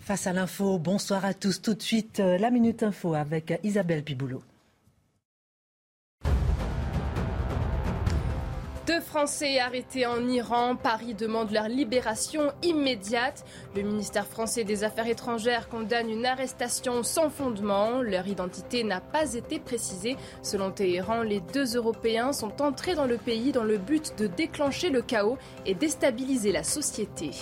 Face 0.00 0.26
à 0.26 0.32
l'info, 0.32 0.78
bonsoir 0.78 1.24
à 1.24 1.34
tous. 1.34 1.60
Tout 1.60 1.74
de 1.74 1.82
suite, 1.82 2.20
euh, 2.20 2.38
la 2.38 2.50
Minute 2.50 2.82
Info 2.82 3.14
avec 3.14 3.58
Isabelle 3.62 4.02
Piboulot. 4.02 4.42
Deux 8.88 9.00
Français 9.00 9.58
arrêtés 9.58 10.06
en 10.06 10.26
Iran. 10.26 10.74
Paris 10.74 11.12
demande 11.12 11.50
leur 11.50 11.68
libération 11.68 12.52
immédiate. 12.62 13.44
Le 13.76 13.82
ministère 13.82 14.26
français 14.26 14.64
des 14.64 14.82
Affaires 14.82 15.06
étrangères 15.06 15.68
condamne 15.68 16.08
une 16.08 16.24
arrestation 16.24 17.02
sans 17.02 17.28
fondement. 17.28 18.00
Leur 18.00 18.26
identité 18.28 18.84
n'a 18.84 19.02
pas 19.02 19.34
été 19.34 19.58
précisée. 19.58 20.16
Selon 20.40 20.70
Téhéran, 20.70 21.20
les 21.20 21.40
deux 21.40 21.76
Européens 21.76 22.32
sont 22.32 22.62
entrés 22.62 22.94
dans 22.94 23.04
le 23.04 23.18
pays 23.18 23.52
dans 23.52 23.62
le 23.62 23.76
but 23.76 24.14
de 24.16 24.26
déclencher 24.26 24.88
le 24.88 25.02
chaos 25.02 25.36
et 25.66 25.74
déstabiliser 25.74 26.50
la 26.50 26.62
société. 26.62 27.32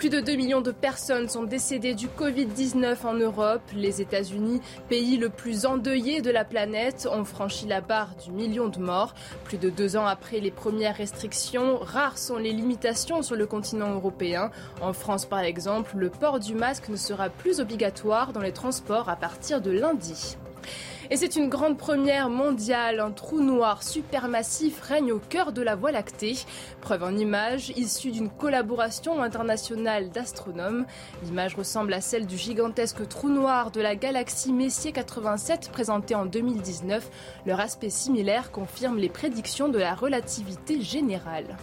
Plus 0.00 0.08
de 0.08 0.20
2 0.20 0.34
millions 0.34 0.62
de 0.62 0.70
personnes 0.70 1.28
sont 1.28 1.42
décédées 1.42 1.92
du 1.92 2.06
Covid-19 2.06 3.04
en 3.04 3.12
Europe. 3.12 3.60
Les 3.76 4.00
États-Unis, 4.00 4.62
pays 4.88 5.18
le 5.18 5.28
plus 5.28 5.66
endeuillé 5.66 6.22
de 6.22 6.30
la 6.30 6.46
planète, 6.46 7.06
ont 7.12 7.26
franchi 7.26 7.66
la 7.66 7.82
barre 7.82 8.14
du 8.24 8.32
million 8.32 8.68
de 8.68 8.78
morts. 8.78 9.12
Plus 9.44 9.58
de 9.58 9.68
deux 9.68 9.98
ans 9.98 10.06
après 10.06 10.40
les 10.40 10.50
premières 10.50 10.96
restrictions, 10.96 11.76
rares 11.82 12.16
sont 12.16 12.38
les 12.38 12.54
limitations 12.54 13.20
sur 13.20 13.36
le 13.36 13.44
continent 13.44 13.92
européen. 13.92 14.50
En 14.80 14.94
France, 14.94 15.26
par 15.26 15.40
exemple, 15.40 15.98
le 15.98 16.08
port 16.08 16.40
du 16.40 16.54
masque 16.54 16.88
ne 16.88 16.96
sera 16.96 17.28
plus 17.28 17.60
obligatoire 17.60 18.32
dans 18.32 18.40
les 18.40 18.52
transports 18.52 19.10
à 19.10 19.16
partir 19.16 19.60
de 19.60 19.70
lundi. 19.70 20.38
Et 21.12 21.16
c'est 21.16 21.34
une 21.34 21.48
grande 21.48 21.76
première 21.76 22.30
mondiale. 22.30 23.00
Un 23.00 23.10
trou 23.10 23.40
noir 23.40 23.82
supermassif 23.82 24.80
règne 24.80 25.10
au 25.10 25.18
cœur 25.18 25.52
de 25.52 25.60
la 25.60 25.74
Voie 25.74 25.90
lactée. 25.90 26.38
Preuve 26.80 27.02
en 27.02 27.16
image, 27.16 27.70
issue 27.70 28.12
d'une 28.12 28.30
collaboration 28.30 29.20
internationale 29.20 30.10
d'astronomes. 30.10 30.86
L'image 31.24 31.56
ressemble 31.56 31.94
à 31.94 32.00
celle 32.00 32.26
du 32.26 32.36
gigantesque 32.36 33.08
trou 33.08 33.28
noir 33.28 33.72
de 33.72 33.80
la 33.80 33.96
galaxie 33.96 34.52
Messier 34.52 34.92
87 34.92 35.70
présenté 35.72 36.14
en 36.14 36.26
2019. 36.26 37.10
Leur 37.44 37.58
aspect 37.58 37.90
similaire 37.90 38.52
confirme 38.52 38.98
les 38.98 39.08
prédictions 39.08 39.68
de 39.68 39.78
la 39.78 39.96
relativité 39.96 40.80
générale. 40.80 41.56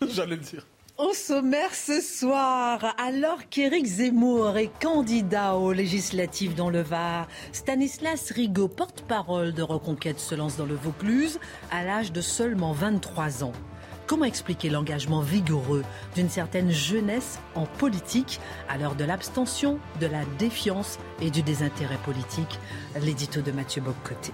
J'allais 0.08 0.36
le 0.36 0.42
dire. 0.42 0.66
Au 0.96 1.12
sommaire 1.12 1.74
ce 1.74 2.00
soir, 2.00 2.94
alors 3.04 3.48
qu'Éric 3.50 3.84
Zemmour 3.84 4.56
est 4.56 4.70
candidat 4.80 5.56
aux 5.56 5.72
législatives 5.72 6.54
dans 6.54 6.70
le 6.70 6.82
Var, 6.82 7.26
Stanislas 7.50 8.30
Rigaud, 8.30 8.68
porte-parole 8.68 9.52
de 9.52 9.62
Reconquête, 9.62 10.20
se 10.20 10.36
lance 10.36 10.56
dans 10.56 10.66
le 10.66 10.76
Vaucluse 10.76 11.40
à 11.72 11.82
l'âge 11.82 12.12
de 12.12 12.20
seulement 12.20 12.70
23 12.70 13.42
ans. 13.42 13.52
Comment 14.06 14.24
expliquer 14.24 14.70
l'engagement 14.70 15.20
vigoureux 15.20 15.82
d'une 16.14 16.30
certaine 16.30 16.70
jeunesse 16.70 17.40
en 17.56 17.66
politique 17.66 18.38
à 18.68 18.78
l'heure 18.78 18.94
de 18.94 19.02
l'abstention, 19.02 19.80
de 20.00 20.06
la 20.06 20.24
défiance 20.38 21.00
et 21.20 21.32
du 21.32 21.42
désintérêt 21.42 21.98
politique? 22.04 22.60
L'édito 23.02 23.40
de 23.40 23.50
Mathieu 23.50 23.82
Boccoté. 23.82 24.32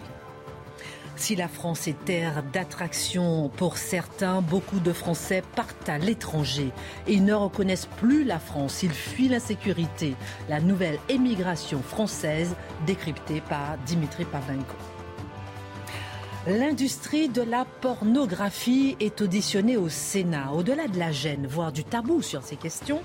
Si 1.20 1.36
la 1.36 1.48
France 1.48 1.86
est 1.86 2.02
terre 2.06 2.42
d'attraction 2.50 3.50
pour 3.50 3.76
certains, 3.76 4.40
beaucoup 4.40 4.80
de 4.80 4.90
Français 4.90 5.42
partent 5.54 5.90
à 5.90 5.98
l'étranger. 5.98 6.72
Ils 7.06 7.26
ne 7.26 7.34
reconnaissent 7.34 7.90
plus 7.98 8.24
la 8.24 8.38
France, 8.38 8.82
ils 8.82 8.90
fuient 8.90 9.28
l'insécurité. 9.28 10.16
La 10.48 10.60
nouvelle 10.60 10.98
émigration 11.10 11.82
française 11.82 12.56
décryptée 12.86 13.42
par 13.42 13.76
Dimitri 13.84 14.24
Pavenko. 14.24 14.74
L'industrie 16.46 17.28
de 17.28 17.42
la 17.42 17.66
pornographie 17.82 18.96
est 18.98 19.20
auditionnée 19.20 19.76
au 19.76 19.90
Sénat. 19.90 20.52
Au-delà 20.54 20.88
de 20.88 20.98
la 20.98 21.12
gêne, 21.12 21.46
voire 21.46 21.70
du 21.70 21.84
tabou 21.84 22.22
sur 22.22 22.42
ces 22.42 22.56
questions, 22.56 23.02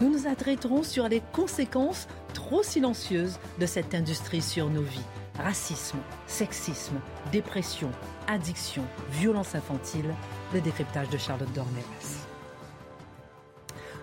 nous 0.00 0.10
nous 0.10 0.26
adresserons 0.26 0.82
sur 0.82 1.08
les 1.08 1.22
conséquences 1.32 2.08
trop 2.34 2.64
silencieuses 2.64 3.38
de 3.60 3.66
cette 3.66 3.94
industrie 3.94 4.42
sur 4.42 4.68
nos 4.68 4.82
vies 4.82 5.06
racisme, 5.38 5.98
sexisme, 6.26 6.96
dépression, 7.30 7.90
addiction, 8.28 8.84
violence 9.10 9.54
infantile, 9.54 10.14
le 10.52 10.60
décryptage 10.60 11.08
de 11.08 11.18
Charlotte 11.18 11.52
Dornelas. 11.52 12.26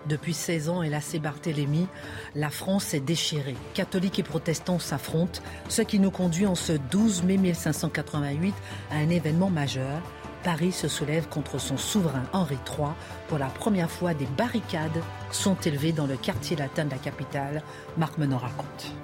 Depuis 0.06 0.34
16 0.34 0.70
ans, 0.70 0.82
et 0.82 0.88
la 0.88 1.00
Barthélemy, 1.22 1.86
la 2.34 2.50
France 2.50 2.94
est 2.94 3.00
déchirée. 3.00 3.56
Catholiques 3.74 4.18
et 4.18 4.22
protestants 4.22 4.78
s'affrontent, 4.78 5.40
ce 5.68 5.82
qui 5.82 5.98
nous 5.98 6.10
conduit 6.10 6.46
en 6.46 6.54
ce 6.54 6.72
12 6.72 7.22
mai 7.24 7.36
1588 7.36 8.54
à 8.90 8.96
un 8.96 9.10
événement 9.10 9.50
majeur. 9.50 10.00
Paris 10.42 10.72
se 10.72 10.88
soulève 10.88 11.28
contre 11.28 11.58
son 11.58 11.76
souverain 11.76 12.24
Henri 12.32 12.56
III. 12.66 12.88
Pour 13.28 13.36
la 13.36 13.48
première 13.48 13.90
fois, 13.90 14.14
des 14.14 14.26
barricades 14.38 15.02
sont 15.30 15.56
élevées 15.56 15.92
dans 15.92 16.06
le 16.06 16.16
quartier 16.16 16.56
latin 16.56 16.86
de 16.86 16.90
la 16.90 16.96
capitale. 16.96 17.62
Marc 17.98 18.16
Menon 18.16 18.38
raconte. 18.38 18.94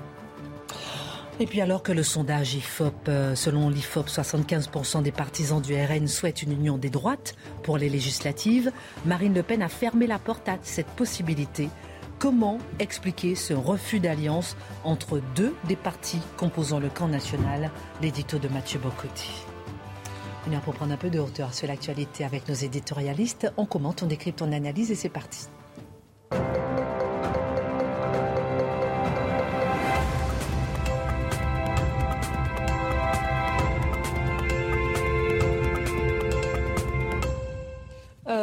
Et 1.39 1.45
puis 1.47 1.61
alors 1.61 1.83
que 1.83 1.93
le 1.93 2.03
sondage 2.03 2.55
IFOP, 2.55 3.09
euh, 3.09 3.35
selon 3.35 3.69
l'IFOP, 3.69 4.09
75% 4.09 5.03
des 5.03 5.13
partisans 5.13 5.61
du 5.61 5.75
RN 5.75 6.09
souhaitent 6.09 6.43
une 6.43 6.53
union 6.53 6.79
des 6.79 6.89
droites 6.89 7.35
pour 7.63 7.77
les 7.77 7.91
législatives, 7.91 8.73
Marine 9.05 9.35
Le 9.35 9.43
Pen 9.43 9.61
a 9.61 9.69
fermé 9.69 10.07
la 10.07 10.19
porte 10.19 10.49
à 10.49 10.57
cette 10.63 10.87
possibilité. 10.87 11.69
Comment 12.19 12.57
expliquer 12.79 13.35
ce 13.35 13.53
refus 13.53 14.01
d'alliance 14.01 14.57
entre 14.83 15.21
deux 15.35 15.55
des 15.69 15.77
partis 15.77 16.21
composant 16.39 16.81
le 16.81 16.89
camp 16.89 17.09
national? 17.09 17.71
L'édito 18.01 18.39
de 18.39 18.49
Mathieu 18.49 18.79
Bocotti. 18.79 19.31
Une 20.47 20.55
heure 20.55 20.63
pour 20.63 20.73
prendre 20.73 20.95
un 20.95 20.97
peu 20.97 21.11
de 21.11 21.19
hauteur 21.19 21.53
sur 21.53 21.69
l'actualité 21.69 22.25
avec 22.25 22.49
nos 22.49 22.55
éditorialistes. 22.55 23.53
On 23.59 23.67
commente, 23.67 24.03
on 24.03 24.07
décrypte, 24.07 24.41
on 24.41 24.53
analyse 24.53 24.91
et 24.91 24.95
c'est 24.95 25.11
parti. 25.11 25.49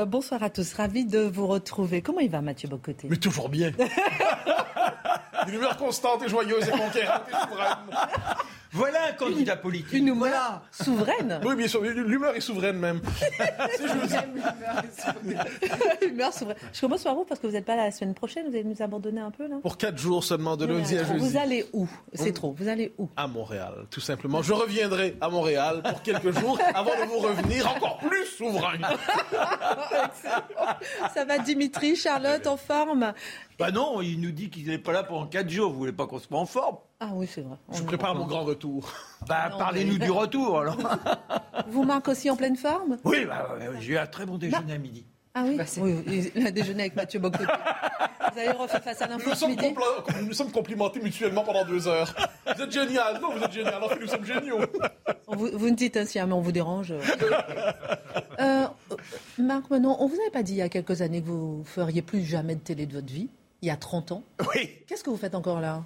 Bonsoir 0.06 0.44
à 0.44 0.50
tous, 0.50 0.74
ravi 0.74 1.06
de 1.06 1.20
vous 1.20 1.48
retrouver. 1.48 2.02
Comment 2.02 2.20
il 2.20 2.30
va 2.30 2.42
Mathieu 2.42 2.68
Bocoté? 2.70 3.08
Mais 3.10 3.18
toujours 3.18 3.50
bien. 3.50 3.72
Une 5.48 5.54
humeur 5.56 5.78
constante 5.78 6.24
et 6.24 6.30
joyeuse 6.30 6.68
et 6.68 6.72
conquérante 6.72 7.24
et 7.30 7.50
souveraine. 7.50 7.78
Voilà 8.74 9.10
un 9.10 9.14
candidat 9.14 9.56
politique. 9.56 9.94
Une 9.94 10.08
humeur 10.08 10.62
souveraine. 10.72 11.40
Oui, 11.46 11.56
bien 11.56 11.68
sûr, 11.68 11.82
l'humeur 11.82 12.36
est 12.36 12.42
souveraine 12.42 12.78
même. 12.78 13.02
L'humeur 16.02 16.34
souveraine. 16.34 16.58
Je 16.74 16.82
commence 16.82 17.04
par 17.04 17.14
vous 17.14 17.24
parce 17.24 17.40
que 17.40 17.46
vous 17.48 17.54
n'êtes 17.54 17.66
pas 17.66 17.76
là 17.76 17.86
la 17.86 17.92
semaine 17.92 18.16
prochaine. 18.16 18.46
Vous 18.50 18.56
allez 18.56 18.64
nous 18.64 18.82
abandonner 18.82 19.22
un 19.22 19.32
peu 19.32 19.48
là? 19.48 19.58
Pour 19.62 19.78
quatre 19.78 20.00
jours 20.00 20.24
seulement, 20.24 20.58
de 20.58 20.66
lundi 20.66 20.98
à 20.98 21.04
jeudi. 21.04 21.20
Vous 21.20 21.38
allez 21.38 21.66
où? 21.72 21.88
C'est 22.14 22.34
trop. 22.34 22.56
Vous 22.58 22.68
allez 22.68 22.94
où? 22.98 23.10
À 23.16 23.28
Montréal, 23.28 23.86
tout 23.92 24.02
simplement. 24.02 24.42
Je 24.42 24.54
reviendrai 24.54 25.16
à 25.22 25.30
Montréal 25.30 25.84
pour 25.84 26.02
quelques 26.02 26.32
jours 26.40 26.58
avant 26.74 27.00
de 27.00 27.06
vous 27.08 27.20
revenir 27.20 27.70
encore 27.70 28.00
plus 28.00 28.26
souverain. 28.26 28.74
Ça 31.14 31.26
va 31.26 31.38
Dimitri, 31.38 31.96
Charlotte, 31.96 32.48
en 32.48 32.58
forme? 32.58 33.14
Bah 33.60 33.72
non, 33.72 34.02
il 34.02 34.20
nous 34.20 34.32
dit 34.32 34.50
qu'il 34.50 34.68
n'est 34.68 34.78
pas 34.78 34.92
là 34.92 35.04
pendant 35.04 35.28
4 35.28 35.50
jours. 35.50 35.72
Vous 35.72 35.78
voulez 35.80 35.92
pas 35.92 36.08
qu'on 36.08 36.20
se 36.20 36.28
mette 36.32 36.40
en 36.40 36.46
forme 36.46 36.78
Ah 37.00 37.10
oui, 37.14 37.28
c'est 37.30 37.42
vrai. 37.42 37.58
Je 37.72 37.84
prépare 37.84 38.16
mon 38.16 38.26
grand 38.26 38.44
retour. 38.44 38.92
Bah, 39.26 39.50
parlez-nous 39.58 40.00
du 40.00 40.12
retour, 40.12 40.60
alors. 40.60 40.78
Vous 41.70 41.84
manquez 41.84 42.12
aussi 42.12 42.30
en 42.30 42.36
pleine 42.36 42.58
forme? 42.58 42.98
Oui, 43.06 43.24
bah, 43.26 43.58
j'ai 43.80 43.94
eu 43.94 43.98
un 43.98 44.06
très 44.06 44.26
bon 44.26 44.38
déjeuner 44.38 44.74
à 44.74 44.78
midi. 44.78 45.06
Ah 45.34 45.46
oui, 45.48 45.56
bah, 45.56 45.64
oui, 45.78 46.30
il 46.36 46.46
a 46.46 46.52
déjeuné 46.52 46.82
avec 46.82 46.96
Mathieu 46.98 47.20
Bocoté. 47.20 47.46
Vous 47.46 48.40
avez 48.40 48.52
refait 48.52 48.82
face 48.82 49.02
à 49.02 49.08
l'info 49.08 49.30
nous, 49.30 49.48
midi 49.48 49.74
nous 50.20 50.28
nous 50.28 50.34
sommes 50.34 50.52
complimentés 50.52 51.00
mutuellement 51.00 51.44
pendant 51.44 51.64
deux 51.64 51.88
heures. 51.88 52.14
Vous 52.46 52.64
êtes 52.64 52.72
génial. 52.72 53.22
Non, 53.22 53.32
vous 53.32 53.44
êtes 53.44 53.54
génial. 53.54 53.82
En 53.82 53.88
fait, 53.88 54.00
nous 54.00 54.08
sommes 54.08 54.26
géniaux. 54.26 54.60
Vous, 55.28 55.50
vous 55.54 55.70
ne 55.70 55.76
dites 55.76 55.96
ainsi, 55.96 56.20
hein, 56.20 56.26
mais 56.28 56.34
on 56.34 56.42
vous 56.42 56.52
dérange. 56.52 56.94
Euh, 58.40 58.66
Marc, 59.38 59.70
maintenant, 59.70 59.98
on 60.00 60.08
vous 60.08 60.18
avait 60.20 60.32
pas 60.32 60.44
dit 60.44 60.54
il 60.54 60.58
y 60.58 60.62
a 60.62 60.70
quelques 60.70 61.02
années 61.02 61.22
que 61.22 61.28
vous 61.28 61.64
feriez 61.64 62.02
plus 62.02 62.24
jamais 62.24 62.56
de 62.56 62.62
télé 62.62 62.86
de 62.86 62.94
votre 62.94 63.12
vie? 63.12 63.30
Il 63.64 63.68
y 63.68 63.70
a 63.70 63.78
30 63.78 64.12
ans. 64.12 64.24
Oui. 64.54 64.70
Qu'est-ce 64.88 65.04
que 65.04 65.10
vous 65.10 65.18
faites 65.18 65.36
encore 65.36 65.62
là? 65.62 65.84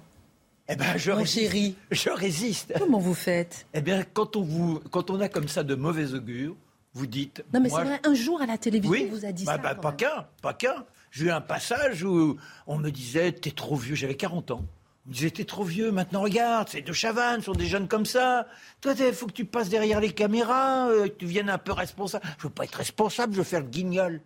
Eh 0.68 0.74
ben, 0.74 0.96
je 0.96 1.12
Mon 1.12 1.18
résiste. 1.18 1.40
chéri. 1.40 1.76
Je 1.92 2.10
résiste. 2.10 2.74
Comment 2.76 2.98
vous 2.98 3.14
faites? 3.14 3.66
Eh 3.72 3.80
bien, 3.80 4.02
quand 4.12 4.34
on, 4.34 4.42
vous, 4.42 4.80
quand 4.90 5.10
on 5.10 5.20
a 5.20 5.28
comme 5.28 5.46
ça 5.46 5.62
de 5.62 5.76
mauvais 5.76 6.12
augure, 6.12 6.56
vous 6.92 7.06
dites. 7.06 7.44
Non, 7.54 7.60
mais 7.60 7.68
c'est 7.68 7.84
vrai, 7.84 8.00
un 8.04 8.14
jour 8.14 8.42
à 8.42 8.46
la 8.46 8.58
télévision, 8.58 8.90
oui, 8.90 9.08
on 9.10 9.14
vous 9.14 9.24
a 9.24 9.30
dit 9.30 9.44
bah, 9.44 9.52
ça. 9.52 9.58
Bah, 9.58 9.74
pas 9.76 9.92
qu'un, 9.92 10.26
pas 10.42 10.54
qu'un. 10.54 10.84
J'ai 11.12 11.26
eu 11.26 11.30
un 11.30 11.40
passage 11.40 12.02
où 12.02 12.36
on 12.66 12.78
me 12.78 12.90
disait 12.90 13.30
T'es 13.30 13.52
trop 13.52 13.76
vieux, 13.76 13.94
j'avais 13.94 14.16
40 14.16 14.50
ans. 14.50 14.64
On 15.06 15.10
me 15.10 15.14
disait 15.14 15.30
T'es 15.30 15.44
trop 15.44 15.62
vieux, 15.64 15.92
maintenant 15.92 16.22
regarde, 16.22 16.68
c'est 16.68 16.82
de 16.82 16.92
Chavannes, 16.92 17.42
sont 17.42 17.52
des 17.52 17.66
jeunes 17.66 17.86
comme 17.86 18.06
ça. 18.06 18.48
Toi, 18.80 18.94
il 18.98 19.14
faut 19.14 19.28
que 19.28 19.32
tu 19.32 19.44
passes 19.44 19.68
derrière 19.68 20.00
les 20.00 20.10
caméras, 20.10 20.88
euh, 20.88 21.04
que 21.04 21.14
tu 21.14 21.26
viennes 21.26 21.48
un 21.48 21.58
peu 21.58 21.72
responsable. 21.72 22.26
Je 22.38 22.42
veux 22.42 22.52
pas 22.52 22.64
être 22.64 22.74
responsable, 22.74 23.34
je 23.34 23.38
veux 23.38 23.44
faire 23.44 23.60
le 23.60 23.68
guignol. 23.68 24.20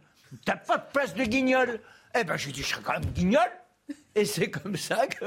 T'as 0.46 0.56
pas 0.56 0.78
de 0.78 0.84
place 0.90 1.14
de 1.14 1.24
guignol. 1.24 1.78
Eh 2.14 2.24
ben, 2.24 2.36
je 2.36 2.50
dis 2.50 2.62
Je 2.62 2.68
serai 2.68 2.82
quand 2.82 2.92
même 2.92 3.06
guignol. 3.06 3.50
Et 4.14 4.26
c'est 4.26 4.50
comme 4.50 4.76
ça 4.76 5.06
que, 5.06 5.24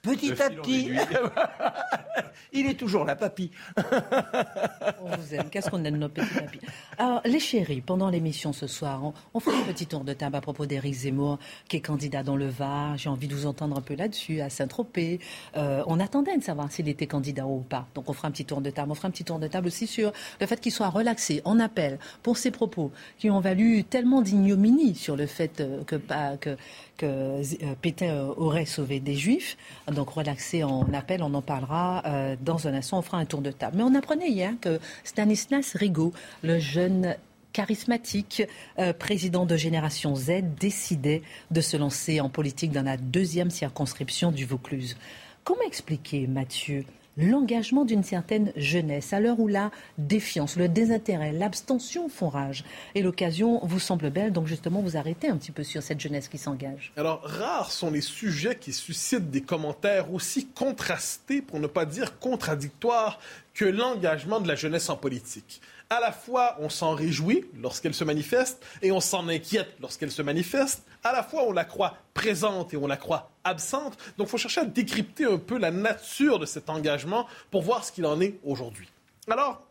petit 0.00 0.30
à 0.40 0.48
petit, 0.48 0.92
il 2.52 2.66
est 2.66 2.74
toujours 2.74 3.04
là, 3.04 3.16
papy. 3.16 3.50
on 3.76 5.16
vous 5.16 5.34
aime. 5.34 5.50
Qu'est-ce 5.50 5.68
qu'on 5.68 5.82
aime 5.84 5.96
nos 5.96 6.08
petits 6.08 6.34
papis? 6.34 6.60
Alors, 6.98 7.20
les 7.24 7.40
chéris, 7.40 7.80
pendant 7.80 8.08
l'émission 8.08 8.52
ce 8.52 8.68
soir, 8.68 9.12
on, 9.34 9.40
fait 9.40 9.50
un 9.50 9.62
petit 9.62 9.86
tour 9.86 10.04
de 10.04 10.12
table 10.12 10.36
à 10.36 10.40
propos 10.40 10.66
d'Éric 10.66 10.94
Zemmour, 10.94 11.38
qui 11.68 11.78
est 11.78 11.80
candidat 11.80 12.22
dans 12.22 12.36
le 12.36 12.46
Var. 12.46 12.96
J'ai 12.96 13.08
envie 13.08 13.26
de 13.26 13.34
vous 13.34 13.46
entendre 13.46 13.76
un 13.76 13.80
peu 13.80 13.96
là-dessus, 13.96 14.40
à 14.40 14.50
Saint-Tropez. 14.50 15.18
Euh, 15.56 15.82
on 15.88 15.98
attendait 15.98 16.36
de 16.36 16.42
savoir 16.44 16.70
s'il 16.70 16.88
était 16.88 17.08
candidat 17.08 17.46
ou 17.46 17.60
pas. 17.60 17.88
Donc, 17.96 18.08
on 18.08 18.12
fera 18.12 18.28
un 18.28 18.32
petit 18.32 18.44
tour 18.44 18.60
de 18.60 18.70
table. 18.70 18.92
On 18.92 18.94
fera 18.94 19.08
un 19.08 19.12
petit 19.12 19.24
tour 19.24 19.40
de 19.40 19.48
table 19.48 19.66
aussi 19.66 19.88
sur 19.88 20.12
le 20.40 20.46
fait 20.46 20.60
qu'il 20.60 20.72
soit 20.72 20.90
relaxé 20.90 21.42
en 21.44 21.58
appel 21.58 21.98
pour 22.22 22.36
ses 22.36 22.52
propos 22.52 22.92
qui 23.18 23.30
ont 23.30 23.40
valu 23.40 23.82
tellement 23.82 24.22
d'ignominie 24.22 24.94
sur 24.94 25.16
le 25.16 25.26
fait 25.26 25.60
euh, 25.60 25.82
que, 25.82 25.96
que, 25.96 26.56
que 26.96 27.06
euh, 27.06 27.74
Pétain 27.82 28.27
aurait 28.36 28.66
sauvé 28.66 29.00
des 29.00 29.14
juifs. 29.14 29.56
Donc 29.90 30.10
relaxé 30.10 30.64
en 30.64 30.92
appel, 30.92 31.22
on 31.22 31.34
en 31.34 31.42
parlera 31.42 32.02
euh, 32.06 32.36
dans 32.40 32.68
un 32.68 32.74
instant, 32.74 32.98
on 32.98 33.02
fera 33.02 33.18
un 33.18 33.24
tour 33.24 33.40
de 33.40 33.50
table. 33.50 33.76
Mais 33.76 33.82
on 33.82 33.94
apprenait 33.94 34.30
hier 34.30 34.52
que 34.60 34.78
Stanislas 35.04 35.74
Rigaud, 35.74 36.12
le 36.42 36.58
jeune 36.58 37.16
charismatique, 37.52 38.42
euh, 38.78 38.92
président 38.92 39.46
de 39.46 39.56
Génération 39.56 40.14
Z, 40.14 40.42
décidait 40.60 41.22
de 41.50 41.60
se 41.60 41.76
lancer 41.76 42.20
en 42.20 42.28
politique 42.28 42.72
dans 42.72 42.84
la 42.84 42.96
deuxième 42.96 43.50
circonscription 43.50 44.30
du 44.30 44.44
Vaucluse. 44.44 44.96
Comment 45.44 45.62
expliquer, 45.66 46.26
Mathieu, 46.26 46.84
l'engagement 47.18 47.84
d'une 47.84 48.04
certaine 48.04 48.52
jeunesse, 48.56 49.12
à 49.12 49.20
l'heure 49.20 49.40
où 49.40 49.48
la 49.48 49.70
défiance, 49.98 50.56
le 50.56 50.68
désintérêt, 50.68 51.32
l'abstention 51.32 52.08
font 52.08 52.28
rage. 52.28 52.64
Et 52.94 53.02
l'occasion 53.02 53.60
vous 53.64 53.80
semble 53.80 54.10
belle, 54.10 54.32
donc 54.32 54.46
justement 54.46 54.80
vous 54.80 54.96
arrêtez 54.96 55.28
un 55.28 55.36
petit 55.36 55.52
peu 55.52 55.64
sur 55.64 55.82
cette 55.82 56.00
jeunesse 56.00 56.28
qui 56.28 56.38
s'engage. 56.38 56.92
Alors, 56.96 57.20
rares 57.22 57.72
sont 57.72 57.90
les 57.90 58.00
sujets 58.00 58.56
qui 58.56 58.72
suscitent 58.72 59.30
des 59.30 59.42
commentaires 59.42 60.12
aussi 60.14 60.46
contrastés, 60.46 61.42
pour 61.42 61.58
ne 61.60 61.66
pas 61.66 61.84
dire 61.84 62.18
contradictoires, 62.18 63.18
que 63.54 63.64
l'engagement 63.64 64.40
de 64.40 64.46
la 64.46 64.54
jeunesse 64.54 64.88
en 64.88 64.96
politique 64.96 65.60
à 65.90 66.00
la 66.00 66.12
fois 66.12 66.56
on 66.60 66.68
s'en 66.68 66.94
réjouit 66.94 67.46
lorsqu'elle 67.60 67.94
se 67.94 68.04
manifeste 68.04 68.64
et 68.82 68.92
on 68.92 69.00
s'en 69.00 69.28
inquiète 69.28 69.74
lorsqu'elle 69.80 70.10
se 70.10 70.22
manifeste. 70.22 70.84
À 71.02 71.12
la 71.12 71.22
fois 71.22 71.44
on 71.44 71.52
la 71.52 71.64
croit 71.64 71.96
présente 72.14 72.74
et 72.74 72.76
on 72.76 72.86
la 72.86 72.96
croit 72.96 73.30
absente. 73.44 73.96
Donc 74.16 74.28
il 74.28 74.30
faut 74.30 74.38
chercher 74.38 74.60
à 74.62 74.64
décrypter 74.64 75.24
un 75.24 75.38
peu 75.38 75.58
la 75.58 75.70
nature 75.70 76.38
de 76.38 76.46
cet 76.46 76.68
engagement 76.70 77.26
pour 77.50 77.62
voir 77.62 77.84
ce 77.84 77.92
qu'il 77.92 78.06
en 78.06 78.20
est 78.20 78.38
aujourd'hui. 78.44 78.88
Alors, 79.30 79.62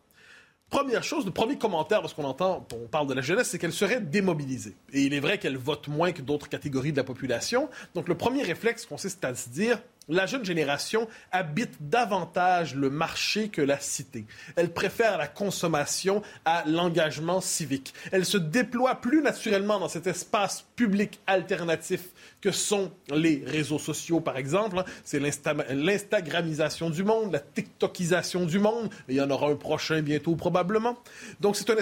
Première 0.70 1.02
chose, 1.02 1.24
le 1.24 1.30
premier 1.30 1.56
commentaire 1.56 2.02
lorsqu'on 2.02 2.24
entend, 2.24 2.66
on 2.74 2.88
parle 2.88 3.06
de 3.06 3.14
la 3.14 3.22
jeunesse, 3.22 3.48
c'est 3.48 3.58
qu'elle 3.58 3.72
serait 3.72 4.02
démobilisée. 4.02 4.76
Et 4.92 5.00
il 5.04 5.14
est 5.14 5.20
vrai 5.20 5.38
qu'elle 5.38 5.56
vote 5.56 5.88
moins 5.88 6.12
que 6.12 6.20
d'autres 6.20 6.46
catégories 6.46 6.92
de 6.92 6.98
la 6.98 7.04
population. 7.04 7.70
Donc 7.94 8.06
le 8.06 8.14
premier 8.14 8.42
réflexe 8.42 8.84
consiste 8.84 9.24
à 9.24 9.34
se 9.34 9.48
dire, 9.48 9.80
la 10.08 10.26
jeune 10.26 10.44
génération 10.44 11.08
habite 11.32 11.76
davantage 11.80 12.74
le 12.74 12.90
marché 12.90 13.48
que 13.48 13.62
la 13.62 13.78
cité. 13.78 14.24
Elle 14.56 14.72
préfère 14.72 15.18
la 15.18 15.28
consommation 15.28 16.22
à 16.44 16.64
l'engagement 16.66 17.40
civique. 17.40 17.94
Elle 18.12 18.24
se 18.24 18.38
déploie 18.38 18.96
plus 18.96 19.22
naturellement 19.22 19.78
dans 19.78 19.88
cet 19.88 20.06
espace 20.06 20.64
public 20.76 21.20
alternatif 21.26 22.00
que 22.40 22.50
sont 22.52 22.92
les 23.10 23.42
réseaux 23.46 23.78
sociaux, 23.78 24.20
par 24.20 24.36
exemple. 24.36 24.82
C'est 25.04 25.20
l'Instagramisation 25.20 26.90
du 26.90 27.04
monde, 27.04 27.32
la 27.32 27.40
TikTokisation 27.40 28.46
du 28.46 28.58
monde. 28.58 28.90
il 29.08 29.16
y 29.16 29.20
en 29.20 29.30
aura 29.30 29.48
un 29.48 29.56
prochain 29.56 30.02
bientôt 30.02 30.36
probablement. 30.36 30.96
Donc 31.40 31.56
c'est 31.56 31.70
un 31.70 31.76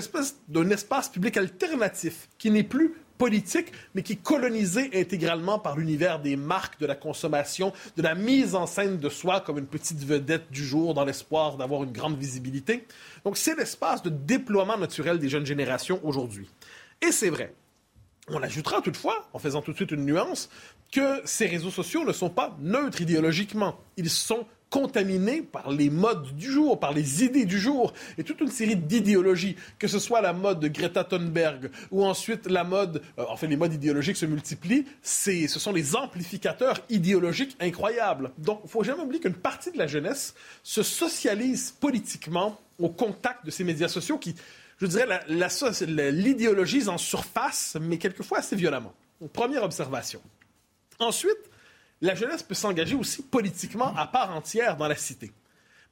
espace 0.71 1.09
public 1.09 1.37
alternatif 1.37 2.29
qui 2.39 2.51
n'est 2.51 2.63
plus 2.63 2.95
politique, 3.19 3.73
mais 3.95 4.03
qui 4.03 4.15
est 4.15 4.23
colonisé 4.23 4.91
intégralement 4.95 5.59
par 5.59 5.77
l'univers 5.77 6.21
des 6.21 6.37
marques, 6.37 6.81
de 6.81 6.87
la 6.87 6.95
consommation, 6.95 7.73
de 7.97 8.03
la 8.03 8.15
mise 8.15 8.55
en 8.55 8.67
scène 8.67 8.99
de 8.99 9.09
soi 9.09 9.41
comme 9.41 9.59
une 9.59 9.67
petite 9.67 10.05
vedette 10.05 10.51
du 10.51 10.65
jour 10.65 10.95
dans 10.95 11.05
l'espoir 11.05 11.57
d'avoir 11.57 11.85
une 11.85 11.93
grande 11.93 12.19
visibilité. 12.19 12.87
Donc 13.25 13.37
c'est 13.37 13.57
l'espace 13.57 14.03
de 14.03 14.11
déploiement 14.11 14.79
naturel 14.79 15.19
des 15.19 15.29
jeunes 15.29 15.47
générations 15.47 16.01
aujourd'hui. 16.05 16.49
Et 17.03 17.13
c'est 17.13 17.31
vrai. 17.31 17.55
On 18.29 18.43
ajoutera 18.43 18.83
toutefois, 18.83 19.29
en 19.33 19.39
faisant 19.39 19.63
tout 19.63 19.71
de 19.71 19.77
suite 19.77 19.93
une 19.93 20.05
nuance, 20.05 20.49
que 20.91 21.21
ces 21.25 21.47
réseaux 21.47 21.71
sociaux 21.71 22.05
ne 22.05 22.13
sont 22.13 22.31
pas 22.31 22.57
neutres 22.61 23.01
idéologiquement. 23.01 23.79
Ils 23.97 24.11
sont 24.11 24.47
contaminé 24.71 25.43
par 25.43 25.71
les 25.71 25.91
modes 25.91 26.35
du 26.35 26.51
jour, 26.51 26.79
par 26.81 26.93
les 26.93 27.25
idées 27.25 27.45
du 27.45 27.59
jour, 27.59 27.93
et 28.19 28.25
toute 28.25 28.41
une 28.41 28.51
série 28.51 28.77
d'idéologies, 28.77 29.57
que 29.79 29.89
ce 29.89 29.99
soit 29.99 30.21
la 30.21 30.33
mode 30.33 30.61
de 30.61 30.69
Greta 30.69 31.05
Thunberg 31.05 31.71
ou 31.91 32.05
ensuite 32.05 32.47
la 32.47 32.65
mode, 32.65 33.03
euh, 33.19 33.25
en 33.29 33.37
fait 33.37 33.47
les 33.47 33.57
modes 33.57 33.75
idéologiques 33.75 34.17
se 34.17 34.27
multiplient, 34.27 34.85
ce 35.03 35.47
sont 35.47 35.73
les 35.73 35.95
amplificateurs 35.95 36.81
idéologiques 36.91 37.57
incroyables. 37.61 38.33
Donc 38.39 38.61
il 38.65 38.71
faut 38.71 38.83
jamais 38.83 39.03
oublier 39.03 39.21
qu'une 39.21 39.35
partie 39.35 39.71
de 39.71 39.79
la 39.79 39.87
jeunesse 39.87 40.35
se 40.63 40.83
socialise 40.83 41.73
politiquement 41.73 42.61
au 42.79 42.89
contact 42.89 43.47
de 43.47 43.51
ces 43.51 43.65
médias 43.65 43.89
sociaux 43.89 44.19
qui, 44.19 44.35
je 44.79 44.87
dirais, 44.87 45.21
l'idéologisent 45.29 46.89
en 46.89 46.99
surface, 46.99 47.77
mais 47.81 47.99
quelquefois 47.99 48.39
assez 48.39 48.57
violemment. 48.57 48.93
première 49.33 49.63
observation. 49.63 50.21
Ensuite, 50.99 51.51
la 52.01 52.15
jeunesse 52.15 52.43
peut 52.43 52.55
s'engager 52.55 52.95
aussi 52.95 53.23
politiquement 53.23 53.95
à 53.97 54.07
part 54.07 54.35
entière 54.35 54.77
dans 54.77 54.89
la 54.89 54.97
cité. 54.97 55.33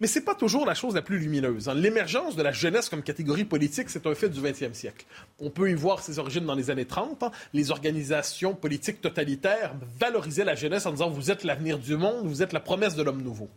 Mais 0.01 0.09
ce 0.09 0.19
n'est 0.19 0.25
pas 0.25 0.35
toujours 0.35 0.67
la 0.67 0.75
chose 0.75 0.95
la 0.95 1.03
plus 1.03 1.19
lumineuse. 1.19 1.69
Hein. 1.69 1.75
L'émergence 1.75 2.35
de 2.35 2.43
la 2.43 2.51
jeunesse 2.51 2.89
comme 2.89 3.03
catégorie 3.03 3.45
politique, 3.45 3.89
c'est 3.89 4.07
un 4.07 4.15
fait 4.15 4.29
du 4.29 4.41
20e 4.41 4.75
siècle. 4.75 5.07
On 5.39 5.51
peut 5.51 5.71
y 5.71 5.75
voir 5.75 6.03
ses 6.03 6.19
origines 6.19 6.45
dans 6.45 6.57
les 6.57 6.71
années 6.71 6.85
30. 6.85 7.23
Hein. 7.23 7.31
Les 7.53 7.71
organisations 7.71 8.55
politiques 8.55 9.01
totalitaires 9.01 9.75
valorisaient 10.01 10.45
la 10.45 10.57
jeunesse 10.57 10.87
en 10.87 10.91
disant 10.91 11.11
vous 11.11 11.31
êtes 11.31 11.45
l'avenir 11.45 11.79
du 11.79 11.97
monde, 11.97 12.27
vous 12.27 12.43
êtes 12.43 12.53
la 12.53 12.61
promesse 12.61 12.97
de 12.97 13.03
l'homme 13.03 13.23
nouveau. 13.23 13.49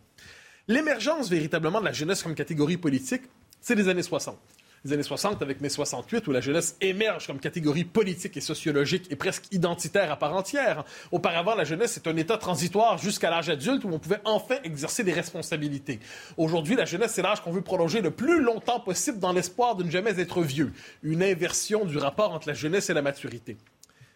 L'émergence 0.68 1.28
véritablement 1.28 1.80
de 1.80 1.86
la 1.86 1.92
jeunesse 1.92 2.22
comme 2.22 2.34
catégorie 2.34 2.76
politique, 2.76 3.22
c'est 3.60 3.74
les 3.74 3.88
années 3.88 4.02
60 4.02 4.38
les 4.84 4.92
années 4.92 5.02
60 5.02 5.42
avec 5.42 5.60
mai 5.60 5.68
68, 5.68 6.26
où 6.26 6.32
la 6.32 6.40
jeunesse 6.40 6.76
émerge 6.80 7.26
comme 7.26 7.40
catégorie 7.40 7.84
politique 7.84 8.36
et 8.36 8.40
sociologique 8.40 9.06
et 9.10 9.16
presque 9.16 9.44
identitaire 9.52 10.10
à 10.10 10.16
part 10.16 10.34
entière. 10.34 10.84
Auparavant, 11.12 11.54
la 11.54 11.64
jeunesse 11.64 11.96
est 11.96 12.06
un 12.08 12.16
état 12.16 12.38
transitoire 12.38 12.98
jusqu'à 12.98 13.30
l'âge 13.30 13.48
adulte 13.48 13.84
où 13.84 13.90
on 13.92 13.98
pouvait 13.98 14.20
enfin 14.24 14.56
exercer 14.64 15.04
des 15.04 15.12
responsabilités. 15.12 16.00
Aujourd'hui, 16.36 16.76
la 16.76 16.84
jeunesse, 16.84 17.12
c'est 17.14 17.22
l'âge 17.22 17.42
qu'on 17.42 17.52
veut 17.52 17.62
prolonger 17.62 18.00
le 18.00 18.10
plus 18.10 18.42
longtemps 18.42 18.80
possible 18.80 19.18
dans 19.18 19.32
l'espoir 19.32 19.74
de 19.74 19.84
ne 19.84 19.90
jamais 19.90 20.20
être 20.20 20.42
vieux. 20.42 20.72
Une 21.02 21.22
inversion 21.22 21.84
du 21.84 21.98
rapport 21.98 22.32
entre 22.32 22.48
la 22.48 22.54
jeunesse 22.54 22.90
et 22.90 22.94
la 22.94 23.02
maturité. 23.02 23.56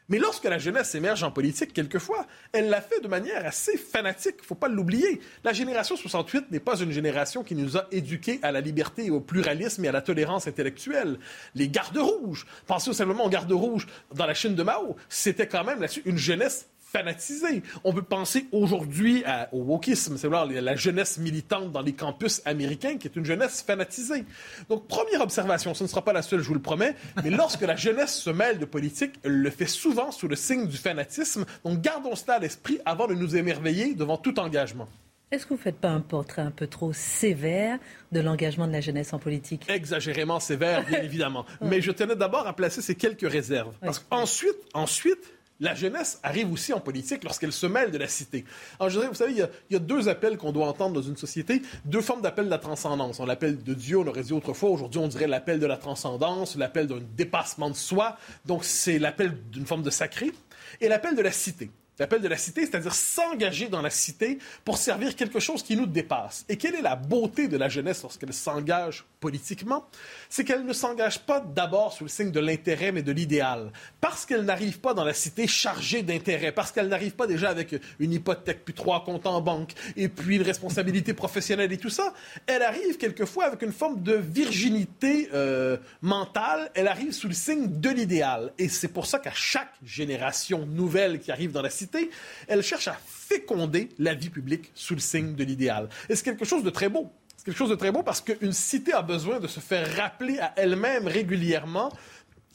Mais 0.09 0.19
lorsque 0.19 0.45
la 0.45 0.59
jeunesse 0.59 0.95
émerge 0.95 1.23
en 1.23 1.31
politique, 1.31 1.73
quelquefois, 1.73 2.27
elle 2.53 2.69
l'a 2.69 2.81
fait 2.81 3.01
de 3.01 3.09
manière 3.09 3.47
assez 3.47 3.77
fanatique. 3.77 4.35
Il 4.39 4.43
ne 4.43 4.47
faut 4.47 4.55
pas 4.55 4.69
l'oublier. 4.69 5.21
La 5.45 5.53
génération 5.53 5.97
68 5.97 6.51
n'est 6.51 6.61
pas 6.61 6.79
une 6.81 6.91
génération 6.91 7.43
qui 7.45 7.55
nous 7.55 7.77
a 7.77 7.87
éduqués 7.93 8.41
à 8.43 8.53
la 8.53 8.61
liberté, 8.61 9.11
au 9.11 9.21
pluralisme 9.21 9.85
et 9.85 9.89
à 9.89 9.93
la 9.93 10.03
tolérance 10.03 10.47
intellectuelle. 10.47 11.19
Les 11.55 11.69
gardes 11.69 11.99
rouges, 11.99 12.47
pensez 12.67 12.93
simplement 12.93 13.25
aux 13.25 13.31
gardes 13.31 13.53
rouges 13.53 13.87
dans 14.15 14.27
la 14.27 14.35
Chine 14.35 14.55
de 14.55 14.63
Mao, 14.63 14.97
c'était 15.09 15.47
quand 15.47 15.65
même 15.65 15.81
là-dessus 15.81 16.03
une 16.05 16.19
jeunesse 16.19 16.67
fanatisé. 16.93 17.63
On 17.85 17.93
peut 17.93 18.03
penser 18.03 18.47
aujourd'hui 18.53 19.25
au 19.53 19.63
wokisme, 19.63 20.17
c'est 20.19 20.33
à 20.33 20.47
dire 20.47 20.63
la 20.63 20.77
jeunesse 20.77 21.19
militante 21.19 21.73
dans 21.73 21.81
les 21.81 21.95
campus 21.95 22.43
américains, 22.45 22.99
qui 22.99 23.09
est 23.09 23.17
une 23.17 23.25
jeunesse 23.25 23.63
fanatisée. 23.63 24.25
Donc, 24.69 24.87
première 24.87 25.23
observation, 25.23 25.75
ce 25.75 25.85
ne 25.85 25.89
sera 25.89 26.03
pas 26.03 26.13
la 26.13 26.23
seule, 26.23 26.41
je 26.41 26.49
vous 26.49 26.55
le 26.55 26.61
promets, 26.63 26.95
mais 27.25 27.31
lorsque 27.31 27.63
la 27.63 27.77
jeunesse 27.77 28.15
se 28.15 28.31
mêle 28.31 28.59
de 28.59 28.65
politique, 28.65 29.15
elle 29.25 29.39
le 29.39 29.51
fait 29.51 29.67
souvent 29.67 30.11
sous 30.11 30.29
le 30.29 30.37
signe 30.37 30.67
du 30.67 30.77
fanatisme. 30.77 31.45
Donc, 31.65 31.81
gardons 31.81 32.15
cela 32.15 32.35
à 32.35 32.39
l'esprit 32.39 32.79
avant 32.85 33.07
de 33.07 33.15
nous 33.15 33.37
émerveiller 33.37 33.95
devant 33.95 34.19
tout 34.19 34.39
engagement. 34.39 34.89
Est-ce 35.31 35.45
que 35.45 35.51
vous 35.51 35.61
ne 35.61 35.63
faites 35.63 35.81
pas 35.81 35.89
un 35.89 36.01
portrait 36.01 36.43
un 36.43 36.51
peu 36.51 36.67
trop 36.67 36.93
sévère 36.93 37.79
de 38.13 38.21
l'engagement 38.21 38.67
de 38.67 38.73
la 38.73 38.83
jeunesse 38.83 39.15
en 39.15 39.19
politique? 39.19 39.65
Exagérément 39.67 40.41
sévère, 40.41 40.85
bien 40.85 41.01
évidemment. 41.03 41.47
Mais 41.63 41.81
je 41.81 41.91
tenais 41.91 42.17
d'abord 42.17 42.47
à 42.47 42.55
placer 42.55 42.83
ces 42.83 42.97
quelques 42.97 43.31
réserves. 43.31 43.75
Parce 43.81 43.99
qu'ensuite, 43.99 44.59
ensuite, 44.75 45.33
la 45.63 45.75
jeunesse 45.75 46.19
arrive 46.23 46.53
aussi 46.53 46.73
en 46.73 46.81
politique 46.81 47.23
lorsqu'elle 47.23 47.53
se 47.53 47.67
mêle 47.67 47.93
de 47.93 47.99
la 47.99 48.09
cité. 48.09 48.45
Alors, 48.79 48.91
je 48.91 48.99
dirais, 48.99 49.09
vous 49.09 49.15
savez, 49.15 49.33
il 49.33 49.49
y, 49.71 49.77
a, 49.77 49.79
deux 49.79 50.09
appels 50.09 50.37
qu'on 50.37 50.53
doit 50.53 50.67
entendre 50.67 50.95
dans 50.95 51.03
une 51.03 51.17
société, 51.17 51.63
deux 51.85 52.01
formes 52.01 52.21
d'appel 52.21 52.47
de 52.47 52.51
la 52.51 52.59
transcendance. 52.59 53.21
On 53.21 53.27
l'appelle 53.27 53.63
de 53.63 53.73
Dieu, 53.73 53.99
on 53.99 54.03
l'aurait 54.03 54.25
dit 54.25 54.33
autrefois. 54.33 54.71
Aujourd'hui, 54.71 55.01
on 55.01 55.09
dirait 55.09 55.29
l'appel 55.29 55.61
de 55.61 55.67
la 55.67 55.77
transcendance, 55.77 56.57
l'appel 56.57 56.89
d'un 56.89 57.01
dépassement 57.17 57.71
de 57.71 57.77
soi. 57.77 58.19
Donc, 58.45 58.65
c'est 58.65 58.99
l'appel 58.99 59.39
d'une 59.53 59.65
forme 59.65 59.83
de 59.83 59.91
sacré. 59.91 60.33
Et 60.81 60.89
l'appel 60.89 61.15
de 61.15 61.23
la 61.23 61.33
cité. 61.33 61.71
L'appel 61.99 62.23
de 62.23 62.29
la 62.29 62.39
cité, 62.39 62.63
c'est-à-dire 62.63 62.95
s'engager 62.95 63.69
dans 63.69 63.83
la 63.83 63.91
cité 63.91 64.39
pour 64.65 64.79
servir 64.79 65.15
quelque 65.15 65.39
chose 65.39 65.63
qui 65.63 65.77
nous 65.77 65.87
dépasse. 65.87 66.45
Et 66.49 66.57
quelle 66.57 66.75
est 66.75 66.83
la 66.83 66.97
beauté 66.97 67.47
de 67.47 67.57
la 67.57 67.69
jeunesse 67.69 68.03
lorsqu'elle 68.03 68.33
s'engage 68.33 69.05
politiquement? 69.21 69.87
C'est 70.35 70.45
qu'elle 70.45 70.65
ne 70.65 70.73
s'engage 70.73 71.19
pas 71.19 71.41
d'abord 71.41 71.93
sous 71.93 72.05
le 72.05 72.09
signe 72.09 72.31
de 72.31 72.41
l'intérêt, 72.41 72.91
mais 72.91 73.03
de 73.03 73.13
l'idéal. 73.13 73.71
Parce 74.01 74.25
qu'elle 74.25 74.47
n'arrive 74.47 74.81
pas 74.81 74.95
dans 74.95 75.05
la 75.05 75.13
cité 75.13 75.47
chargée 75.47 76.03
d'intérêt, 76.03 76.53
parce 76.53 76.73
qu'elle 76.73 76.89
n'arrive 76.89 77.13
pas 77.13 77.27
déjà 77.27 77.51
avec 77.51 77.79
une 77.99 78.15
hypothèque, 78.15 78.65
puis 78.65 78.73
trois 78.73 79.05
comptes 79.05 79.27
en 79.27 79.43
banque, 79.43 79.75
et 79.95 80.09
puis 80.09 80.37
une 80.37 80.43
responsabilité 80.43 81.13
professionnelle 81.13 81.71
et 81.71 81.77
tout 81.77 81.91
ça, 81.91 82.15
elle 82.47 82.63
arrive 82.63 82.97
quelquefois 82.97 83.45
avec 83.45 83.61
une 83.61 83.75
forme 83.75 84.03
de 84.03 84.15
virginité 84.15 85.29
euh, 85.35 85.77
mentale, 86.01 86.71
elle 86.73 86.89
arrive 86.89 87.13
sous 87.13 87.29
le 87.29 87.35
signe 87.35 87.67
de 87.69 87.91
l'idéal. 87.91 88.55
Et 88.57 88.71
c'est 88.71 88.89
pour 88.89 89.05
ça 89.05 89.19
qu'à 89.19 89.35
chaque 89.35 89.75
génération 89.85 90.65
nouvelle 90.65 91.21
qui 91.21 91.31
arrive 91.31 91.53
dans 91.53 91.61
la 91.61 91.69
cité, 91.69 92.09
elle 92.49 92.63
cherche 92.63 92.89
à 92.89 92.97
féconder 93.33 93.91
la 93.99 94.15
vie 94.15 94.31
publique 94.31 94.71
sous 94.75 94.95
le 94.95 95.01
signe 95.01 95.35
de 95.35 95.45
l'idéal. 95.45 95.91
Et 96.09 96.17
c'est 96.17 96.25
quelque 96.25 96.47
chose 96.47 96.65
de 96.65 96.71
très 96.71 96.89
beau. 96.89 97.13
C'est 97.43 97.47
quelque 97.47 97.59
chose 97.59 97.71
de 97.71 97.75
très 97.75 97.91
beau 97.91 98.05
parce 98.05 98.21
qu'une 98.21 98.53
cité 98.53 98.93
a 98.93 99.03
besoin 99.03 99.41
de 99.41 99.49
se 99.49 99.59
faire 99.59 99.97
rappeler 99.97 100.39
à 100.39 100.53
elle-même 100.55 101.09
régulièrement 101.09 101.91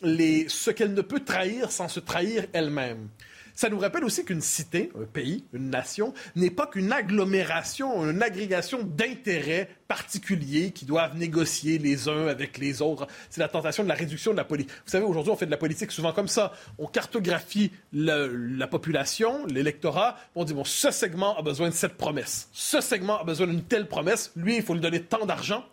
les, 0.01 0.47
ce 0.47 0.71
qu'elle 0.71 0.93
ne 0.93 1.01
peut 1.01 1.19
trahir 1.19 1.71
sans 1.71 1.89
se 1.89 1.99
trahir 1.99 2.45
elle-même. 2.53 3.09
Ça 3.57 3.69
nous 3.69 3.79
rappelle 3.79 4.03
aussi 4.03 4.23
qu'une 4.23 4.39
cité, 4.39 4.91
un 4.95 5.05
pays, 5.05 5.43
une 5.51 5.71
nation, 5.71 6.13
n'est 6.35 6.51
pas 6.51 6.67
qu'une 6.67 6.91
agglomération, 6.91 8.07
une 8.07 8.21
agrégation 8.21 8.83
d'intérêts 8.83 9.67
particuliers 9.87 10.69
qui 10.69 10.85
doivent 10.85 11.17
négocier 11.17 11.79
les 11.79 12.07
uns 12.07 12.27
avec 12.27 12.59
les 12.59 12.83
autres. 12.83 13.07
C'est 13.31 13.41
la 13.41 13.47
tentation 13.47 13.81
de 13.81 13.89
la 13.89 13.95
réduction 13.95 14.31
de 14.31 14.37
la 14.37 14.43
politique. 14.43 14.69
Vous 14.85 14.91
savez, 14.91 15.05
aujourd'hui, 15.05 15.31
on 15.31 15.35
fait 15.35 15.47
de 15.47 15.51
la 15.51 15.57
politique 15.57 15.91
souvent 15.91 16.13
comme 16.13 16.27
ça. 16.27 16.53
On 16.77 16.85
cartographie 16.85 17.71
la 17.93 18.67
population, 18.67 19.47
l'électorat. 19.47 20.17
On 20.35 20.43
dit, 20.43 20.53
bon, 20.53 20.63
ce 20.63 20.91
segment 20.91 21.35
a 21.35 21.41
besoin 21.41 21.69
de 21.69 21.73
cette 21.73 21.97
promesse. 21.97 22.49
Ce 22.51 22.79
segment 22.79 23.19
a 23.19 23.23
besoin 23.23 23.47
d'une 23.47 23.63
telle 23.63 23.87
promesse. 23.87 24.31
Lui, 24.35 24.57
il 24.57 24.61
faut 24.61 24.75
lui 24.75 24.81
donner 24.81 25.01
tant 25.01 25.25
d'argent 25.25 25.65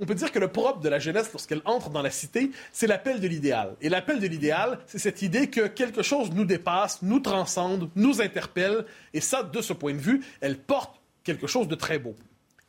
on 0.00 0.06
peut 0.06 0.14
dire 0.14 0.32
que 0.32 0.38
le 0.38 0.48
propre 0.48 0.80
de 0.80 0.88
la 0.88 0.98
jeunesse, 0.98 1.30
lorsqu'elle 1.32 1.62
entre 1.64 1.90
dans 1.90 2.02
la 2.02 2.10
cité, 2.10 2.50
c'est 2.72 2.86
l'appel 2.86 3.20
de 3.20 3.28
l'idéal. 3.28 3.76
Et 3.80 3.88
l'appel 3.88 4.18
de 4.18 4.26
l'idéal, 4.26 4.80
c'est 4.86 4.98
cette 4.98 5.22
idée 5.22 5.48
que 5.48 5.68
quelque 5.68 6.02
chose 6.02 6.30
nous 6.32 6.44
dépasse, 6.44 7.02
nous 7.02 7.20
transcende, 7.20 7.90
nous 7.94 8.20
interpelle. 8.20 8.86
Et 9.12 9.20
ça, 9.20 9.42
de 9.42 9.60
ce 9.62 9.72
point 9.72 9.92
de 9.92 9.98
vue, 9.98 10.24
elle 10.40 10.58
porte 10.58 11.00
quelque 11.22 11.46
chose 11.46 11.68
de 11.68 11.74
très 11.74 11.98
beau. 11.98 12.16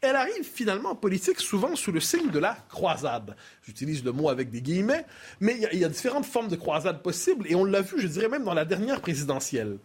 Elle 0.02 0.16
arrive 0.16 0.44
finalement 0.44 0.92
en 0.92 0.96
politique 0.96 1.40
souvent 1.40 1.76
sous 1.76 1.92
le 1.92 2.00
signe 2.00 2.30
de 2.30 2.38
la 2.38 2.54
croisade. 2.70 3.36
J'utilise 3.64 4.04
le 4.04 4.12
mot 4.12 4.30
avec 4.30 4.52
des 4.52 4.62
guillemets, 4.62 5.06
mais 5.40 5.58
il 5.74 5.80
y, 5.80 5.84
a 5.84 5.90
différentes 5.90 6.26
formes 6.26 6.48
de 6.48 6.56
croisade 6.56 7.02
possibles, 7.02 7.48
et 7.50 7.56
on 7.56 7.66
l'a 7.66 7.82
vu, 7.82 8.00
je 8.00 8.08
dirais 8.08 8.30
même, 8.30 8.44
dans 8.44 8.54
la 8.54 8.66
dernière 8.66 9.02
présidentielle. 9.02 9.80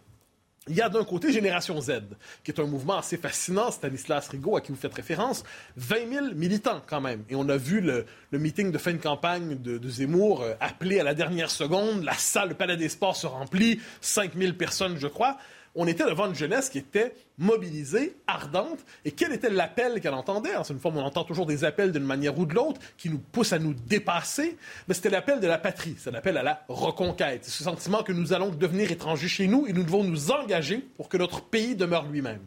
Il 0.67 0.75
y 0.75 0.81
a 0.81 0.89
d'un 0.89 1.03
côté 1.03 1.31
Génération 1.31 1.81
Z, 1.81 2.01
qui 2.43 2.51
est 2.51 2.59
un 2.59 2.67
mouvement 2.67 2.99
assez 2.99 3.17
fascinant, 3.17 3.71
Stanislas 3.71 4.27
Rigaud, 4.27 4.55
à 4.55 4.61
qui 4.61 4.71
vous 4.71 4.77
faites 4.77 4.93
référence, 4.93 5.43
20 5.77 5.95
000 6.11 6.25
militants 6.35 6.83
quand 6.85 7.01
même. 7.01 7.23
Et 7.29 7.35
on 7.35 7.49
a 7.49 7.57
vu 7.57 7.81
le, 7.81 8.05
meeting 8.31 8.71
de 8.71 8.77
fin 8.77 8.93
de 8.93 8.97
campagne 8.97 9.59
de, 9.59 9.89
Zemmour 9.89 10.43
euh, 10.43 10.53
appelé 10.59 10.99
à 10.99 11.03
la 11.03 11.15
dernière 11.15 11.49
seconde, 11.49 12.03
la 12.03 12.13
salle, 12.13 12.49
le 12.49 12.55
Palais 12.55 12.77
des 12.77 12.89
Sports 12.89 13.15
se 13.15 13.25
remplit, 13.25 13.79
5 14.01 14.33
000 14.37 14.53
personnes, 14.53 14.97
je 14.99 15.07
crois 15.07 15.37
on 15.75 15.87
était 15.87 16.05
devant 16.05 16.27
une 16.27 16.35
jeunesse 16.35 16.69
qui 16.69 16.77
était 16.77 17.13
mobilisée, 17.37 18.15
ardente. 18.27 18.79
Et 19.05 19.11
quel 19.11 19.31
était 19.31 19.49
l'appel 19.49 20.01
qu'elle 20.01 20.13
entendait? 20.13 20.51
C'est 20.63 20.73
une 20.73 20.79
forme, 20.79 20.97
on 20.97 21.03
entend 21.03 21.23
toujours 21.23 21.45
des 21.45 21.63
appels 21.63 21.91
d'une 21.91 22.03
manière 22.03 22.37
ou 22.37 22.45
de 22.45 22.53
l'autre 22.53 22.81
qui 22.97 23.09
nous 23.09 23.19
poussent 23.19 23.53
à 23.53 23.59
nous 23.59 23.73
dépasser. 23.73 24.57
Mais 24.87 24.93
c'était 24.93 25.09
l'appel 25.09 25.39
de 25.39 25.47
la 25.47 25.57
patrie. 25.57 25.95
C'est 25.97 26.11
l'appel 26.11 26.37
à 26.37 26.43
la 26.43 26.63
reconquête. 26.67 27.45
Ce 27.45 27.63
sentiment 27.63 28.03
que 28.03 28.11
nous 28.11 28.33
allons 28.33 28.49
devenir 28.49 28.91
étrangers 28.91 29.29
chez 29.29 29.47
nous 29.47 29.65
et 29.67 29.73
nous 29.73 29.83
devons 29.83 30.03
nous 30.03 30.31
engager 30.31 30.79
pour 30.97 31.07
que 31.07 31.17
notre 31.17 31.41
pays 31.41 31.75
demeure 31.75 32.05
lui-même. 32.07 32.41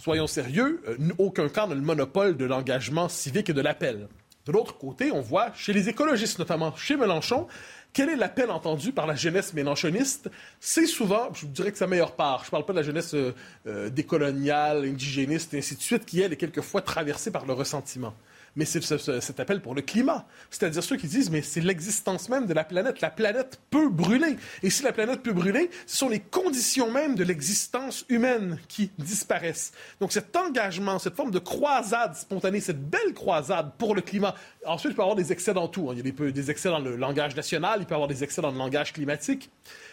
Soyons 0.00 0.26
sérieux, 0.28 0.82
euh, 0.88 0.96
aucun 1.18 1.48
camp 1.48 1.66
n'a 1.66 1.74
le 1.74 1.80
monopole 1.80 2.36
de 2.36 2.44
l'engagement 2.44 3.08
civique 3.08 3.50
et 3.50 3.54
de 3.54 3.60
l'appel. 3.60 4.08
De 4.46 4.52
l'autre 4.52 4.78
côté, 4.78 5.10
on 5.10 5.20
voit 5.20 5.52
chez 5.54 5.72
les 5.72 5.88
écologistes, 5.88 6.38
notamment 6.38 6.74
chez 6.76 6.96
Mélenchon, 6.96 7.48
quel 7.96 8.10
est 8.10 8.16
l'appel 8.16 8.50
entendu 8.50 8.92
par 8.92 9.06
la 9.06 9.14
jeunesse 9.14 9.54
mélanchoniste? 9.54 10.30
C'est 10.60 10.84
souvent, 10.84 11.32
je 11.32 11.46
dirais 11.46 11.72
que 11.72 11.78
sa 11.78 11.86
meilleure 11.86 12.14
part, 12.14 12.40
je 12.40 12.48
ne 12.48 12.50
parle 12.50 12.66
pas 12.66 12.74
de 12.74 12.78
la 12.78 12.82
jeunesse 12.82 13.14
euh, 13.14 13.34
euh, 13.66 13.88
décoloniale, 13.88 14.84
indigéniste, 14.84 15.54
et 15.54 15.58
ainsi 15.58 15.76
de 15.76 15.80
suite, 15.80 16.04
qui, 16.04 16.20
elle, 16.20 16.34
est 16.34 16.36
quelquefois 16.36 16.82
traversée 16.82 17.30
par 17.30 17.46
le 17.46 17.54
ressentiment 17.54 18.14
mais 18.56 18.64
c'est 18.64 18.82
cet 18.82 19.38
appel 19.38 19.60
pour 19.60 19.74
le 19.74 19.82
climat. 19.82 20.26
C'est-à-dire 20.50 20.82
ceux 20.82 20.96
qui 20.96 21.06
disent, 21.06 21.30
mais 21.30 21.42
c'est 21.42 21.60
l'existence 21.60 22.28
même 22.28 22.46
de 22.46 22.54
la 22.54 22.64
planète. 22.64 23.00
La 23.02 23.10
planète 23.10 23.60
peut 23.70 23.88
brûler. 23.88 24.36
Et 24.62 24.70
si 24.70 24.82
la 24.82 24.92
planète 24.92 25.22
peut 25.22 25.32
brûler, 25.32 25.70
ce 25.86 25.98
sont 25.98 26.08
les 26.08 26.20
conditions 26.20 26.90
même 26.90 27.14
de 27.14 27.22
l'existence 27.22 28.04
humaine 28.08 28.58
qui 28.68 28.90
disparaissent. 28.98 29.72
Donc 30.00 30.12
cet 30.12 30.34
engagement, 30.34 30.98
cette 30.98 31.14
forme 31.14 31.30
de 31.30 31.38
croisade 31.38 32.16
spontanée, 32.16 32.60
cette 32.60 32.82
belle 32.82 33.12
croisade 33.14 33.72
pour 33.78 33.94
le 33.94 34.00
climat. 34.00 34.34
Ensuite, 34.64 34.92
il 34.92 34.96
peut 34.96 35.02
y 35.02 35.04
avoir 35.04 35.16
des 35.16 35.32
excès 35.32 35.52
dans 35.52 35.68
tout. 35.68 35.90
Hein. 35.90 35.94
Il 35.96 36.06
y 36.06 36.28
a 36.28 36.30
des 36.32 36.50
excès 36.50 36.70
dans 36.70 36.78
le 36.78 36.96
langage 36.96 37.36
national, 37.36 37.80
il 37.80 37.86
peut 37.86 37.92
y 37.92 37.94
avoir 37.94 38.08
des 38.08 38.24
excès 38.24 38.40
dans 38.40 38.50
le 38.50 38.58
langage 38.58 38.92
climatique. 38.92 39.50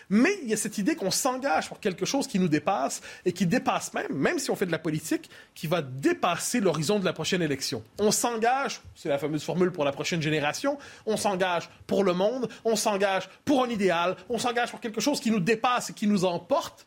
Mais 0.10 0.38
il 0.43 0.50
y 0.50 0.53
a 0.53 0.57
cette 0.57 0.77
idée 0.77 0.95
qu'on 0.95 1.12
s'engage 1.12 1.67
pour 1.67 1.79
quelque 1.79 2.05
chose 2.05 2.27
qui 2.27 2.39
nous 2.39 2.48
dépasse 2.48 3.01
et 3.25 3.33
qui 3.33 3.45
dépasse 3.45 3.93
même, 3.93 4.13
même 4.13 4.39
si 4.39 4.51
on 4.51 4.55
fait 4.55 4.65
de 4.65 4.72
la 4.72 4.79
politique, 4.79 5.29
qui 5.55 5.67
va 5.67 5.81
dépasser 5.81 6.60
l'horizon 6.60 7.00
de 7.00 7.05
la 7.05 7.13
prochaine 7.13 7.41
élection. 7.41 7.83
On 8.00 8.12
s'engage, 8.12 8.81
c'est 8.95 9.10
la 9.10 9.17
fameuse 9.17 9.43
formule 9.43 9.72
pour 9.72 9.86
la 9.86 9.91
prochaine 9.91 10.22
génération, 10.22 10.77
on 11.05 11.17
s'engage 11.17 11.69
pour 11.88 12.03
le 12.03 12.13
monde, 12.13 12.50
on 12.65 12.75
s'engage 12.75 13.29
pour 13.45 13.63
un 13.63 13.69
idéal, 13.69 14.15
on 14.29 14.38
s'engage 14.38 14.72
pour 14.72 14.79
quelque 14.79 15.01
chose 15.01 15.19
qui 15.19 15.31
nous 15.31 15.39
dépasse 15.39 15.89
et 15.89 15.93
qui 15.93 16.07
nous 16.07 16.25
emporte 16.25 16.86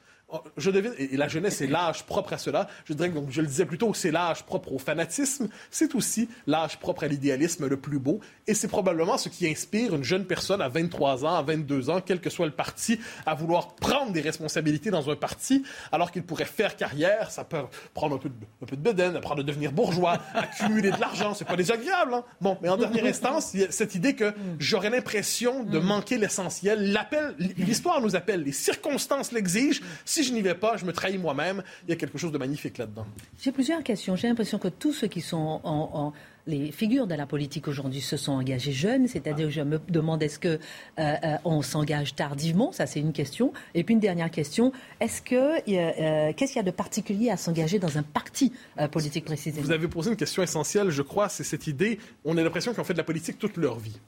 je 0.57 0.71
devine, 0.71 0.93
et 0.99 1.17
la 1.17 1.29
jeunesse 1.29 1.61
est 1.61 1.69
l'âge 1.69 2.05
propre 2.05 2.33
à 2.33 2.39
cela. 2.39 2.67
Je 2.85 2.95
dirais 2.95 3.11
le 3.11 3.47
disais 3.47 3.65
plutôt, 3.65 3.95
c'est 3.95 4.11
l'âge 4.11 4.43
propre 4.43 4.73
au 4.73 4.79
fanatisme. 4.79 5.49
C'est 5.71 5.95
aussi 5.95 6.29
l'âge 6.49 6.79
propre 6.79 7.05
à 7.05 7.07
l'idéalisme 7.07 7.67
le 7.69 7.77
plus 7.77 8.01
beau. 8.01 8.21
Et 8.49 8.55
c'est 8.55 8.67
probablement 8.67 9.19
ce 9.19 9.29
qui 9.29 9.47
inspire 9.49 9.95
une 9.95 10.03
jeune 10.03 10.25
personne 10.25 10.61
à 10.61 10.69
23 10.69 11.25
ans, 11.25 11.35
à 11.37 11.43
22 11.43 11.91
ans, 11.91 12.01
quel 12.05 12.21
que 12.21 12.29
soit 12.29 12.47
le 12.47 12.53
parti, 12.53 12.99
à 13.25 13.35
vouloir 13.35 13.77
prendre 13.77 14.11
des 14.11 14.21
responsabilités 14.21 14.91
dans 14.91 15.09
un 15.09 15.15
parti, 15.15 15.63
alors 15.93 16.11
qu'il 16.11 16.25
pourrait 16.25 16.45
faire 16.45 16.77
carrière. 16.77 17.31
Ça 17.31 17.45
peut 17.45 17.59
prendre 17.95 18.17
un 18.17 18.19
peu 18.19 18.77
de, 18.77 19.03
un 19.03 19.15
apprendre 19.15 19.43
à 19.43 19.45
devenir 19.45 19.71
bourgeois, 19.71 20.19
accumuler 20.35 20.91
de 20.91 21.01
l'argent. 21.01 21.35
C'est 21.35 21.45
pas 21.45 21.57
désagréable, 21.57 22.15
hein? 22.15 22.25
Bon, 22.41 22.59
mais 22.63 22.69
en 22.69 22.77
dernière 22.77 23.05
instance, 23.05 23.53
il 23.55 23.61
y 23.61 23.65
a 23.65 23.71
cette 23.71 23.95
idée 23.95 24.17
que 24.17 24.35
j'aurais 24.59 24.91
l'impression 24.91 25.63
de 25.63 25.79
manquer 25.79 26.19
l'essentiel. 26.19 26.91
L'appel, 26.93 27.37
l'histoire 27.39 28.01
nous 28.01 28.17
appelle, 28.17 28.43
les 28.43 28.53
circonstances 28.53 29.31
l'exigent 29.31 29.83
si 30.17 30.25
je 30.25 30.33
n'y 30.33 30.41
vais 30.41 30.55
pas, 30.55 30.77
je 30.77 30.85
me 30.87 30.93
trahis 30.93 31.19
moi-même. 31.19 31.63
Il 31.87 31.91
y 31.91 31.93
a 31.93 31.97
quelque 31.97 32.17
chose 32.17 32.33
de 32.33 32.39
magnifique 32.39 32.79
là-dedans. 32.79 33.07
J'ai 33.39 33.53
plusieurs 33.53 33.83
questions. 33.83 34.17
J'ai 34.17 34.29
l'impression 34.29 34.59
que 34.59 34.69
tous 34.69 34.95
ceux 34.95 35.09
qui 35.09 35.21
sont 35.21 35.61
en, 35.63 36.13
les 36.47 36.71
figures 36.71 37.07
de 37.07 37.15
la 37.15 37.27
politique 37.27 37.69
aujourd'hui 37.69 38.01
se 38.01 38.17
sont 38.17 38.33
engagés 38.33 38.73
jeunes, 38.73 39.09
c'est-à-dire 39.09 39.47
que 39.47 39.53
je 39.53 39.61
me 39.61 39.81
demande 39.89 40.23
est-ce 40.23 40.39
que 40.39 40.49
euh, 40.49 40.59
euh, 40.99 41.37
on 41.45 41.61
s'engage 41.63 42.15
tardivement, 42.15 42.73
ça 42.73 42.87
c'est 42.87 43.01
une 43.01 43.13
question. 43.13 43.53
Et 43.75 43.83
puis 43.85 43.95
une 43.95 44.01
dernière 44.01 44.31
question, 44.31 44.73
est-ce 45.01 45.21
que 45.21 45.35
euh, 45.35 46.33
qu'est-ce 46.37 46.53
qu'il 46.53 46.61
y 46.61 46.65
a 46.65 46.71
de 46.71 46.71
particulier 46.71 47.31
à 47.31 47.37
s'engager 47.37 47.79
dans 47.79 47.99
un 47.99 48.03
parti 48.03 48.53
politique 48.93 49.25
précisément? 49.25 49.67
Vous 49.67 49.73
avez 49.73 49.89
posé 49.89 50.11
une 50.11 50.17
question 50.17 50.43
essentielle, 50.43 50.91
je 50.91 51.03
crois, 51.03 51.29
c'est 51.29 51.45
cette 51.45 51.67
idée. 51.67 51.99
On 52.25 52.37
a 52.39 52.43
l'impression 52.43 52.73
qu'ils 52.73 52.81
ont 52.81 52.85
fait 52.85 52.95
de 52.95 52.99
la 52.99 53.05
politique 53.05 53.39
toute 53.39 53.57
leur 53.57 53.79
vie. 53.79 53.99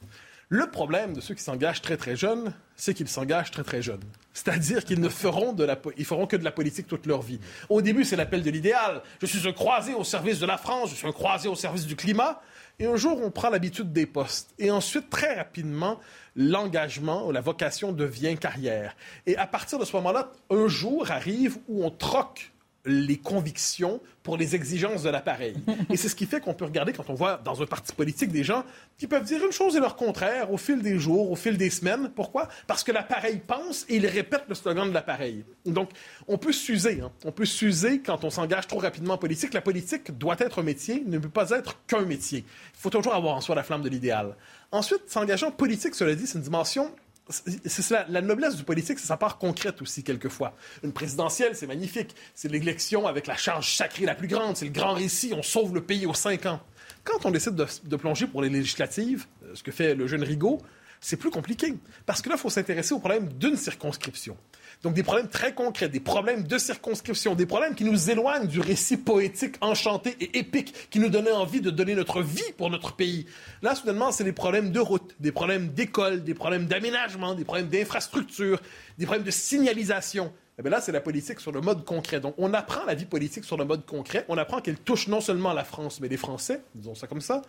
Le 0.51 0.71
problème 0.71 1.13
de 1.13 1.21
ceux 1.21 1.35
qui 1.35 1.43
s'engagent 1.43 1.83
très 1.83 1.99
très 1.99 2.17
jeunes, 2.17 2.55
c'est 2.75 2.95
qu'ils 2.95 3.09
s'engagent 3.09 3.51
très 3.51 3.65
très 3.65 3.83
jeunes. 3.83 4.05
C'est-à-dire 4.33 4.83
qu'ils 4.83 5.01
ne 5.01 5.11
feront, 5.11 5.53
de 5.53 5.63
la, 5.63 5.79
ils 5.99 6.07
feront 6.07 6.27
que 6.27 6.37
de 6.37 6.45
la 6.45 6.53
politique 6.53 6.87
toute 6.87 7.05
leur 7.05 7.21
vie. 7.21 7.39
Au 7.69 7.83
début, 7.83 8.05
c'est 8.05 8.17
l'appel 8.17 8.43
de 8.43 8.51
l'idéal. 8.51 9.03
Je 9.21 9.27
suis 9.27 9.47
un 9.47 9.53
croisé 9.53 9.93
au 9.93 10.05
service 10.05 10.39
de 10.39 10.47
la 10.47 10.57
France, 10.57 10.91
je 10.91 10.95
suis 10.95 11.07
un 11.07 11.13
croisé 11.13 11.49
au 11.49 11.55
service 11.55 11.85
du 11.85 11.97
climat. 11.97 12.41
Et 12.79 12.87
un 12.87 12.97
jour, 12.97 13.21
on 13.23 13.31
prend 13.31 13.51
l'habitude 13.51 13.93
des 13.93 14.07
postes. 14.07 14.55
Et 14.59 14.71
ensuite, 14.71 15.11
très 15.11 15.35
rapidement, 15.35 16.01
l'engagement 16.35 17.27
ou 17.27 17.33
la 17.33 17.43
vocation 17.43 17.93
devient 17.93 18.39
carrière. 18.39 18.97
Et 19.27 19.37
à 19.37 19.47
partir 19.47 19.79
de 19.79 19.85
ce 19.85 19.95
moment-là, 19.97 20.33
un 20.49 20.69
jour 20.69 21.11
arrive 21.11 21.59
où 21.69 21.85
on 21.85 21.91
troque 21.91 22.53
les 22.89 23.17
convictions 23.17 24.01
pour 24.23 24.37
les 24.37 24.55
exigences 24.55 25.03
de 25.03 25.11
l'appareil. 25.11 25.55
Et 25.91 25.97
c'est 25.97 26.09
ce 26.09 26.15
qui 26.15 26.27
fait 26.27 26.41
qu'on 26.41 26.55
peut 26.55 26.65
regarder 26.65 26.93
quand 26.93 27.09
on 27.09 27.15
voit 27.15 27.41
dans 27.43 27.63
un 27.63 27.67
parti 27.67 27.93
politique 27.93 28.31
des 28.31 28.45
gens 28.45 28.65
qui 28.99 29.07
peuvent 29.07 29.25
dire 29.25 29.45
une 29.45 29.53
chose 29.53 29.77
et 29.77 29.81
leur 29.81 29.97
contraire 29.97 30.53
au 30.53 30.57
fil 30.57 30.83
des 30.83 30.99
jours, 30.99 31.31
au 31.31 31.37
fil 31.37 31.57
des 31.57 31.71
semaines. 31.71 32.11
Pourquoi? 32.15 32.49
Parce 32.67 32.85
que 32.85 32.93
l'appareil 32.93 33.41
pense 33.47 33.87
et 33.89 33.97
il 33.97 34.07
répète 34.07 34.45
le 34.49 34.55
slogan 34.55 34.89
de 34.89 34.95
l'appareil. 34.95 35.45
Donc, 35.65 35.91
on 36.27 36.37
peut 36.37 36.53
s'user. 36.53 37.01
Hein. 37.01 37.11
On 37.25 37.33
peut 37.33 37.47
s'user 37.47 38.01
quand 38.01 38.25
on 38.25 38.31
s'engage 38.31 38.67
trop 38.67 38.79
rapidement 38.79 39.15
en 39.15 39.19
politique. 39.19 39.55
La 39.55 39.63
politique 39.63 40.17
doit 40.19 40.37
être 40.39 40.59
un 40.59 40.65
métier, 40.65 41.03
ne 41.07 41.19
peut 41.19 41.29
pas 41.29 41.51
être 41.51 41.79
qu'un 41.87 42.03
métier. 42.03 42.45
Il 42.75 42.81
faut 42.81 42.91
toujours 42.91 43.15
avoir 43.15 43.35
en 43.35 43.41
soi 43.41 43.55
la 43.55 43.63
flamme 43.63 43.83
de 43.83 43.89
l'idéal. 43.89 44.37
Ensuite, 44.73 45.03
s'engager 45.07 45.47
en 45.47 45.51
politique, 45.51 45.95
cela 45.95 46.15
dit, 46.15 46.27
c'est 46.27 46.37
une 46.37 46.45
dimension 46.45 46.91
c'est 47.29 48.09
la, 48.09 48.23
noblesse 48.23 48.57
du 48.57 48.65
politique, 48.65 48.99
c'est 48.99 49.07
sa 49.07 49.17
part 49.17 49.39
concrète 49.39 49.83
aussi, 49.83 50.03
quelquefois. 50.03 50.55
Une 50.83 50.93
présidentielle, 50.93 51.55
c'est 51.55 51.67
magnifique. 51.67 52.15
C'est 52.35 52.51
l'élection 52.51 53.07
avec 53.07 53.27
la 53.27 53.37
charge 53.37 53.75
sacrée 53.77 54.07
la 54.07 54.15
plus 54.15 54.29
grande. 54.29 54.57
C'est 54.57 54.67
le 54.67 54.73
grand 54.73 54.95
récit. 54.95 55.33
On 55.35 55.43
sauve 55.43 55.75
le 55.75 55.83
pays 55.83 56.07
aux 56.07 56.15
cinq 56.15 56.47
ans. 56.47 56.61
Quand 57.05 57.27
on 57.27 57.31
décide 57.31 57.55
de, 57.55 57.67
de 57.85 57.97
plonger 57.97 58.27
pour 58.27 58.43
les 58.43 58.49
législatives, 58.49 59.27
euh, 59.45 59.55
ce 59.55 59.63
que 59.63 59.71
fait 59.71 59.95
le 59.95 60.07
jeune 60.07 60.23
Rigaud, 60.23 60.59
c'est 61.01 61.17
plus 61.17 61.31
compliqué. 61.31 61.75
Parce 62.07 62.23
que 62.23 62.29
là, 62.29 62.37
il 62.37 62.41
faut 62.41 62.51
s'intéresser 62.51 62.95
au 62.95 62.99
problème 62.99 63.29
d'une 63.35 63.57
circonscription. 63.57 64.37
Donc 64.83 64.95
des 64.95 65.03
problèmes 65.03 65.29
très 65.29 65.55
concrets, 65.55 65.89
des 65.89 65.99
problèmes 65.99 66.45
de 66.45 66.57
circonscription, 66.57 67.35
des 67.35 67.47
problèmes 67.47 67.75
qui 67.75 67.83
nous 67.83 68.11
éloignent 68.11 68.47
du 68.47 68.61
récit 68.61 68.97
poétique 68.97 69.57
enchanté 69.61 70.17
et 70.21 70.39
épique 70.39 70.73
qui 70.91 71.01
nous 71.01 71.09
donnait 71.09 71.33
envie 71.33 71.61
de 71.61 71.71
donner 71.71 71.97
notre 71.97 72.23
vie 72.23 72.53
pour 72.57 72.71
notre 72.71 72.93
pays. 72.95 73.27
Là, 73.61 73.75
soudainement, 73.75 74.13
c'est 74.13 74.23
des 74.23 74.33
problèmes 74.33 74.71
de 74.71 74.79
route, 74.79 75.17
des 75.19 75.33
problèmes 75.33 75.69
d'école, 75.69 76.23
des 76.23 76.35
problèmes 76.35 76.67
d'aménagement, 76.67 77.35
des 77.35 77.45
problèmes 77.45 77.69
d'infrastructure, 77.69 78.61
des 78.99 79.07
problèmes 79.07 79.27
de 79.27 79.33
signalisation. 79.33 80.33
Eh 80.67 80.69
là, 80.69 80.81
c'est 80.81 80.91
la 80.91 81.01
politique 81.01 81.39
sur 81.39 81.53
le 81.53 81.61
mode 81.61 81.85
concret. 81.85 82.19
Donc, 82.19 82.35
on 82.37 82.53
apprend 82.53 82.85
la 82.85 82.95
vie 82.95 83.05
politique 83.05 83.45
sur 83.45 83.57
le 83.57 83.65
mode 83.65 83.87
concret. 83.87 84.25
On 84.29 84.37
apprend 84.37 84.61
qu'elle 84.61 84.79
touche 84.79 85.07
non 85.07 85.21
seulement 85.21 85.53
la 85.53 85.63
France, 85.63 86.01
mais 86.01 86.09
les 86.09 86.17
Français, 86.17 86.63
disons 86.75 86.97
ça 86.97 87.07
comme 87.07 87.21
ça. 87.21 87.43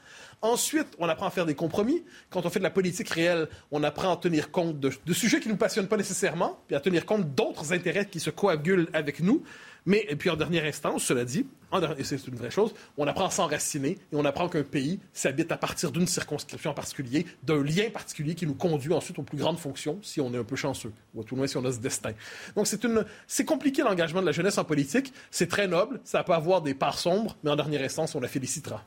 Ensuite, 0.43 0.87
on 0.99 1.09
apprend 1.09 1.25
à 1.25 1.31
faire 1.31 1.47
des 1.47 1.55
compromis. 1.55 2.03
Quand 2.29 2.45
on 2.45 2.49
fait 2.51 2.59
de 2.59 2.63
la 2.63 2.69
politique 2.69 3.09
réelle, 3.09 3.47
on 3.71 3.81
apprend 3.83 4.13
à 4.13 4.17
tenir 4.17 4.51
compte 4.51 4.79
de, 4.79 4.91
de 5.03 5.13
sujets 5.13 5.39
qui 5.39 5.47
ne 5.47 5.53
nous 5.53 5.57
passionnent 5.57 5.87
pas 5.87 5.97
nécessairement, 5.97 6.59
puis 6.67 6.75
à 6.75 6.79
tenir 6.79 7.07
compte 7.07 7.33
d'autres 7.33 7.73
intérêts 7.73 8.05
qui 8.05 8.19
se 8.19 8.29
coagulent 8.29 8.89
avec 8.93 9.21
nous. 9.21 9.43
Mais, 9.89 10.05
et 10.07 10.15
puis 10.15 10.29
en 10.29 10.35
dernière 10.35 10.65
instance, 10.65 11.03
cela 11.03 11.25
dit, 11.25 11.47
et 11.97 12.03
c'est 12.03 12.27
une 12.27 12.35
vraie 12.35 12.51
chose, 12.51 12.75
on 12.95 13.07
apprend 13.07 13.25
à 13.25 13.31
s'enraciner 13.31 13.97
et 14.13 14.15
on 14.15 14.23
apprend 14.23 14.47
qu'un 14.47 14.61
pays 14.61 14.99
s'habite 15.13 15.51
à 15.51 15.57
partir 15.57 15.91
d'une 15.91 16.05
circonscription 16.05 16.69
en 16.69 16.73
particulier, 16.75 17.25
d'un 17.41 17.63
lien 17.63 17.89
particulier 17.91 18.35
qui 18.35 18.45
nous 18.45 18.53
conduit 18.53 18.93
ensuite 18.93 19.17
aux 19.17 19.23
plus 19.23 19.39
grandes 19.39 19.57
fonctions 19.57 19.97
si 20.03 20.21
on 20.21 20.31
est 20.31 20.37
un 20.37 20.43
peu 20.43 20.55
chanceux, 20.55 20.93
ou 21.15 21.21
à 21.21 21.23
tout 21.23 21.33
le 21.33 21.39
moins 21.39 21.47
si 21.47 21.57
on 21.57 21.65
a 21.65 21.71
ce 21.71 21.79
destin. 21.79 22.11
Donc 22.55 22.67
c'est 22.67 22.83
une, 22.83 23.03
c'est 23.25 23.45
compliqué 23.45 23.81
l'engagement 23.81 24.21
de 24.21 24.27
la 24.27 24.31
jeunesse 24.31 24.59
en 24.59 24.63
politique, 24.63 25.11
c'est 25.31 25.49
très 25.49 25.67
noble, 25.67 25.99
ça 26.03 26.23
peut 26.23 26.33
avoir 26.33 26.61
des 26.61 26.75
parts 26.75 26.99
sombres, 26.99 27.35
mais 27.43 27.49
en 27.49 27.55
dernière 27.55 27.81
instance, 27.81 28.13
on 28.13 28.19
la 28.19 28.27
félicitera. 28.27 28.83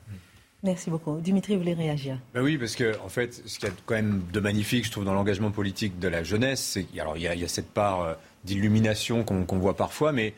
Merci 0.63 0.89
beaucoup. 0.89 1.19
Dimitri, 1.19 1.55
vous 1.55 1.59
voulez 1.59 1.73
réagir? 1.73 2.17
Ben 2.33 2.41
Oui, 2.41 2.57
parce 2.57 2.77
que 2.77 2.97
en 3.03 3.09
fait, 3.09 3.41
ce 3.45 3.59
qu'il 3.59 3.67
y 3.67 3.71
a 3.73 3.75
quand 3.85 3.95
même 3.95 4.23
de 4.31 4.39
magnifique, 4.39 4.85
je 4.85 4.91
trouve, 4.91 5.03
dans 5.03 5.13
l'engagement 5.13 5.51
politique 5.51 5.99
de 5.99 6.07
la 6.07 6.23
jeunesse, 6.23 6.61
c'est 6.61 6.85
alors 6.97 7.17
il 7.17 7.23
y, 7.23 7.27
a, 7.27 7.47
cette 7.49 7.71
part 7.71 8.01
euh, 8.01 8.13
d'illumination 8.45 9.25
qu'on 9.25 9.59
voit 9.59 9.75
parfois, 9.75 10.13
mais 10.13 10.33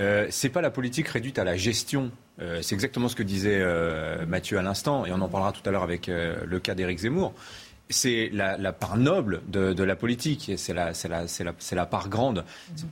euh, 0.00 0.26
c'est 0.30 0.48
pas 0.48 0.60
la 0.60 0.70
politique 0.70 1.08
réduite 1.08 1.38
à 1.38 1.44
la 1.44 1.56
gestion. 1.56 2.10
Euh, 2.40 2.62
c'est 2.62 2.74
exactement 2.74 3.08
ce 3.08 3.16
que 3.16 3.22
disait 3.22 3.60
euh, 3.60 4.24
Mathieu 4.26 4.58
à 4.58 4.62
l'instant, 4.62 5.04
et 5.04 5.12
on 5.12 5.20
en 5.20 5.28
parlera 5.28 5.52
tout 5.52 5.62
à 5.68 5.70
l'heure 5.70 5.82
avec 5.82 6.08
le 6.08 6.58
cas 6.58 6.74
d'Éric 6.74 7.00
Zemmour. 7.00 7.34
C'est 7.92 8.30
la, 8.32 8.72
part 8.72 8.96
noble 8.96 9.42
de, 9.48 9.82
la 9.82 9.96
politique, 9.96 10.52
c'est 10.56 10.72
la, 10.72 11.86
part 11.86 12.08
grande. 12.08 12.44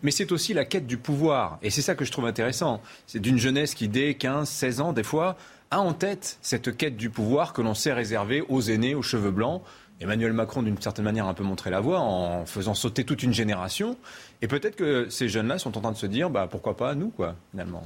Mais 0.02 0.10
c'est 0.10 0.32
aussi 0.32 0.54
la 0.54 0.64
quête 0.64 0.88
du 0.88 0.98
pouvoir. 0.98 1.60
Et 1.62 1.70
c'est 1.70 1.82
ça 1.82 1.94
que 1.94 2.04
je 2.04 2.10
trouve 2.10 2.26
intéressant. 2.26 2.82
C'est 3.06 3.20
d'une 3.20 3.38
jeunesse 3.38 3.74
qui, 3.74 3.86
dès 3.86 4.14
15, 4.14 4.48
16 4.48 4.80
ans, 4.80 4.92
des 4.92 5.04
fois, 5.04 5.36
a 5.70 5.80
en 5.80 5.92
tête 5.92 6.38
cette 6.42 6.76
quête 6.76 6.96
du 6.96 7.10
pouvoir 7.10 7.52
que 7.52 7.62
l'on 7.62 7.74
sait 7.74 7.92
réserver 7.92 8.42
aux 8.48 8.60
aînés, 8.60 8.96
aux 8.96 9.02
cheveux 9.02 9.30
blancs. 9.30 9.62
Emmanuel 10.00 10.32
Macron, 10.32 10.62
d'une 10.62 10.80
certaine 10.80 11.04
manière, 11.04 11.26
a 11.26 11.28
un 11.28 11.34
peu 11.34 11.44
montré 11.44 11.70
la 11.70 11.80
voie 11.80 12.00
en 12.00 12.46
faisant 12.46 12.74
sauter 12.74 13.04
toute 13.04 13.22
une 13.22 13.32
génération. 13.32 13.96
Et 14.40 14.48
peut-être 14.48 14.76
que 14.76 15.08
ces 15.08 15.28
jeunes-là 15.28 15.58
sont 15.58 15.76
en 15.76 15.80
train 15.80 15.92
de 15.92 15.96
se 15.96 16.06
dire, 16.06 16.30
bah, 16.30 16.46
pourquoi 16.50 16.76
pas 16.76 16.94
nous, 16.94 17.10
quoi, 17.10 17.34
finalement. 17.50 17.82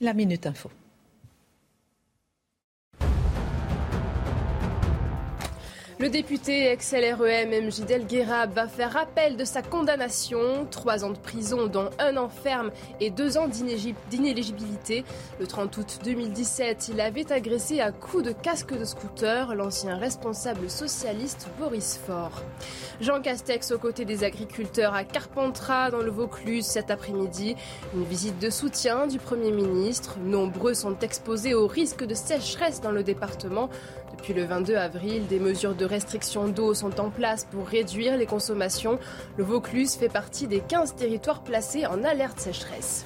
La 0.00 0.12
Minute 0.12 0.46
Info. 0.46 0.70
Le 6.04 6.10
député 6.10 6.66
ex-LREM 6.66 7.48
MJ 7.48 7.80
Delguerab 7.86 8.52
va 8.52 8.68
faire 8.68 8.94
appel 8.94 9.38
de 9.38 9.44
sa 9.46 9.62
condamnation. 9.62 10.66
Trois 10.70 11.02
ans 11.02 11.12
de 11.12 11.16
prison, 11.16 11.66
dont 11.66 11.88
un 11.98 12.18
an 12.18 12.28
ferme 12.28 12.72
et 13.00 13.08
deux 13.08 13.38
ans 13.38 13.48
d'inéligibilité. 13.48 15.02
Le 15.40 15.46
30 15.46 15.74
août 15.78 16.00
2017, 16.04 16.90
il 16.92 17.00
avait 17.00 17.32
agressé 17.32 17.80
à 17.80 17.90
coups 17.90 18.22
de 18.22 18.32
casque 18.32 18.78
de 18.78 18.84
scooter 18.84 19.54
l'ancien 19.54 19.96
responsable 19.96 20.68
socialiste 20.68 21.48
Boris 21.58 21.98
Faure. 22.06 22.42
Jean 23.00 23.22
Castex 23.22 23.70
aux 23.70 23.78
côtés 23.78 24.04
des 24.04 24.24
agriculteurs 24.24 24.92
à 24.92 25.04
Carpentras 25.04 25.90
dans 25.90 26.02
le 26.02 26.10
Vaucluse 26.10 26.66
cet 26.66 26.90
après-midi. 26.90 27.56
Une 27.94 28.04
visite 28.04 28.38
de 28.38 28.50
soutien 28.50 29.06
du 29.06 29.18
Premier 29.18 29.52
ministre. 29.52 30.18
Nombreux 30.22 30.74
sont 30.74 30.98
exposés 30.98 31.54
au 31.54 31.66
risque 31.66 32.04
de 32.04 32.12
sécheresse 32.14 32.82
dans 32.82 32.92
le 32.92 33.02
département. 33.02 33.70
Depuis 34.16 34.32
le 34.32 34.44
22 34.44 34.76
avril, 34.76 35.26
des 35.26 35.40
mesures 35.40 35.74
de 35.74 35.84
restriction 35.84 36.46
d'eau 36.46 36.72
sont 36.72 37.00
en 37.00 37.10
place 37.10 37.48
pour 37.50 37.66
réduire 37.66 38.16
les 38.16 38.26
consommations. 38.26 39.00
Le 39.36 39.42
Vaucluse 39.42 39.96
fait 39.96 40.08
partie 40.08 40.46
des 40.46 40.60
15 40.60 40.94
territoires 40.94 41.42
placés 41.42 41.84
en 41.84 42.04
alerte 42.04 42.38
sécheresse. 42.38 43.04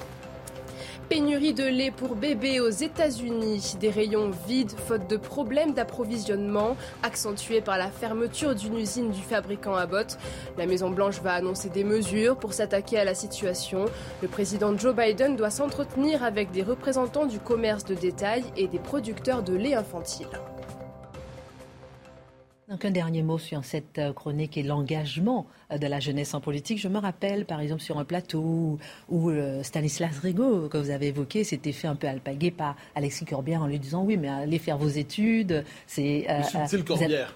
Pénurie 1.09 1.55
de 1.55 1.63
lait 1.63 1.89
pour 1.89 2.15
bébés 2.15 2.59
aux 2.59 2.69
États-Unis, 2.69 3.75
des 3.79 3.89
rayons 3.89 4.29
vides 4.47 4.71
faute 4.71 5.09
de 5.09 5.17
problèmes 5.17 5.73
d'approvisionnement, 5.73 6.77
accentués 7.01 7.61
par 7.61 7.79
la 7.79 7.89
fermeture 7.89 8.53
d'une 8.53 8.77
usine 8.77 9.09
du 9.09 9.21
fabricant 9.21 9.73
Abbott. 9.73 10.19
La 10.59 10.67
Maison-Blanche 10.67 11.21
va 11.23 11.33
annoncer 11.33 11.69
des 11.69 11.83
mesures 11.83 12.37
pour 12.37 12.53
s'attaquer 12.53 12.99
à 12.99 13.03
la 13.03 13.15
situation. 13.15 13.85
Le 14.21 14.27
président 14.27 14.77
Joe 14.77 14.95
Biden 14.95 15.35
doit 15.35 15.49
s'entretenir 15.49 16.23
avec 16.23 16.51
des 16.51 16.61
représentants 16.61 17.25
du 17.25 17.39
commerce 17.39 17.83
de 17.83 17.95
détail 17.95 18.43
et 18.55 18.67
des 18.67 18.77
producteurs 18.77 19.41
de 19.41 19.55
lait 19.55 19.73
infantile. 19.73 20.27
Donc 22.69 22.85
un 22.85 22.91
dernier 22.91 23.23
mot 23.23 23.39
sur 23.39 23.65
cette 23.65 23.97
euh, 23.97 24.13
chronique 24.13 24.55
et 24.55 24.63
l'engagement 24.63 25.47
de 25.77 25.87
la 25.87 25.99
jeunesse 25.99 26.33
en 26.33 26.41
politique. 26.41 26.79
Je 26.79 26.87
me 26.87 26.97
rappelle, 26.97 27.45
par 27.45 27.59
exemple, 27.59 27.81
sur 27.81 27.99
un 27.99 28.05
plateau 28.05 28.79
où, 29.09 29.29
euh, 29.29 29.61
Stanislas 29.63 30.17
Rigaud, 30.19 30.67
que 30.67 30.77
vous 30.77 30.89
avez 30.89 31.07
évoqué, 31.07 31.43
s'était 31.43 31.71
fait 31.71 31.87
un 31.87 31.95
peu 31.95 32.07
alpaguer 32.07 32.51
par 32.51 32.75
Alexis 32.95 33.25
Corbière 33.25 33.61
en 33.61 33.67
lui 33.67 33.79
disant 33.79 34.03
oui, 34.03 34.17
mais 34.17 34.29
allez 34.29 34.59
faire 34.59 34.77
vos 34.77 34.87
études. 34.87 35.63
C'est 35.85 36.25
vous, 36.87 37.03
êtes, 37.03 37.27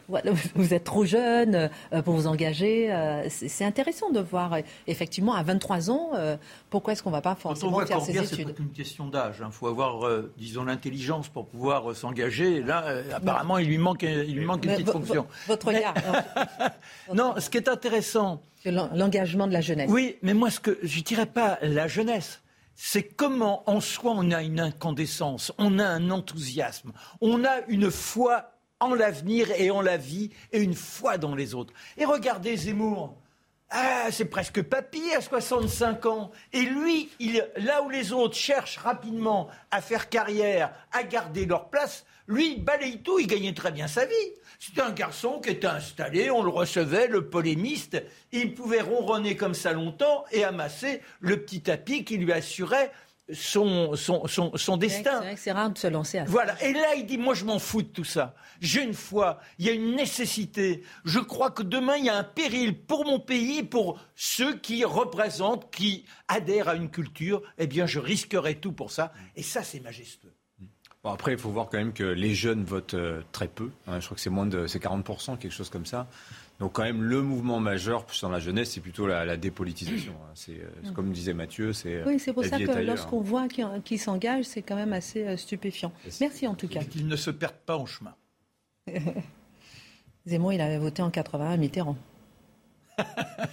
vous 0.56 0.74
êtes 0.74 0.84
trop 0.84 1.06
jeune 1.06 1.70
pour 2.04 2.16
vous 2.16 2.28
engager. 2.28 2.90
c'est 3.30 3.66
intéressant 3.66 4.10
de 4.10 4.20
voir 4.20 4.58
effectivement 4.88 5.36
à 5.36 5.44
23 5.44 5.92
ans 5.92 6.12
pourquoi 6.70 6.94
est-ce 6.94 7.04
qu'on 7.04 7.12
ne 7.12 7.16
va 7.16 7.22
pas 7.22 7.36
forcément 7.36 7.86
faire 7.86 8.02
ses 8.02 8.18
études. 8.18 8.54
C'est 8.56 8.60
une 8.60 8.72
question 8.72 9.08
d'âge. 9.08 9.36
Il 9.40 9.44
hein. 9.44 9.52
faut 9.52 9.68
avoir, 9.68 10.10
disons, 10.38 10.64
l'intelligence 10.64 11.28
pour 11.28 11.46
pouvoir 11.46 11.96
s'engager. 11.96 12.62
Là, 12.62 12.84
apparemment, 13.14 13.58
il 13.58 13.68
lui 13.68 13.78
manque, 13.78 14.04
il 14.04 14.36
lui 14.36 14.46
manque 14.46 14.66
une 14.66 14.72
petite 14.72 14.90
fonction. 14.90 15.28
Votre 15.48 15.68
regard. 15.68 15.94
non, 17.14 17.36
ce 17.38 17.50
qui 17.50 17.58
est 17.58 17.68
intéressant. 17.68 18.23
L'engagement 18.66 19.48
de 19.48 19.54
la 19.54 19.62
jeunesse. 19.62 19.90
Oui, 19.90 20.18
mais 20.22 20.34
moi, 20.34 20.50
ce 20.50 20.60
que 20.60 20.80
je 20.84 21.02
dirais 21.02 21.26
pas 21.26 21.58
la 21.62 21.88
jeunesse, 21.88 22.42
c'est 22.76 23.04
comment 23.04 23.70
en 23.70 23.82
soi 23.82 24.14
on 24.16 24.32
a 24.32 24.42
une 24.42 24.60
incandescence, 24.60 25.52
on 25.58 25.80
a 25.80 25.86
un 25.86 26.10
enthousiasme, 26.10 26.94
on 27.22 27.44
a 27.44 27.60
une 27.68 27.92
foi 27.92 28.52
en 28.80 28.94
l'avenir 28.94 29.50
et 29.58 29.70
en 29.70 29.82
la 29.82 29.98
vie 29.98 30.32
et 30.52 30.60
une 30.60 30.74
foi 30.74 31.18
dans 31.18 31.36
les 31.36 31.56
autres. 31.56 31.74
Et 31.98 32.06
regardez 32.06 32.56
Zemmour. 32.56 33.18
Ah, 33.70 34.12
c'est 34.12 34.26
presque 34.26 34.62
papy 34.62 35.02
à 35.18 35.22
65 35.22 36.06
ans. 36.06 36.32
Et 36.52 36.62
lui, 36.62 37.10
il, 37.20 37.48
là 37.58 37.82
où 37.82 37.90
les 37.90 38.14
autres 38.14 38.36
cherchent 38.36 38.78
rapidement 38.78 39.48
à 39.72 39.82
faire 39.82 40.10
carrière, 40.10 40.74
à 40.92 41.02
garder 41.02 41.48
leur 41.48 41.70
place, 41.70 42.06
lui, 42.28 42.54
il 42.54 42.64
balaye 42.64 43.00
tout, 43.00 43.20
il 43.20 43.28
gagnait 43.28 43.54
très 43.54 43.72
bien 43.72 43.88
sa 43.88 44.06
vie. 44.06 44.14
C'était 44.60 44.82
un 44.82 44.92
garçon 44.92 45.42
qui 45.42 45.50
était 45.50 45.68
installé, 45.68 46.32
on 46.32 46.42
le 46.42 46.50
recevait, 46.50 47.08
le 47.08 47.30
polémiste, 47.30 48.02
il 48.32 48.54
pouvait 48.54 48.82
ronronner 48.82 49.36
comme 49.36 49.54
ça 49.54 49.74
longtemps 49.74 50.24
et 50.32 50.44
amasser 50.46 51.02
le 51.20 51.44
petit 51.44 51.62
tapis 51.62 52.06
qui 52.06 52.18
lui 52.18 52.32
assurait 52.32 52.92
son, 53.32 53.96
son, 53.96 54.28
son, 54.28 54.78
destin. 54.78 55.22
C'est 55.22 55.36
c'est 55.38 55.52
rare 55.52 55.72
de 55.72 55.78
se 55.78 55.88
lancer 55.88 56.20
à 56.20 56.26
ça. 56.26 56.32
Voilà. 56.32 56.62
Et 56.64 56.74
là, 56.74 56.96
il 56.96 57.06
dit, 57.06 57.18
moi, 57.18 57.34
je 57.34 57.46
m'en 57.46 57.60
fous 57.60 57.82
de 57.82 57.88
tout 57.88 58.04
ça. 58.04 58.36
J'ai 58.60 58.84
une 58.84 58.94
foi, 58.94 59.40
il 59.60 59.66
y 59.66 59.70
a 59.70 59.74
une 59.74 59.96
nécessité. 59.96 60.84
Je 61.06 61.20
crois 61.20 61.52
que 61.52 61.64
demain, 61.64 61.96
il 61.98 62.06
y 62.06 62.10
a 62.10 62.18
un 62.18 62.24
péril 62.24 62.78
pour 62.78 63.06
mon 63.06 63.20
pays, 63.20 63.64
pour 63.64 64.00
ceux 64.16 64.58
qui 64.58 64.84
représentent, 64.86 65.74
qui 65.74 66.06
adhèrent 66.28 66.70
à 66.70 66.76
une 66.76 66.90
culture. 66.90 67.42
Eh 67.58 67.68
bien, 67.68 67.86
je 67.86 68.00
risquerai 68.00 68.56
tout 68.56 68.74
pour 68.74 68.92
ça. 68.92 69.14
Et 69.36 69.44
ça, 69.44 69.64
c'est 69.64 69.80
majestueux 69.80 70.34
après, 71.12 71.34
il 71.34 71.38
faut 71.38 71.50
voir 71.50 71.68
quand 71.70 71.78
même 71.78 71.94
que 71.94 72.04
les 72.04 72.34
jeunes 72.34 72.64
votent 72.64 72.94
euh, 72.94 73.22
très 73.34 73.48
peu. 73.48 73.70
Hein. 73.88 74.00
je 74.00 74.06
crois 74.06 74.16
que 74.16 74.22
c'est 74.22 74.30
moins 74.30 74.46
de 74.46 74.68
c'est 74.68 74.82
40%, 74.82 75.38
quelque 75.38 75.52
chose 75.52 75.70
comme 75.70 75.86
ça. 75.86 76.08
Donc 76.60 76.74
quand 76.74 76.84
même, 76.84 77.02
le 77.02 77.22
mouvement 77.22 77.60
majeur 77.60 78.06
dans 78.22 78.30
la 78.30 78.40
jeunesse, 78.40 78.72
c'est 78.72 78.80
plutôt 78.80 79.06
la, 79.06 79.36
dépolitisation. 79.36 80.14
Hein. 80.14 80.32
C'est 80.34 80.54
euh, 80.54 80.92
comme 80.94 81.12
disait 81.12 81.34
Mathieu, 81.34 81.74
c'est 81.74 82.04
oui, 82.06 82.20
c'est 82.20 82.32
pour 82.32 82.46
ça 82.46 82.58
que 82.58 82.80
lorsqu'on 82.80 83.22
voit 83.22 83.48
qui, 83.84 83.98
s'engage, 83.98 84.46
c'est 84.46 84.62
quand 84.62 84.76
même 84.76 84.94
assez 84.94 85.28
euh, 85.28 85.36
stupéfiant. 85.36 85.92
Merci 86.22 86.48
en 86.48 86.56
tout 86.56 86.68
cas. 86.68 86.84
Qu'ils 86.84 87.08
ne 87.08 87.16
se 87.16 87.32
perdent 87.32 87.54
pas 87.66 87.76
en 87.76 87.86
chemin. 87.86 88.16
Zemmour, 90.26 90.54
il 90.54 90.62
avait 90.62 90.78
voté 90.78 91.02
en 91.02 91.10
81 91.10 91.58
Mitterrand. 91.58 91.98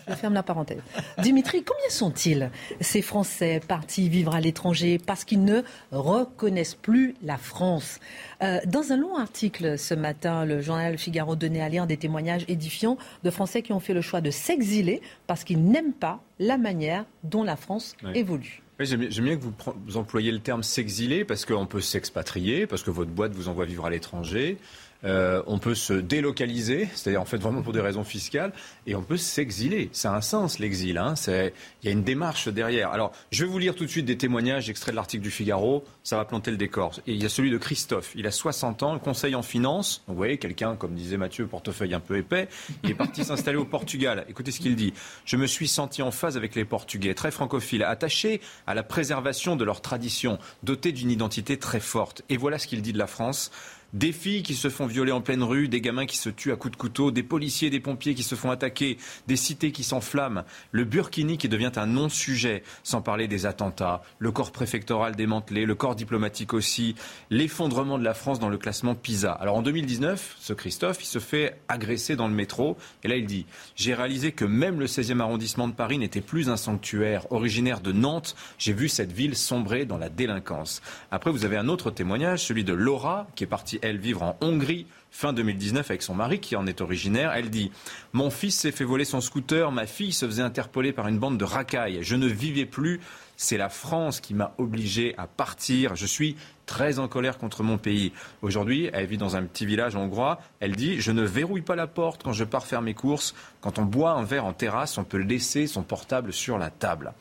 Je 0.08 0.14
ferme 0.14 0.34
la 0.34 0.42
parenthèse. 0.42 0.80
Dimitri, 1.18 1.62
combien 1.62 1.88
sont-ils, 1.88 2.50
ces 2.80 3.02
Français 3.02 3.60
partis 3.66 4.08
vivre 4.08 4.34
à 4.34 4.40
l'étranger 4.40 4.98
parce 4.98 5.24
qu'ils 5.24 5.44
ne 5.44 5.62
reconnaissent 5.92 6.74
plus 6.74 7.14
la 7.22 7.36
France? 7.38 8.00
Euh, 8.42 8.60
Dans 8.66 8.92
un 8.92 8.96
long 8.96 9.16
article 9.16 9.78
ce 9.78 9.94
matin, 9.94 10.44
le 10.44 10.60
journal 10.60 10.98
Figaro 10.98 11.36
donnait 11.36 11.62
à 11.62 11.68
lire 11.68 11.86
des 11.86 11.96
témoignages 11.96 12.44
édifiants 12.48 12.98
de 13.22 13.30
Français 13.30 13.62
qui 13.62 13.72
ont 13.72 13.80
fait 13.80 13.94
le 13.94 14.02
choix 14.02 14.20
de 14.20 14.30
s'exiler 14.30 15.00
parce 15.26 15.44
qu'ils 15.44 15.62
n'aiment 15.62 15.92
pas 15.92 16.20
la 16.38 16.58
manière 16.58 17.04
dont 17.24 17.42
la 17.42 17.56
France 17.56 17.96
évolue. 18.14 18.62
J'aime 18.80 19.08
bien 19.08 19.36
que 19.36 19.42
vous, 19.42 19.96
employiez 19.98 20.32
le 20.32 20.38
terme 20.38 20.62
s'exiler 20.62 21.26
parce 21.26 21.44
qu'on 21.44 21.66
peut 21.66 21.82
s'expatrier, 21.82 22.66
parce 22.66 22.82
que 22.82 22.90
votre 22.90 23.10
boîte 23.10 23.32
vous 23.32 23.48
envoie 23.48 23.66
vivre 23.66 23.84
à 23.84 23.90
l'étranger. 23.90 24.56
Euh, 25.04 25.42
on 25.46 25.58
peut 25.58 25.74
se 25.74 25.92
délocaliser, 25.92 26.88
c'est-à-dire 26.94 27.20
en 27.20 27.24
fait 27.24 27.38
vraiment 27.38 27.62
pour 27.62 27.72
des 27.72 27.80
raisons 27.80 28.04
fiscales, 28.04 28.52
et 28.86 28.94
on 28.94 29.02
peut 29.02 29.16
s'exiler. 29.16 29.88
Ça 29.92 30.12
a 30.12 30.16
un 30.16 30.20
sens 30.20 30.58
l'exil. 30.58 30.98
Hein. 30.98 31.14
Il 31.28 31.52
y 31.84 31.88
a 31.88 31.92
une 31.92 32.02
démarche 32.02 32.48
derrière. 32.48 32.90
Alors, 32.90 33.12
je 33.30 33.44
vais 33.44 33.50
vous 33.50 33.58
lire 33.58 33.74
tout 33.74 33.84
de 33.84 33.90
suite 33.90 34.06
des 34.06 34.18
témoignages 34.18 34.68
extraits 34.68 34.92
de 34.92 34.96
l'article 34.96 35.22
du 35.22 35.30
Figaro. 35.30 35.84
Ça 36.02 36.16
va 36.16 36.24
planter 36.24 36.50
le 36.50 36.56
décor. 36.56 37.00
Et 37.06 37.12
il 37.12 37.22
y 37.22 37.26
a 37.26 37.28
celui 37.28 37.50
de 37.50 37.58
Christophe. 37.58 38.12
Il 38.14 38.26
a 38.26 38.30
60 38.30 38.82
ans, 38.82 38.98
conseil 38.98 39.34
en 39.34 39.42
finance. 39.42 40.02
vous 40.06 40.14
voyez, 40.14 40.38
quelqu'un, 40.38 40.76
comme 40.76 40.94
disait 40.94 41.16
Mathieu, 41.16 41.46
portefeuille 41.46 41.94
un 41.94 42.00
peu 42.00 42.16
épais. 42.16 42.48
Il 42.84 42.90
est 42.90 42.94
parti 42.94 43.24
s'installer 43.30 43.58
au 43.58 43.64
Portugal. 43.64 44.24
Écoutez 44.28 44.50
ce 44.50 44.60
qu'il 44.60 44.76
dit. 44.76 44.92
Je 45.24 45.36
me 45.36 45.46
suis 45.46 45.68
senti 45.68 46.02
en 46.02 46.10
phase 46.10 46.36
avec 46.36 46.54
les 46.54 46.64
Portugais, 46.64 47.14
très 47.14 47.30
francophiles, 47.30 47.82
attachés 47.82 48.40
à 48.66 48.74
la 48.74 48.82
préservation 48.82 49.56
de 49.56 49.64
leurs 49.64 49.80
traditions, 49.80 50.38
dotés 50.62 50.92
d'une 50.92 51.10
identité 51.10 51.58
très 51.58 51.80
forte. 51.80 52.22
Et 52.28 52.36
voilà 52.36 52.58
ce 52.58 52.66
qu'il 52.66 52.82
dit 52.82 52.92
de 52.92 52.98
la 52.98 53.06
France. 53.06 53.50
Des 53.92 54.12
filles 54.12 54.44
qui 54.44 54.54
se 54.54 54.68
font 54.68 54.86
violer 54.86 55.10
en 55.10 55.20
pleine 55.20 55.42
rue, 55.42 55.66
des 55.66 55.80
gamins 55.80 56.06
qui 56.06 56.16
se 56.16 56.30
tuent 56.30 56.52
à 56.52 56.56
coups 56.56 56.70
de 56.72 56.76
couteau, 56.76 57.10
des 57.10 57.24
policiers, 57.24 57.70
des 57.70 57.80
pompiers 57.80 58.14
qui 58.14 58.22
se 58.22 58.36
font 58.36 58.52
attaquer, 58.52 58.98
des 59.26 59.34
cités 59.34 59.72
qui 59.72 59.82
s'enflamment, 59.82 60.44
le 60.70 60.84
Burkini 60.84 61.38
qui 61.38 61.48
devient 61.48 61.72
un 61.74 61.86
non-sujet, 61.86 62.62
sans 62.84 63.02
parler 63.02 63.26
des 63.26 63.46
attentats, 63.46 64.02
le 64.20 64.30
corps 64.30 64.52
préfectoral 64.52 65.16
démantelé, 65.16 65.66
le 65.66 65.74
corps 65.74 65.96
diplomatique 65.96 66.54
aussi, 66.54 66.94
l'effondrement 67.30 67.98
de 67.98 68.04
la 68.04 68.14
France 68.14 68.38
dans 68.38 68.48
le 68.48 68.58
classement 68.58 68.94
PISA. 68.94 69.32
Alors 69.32 69.56
en 69.56 69.62
2019, 69.62 70.36
ce 70.38 70.52
Christophe, 70.52 71.02
il 71.02 71.06
se 71.06 71.18
fait 71.18 71.58
agresser 71.66 72.14
dans 72.14 72.28
le 72.28 72.34
métro, 72.34 72.76
et 73.02 73.08
là 73.08 73.16
il 73.16 73.26
dit 73.26 73.44
J'ai 73.74 73.94
réalisé 73.94 74.30
que 74.30 74.44
même 74.44 74.78
le 74.78 74.86
16e 74.86 75.18
arrondissement 75.18 75.66
de 75.66 75.74
Paris 75.74 75.98
n'était 75.98 76.20
plus 76.20 76.48
un 76.48 76.56
sanctuaire. 76.56 77.26
Originaire 77.32 77.80
de 77.80 77.90
Nantes, 77.90 78.36
j'ai 78.56 78.72
vu 78.72 78.88
cette 78.88 79.10
ville 79.10 79.34
sombrer 79.34 79.84
dans 79.84 79.98
la 79.98 80.10
délinquance. 80.10 80.80
Après, 81.10 81.32
vous 81.32 81.44
avez 81.44 81.56
un 81.56 81.66
autre 81.66 81.90
témoignage, 81.90 82.44
celui 82.44 82.62
de 82.62 82.72
Laura, 82.72 83.26
qui 83.34 83.42
est 83.42 83.48
partie 83.48 83.79
elle, 83.82 83.98
vivre 83.98 84.22
en 84.22 84.36
Hongrie 84.40 84.86
fin 85.10 85.32
2019 85.32 85.90
avec 85.90 86.02
son 86.02 86.14
mari 86.14 86.40
qui 86.40 86.56
en 86.56 86.66
est 86.66 86.80
originaire. 86.80 87.32
Elle 87.34 87.50
dit 87.50 87.70
Mon 88.12 88.30
fils 88.30 88.56
s'est 88.56 88.72
fait 88.72 88.84
voler 88.84 89.04
son 89.04 89.20
scooter, 89.20 89.72
ma 89.72 89.86
fille 89.86 90.12
se 90.12 90.26
faisait 90.26 90.42
interpeller 90.42 90.92
par 90.92 91.08
une 91.08 91.18
bande 91.18 91.38
de 91.38 91.44
racailles. 91.44 91.98
Je 92.02 92.16
ne 92.16 92.26
vivais 92.26 92.66
plus. 92.66 93.00
C'est 93.36 93.56
la 93.56 93.70
France 93.70 94.20
qui 94.20 94.34
m'a 94.34 94.52
obligé 94.58 95.14
à 95.16 95.26
partir. 95.26 95.96
Je 95.96 96.04
suis 96.04 96.36
très 96.66 96.98
en 96.98 97.08
colère 97.08 97.38
contre 97.38 97.62
mon 97.62 97.78
pays. 97.78 98.12
Aujourd'hui, 98.42 98.90
elle 98.92 99.06
vit 99.06 99.16
dans 99.16 99.34
un 99.34 99.42
petit 99.44 99.64
village 99.64 99.96
hongrois. 99.96 100.40
Elle 100.60 100.76
dit 100.76 101.00
Je 101.00 101.10
ne 101.10 101.22
verrouille 101.22 101.62
pas 101.62 101.76
la 101.76 101.86
porte 101.86 102.22
quand 102.22 102.32
je 102.32 102.44
pars 102.44 102.66
faire 102.66 102.82
mes 102.82 102.94
courses. 102.94 103.34
Quand 103.60 103.78
on 103.78 103.84
boit 103.84 104.12
un 104.12 104.24
verre 104.24 104.44
en 104.44 104.52
terrasse, 104.52 104.98
on 104.98 105.04
peut 105.04 105.18
laisser 105.18 105.66
son 105.66 105.82
portable 105.82 106.32
sur 106.32 106.58
la 106.58 106.70
table. 106.70 107.14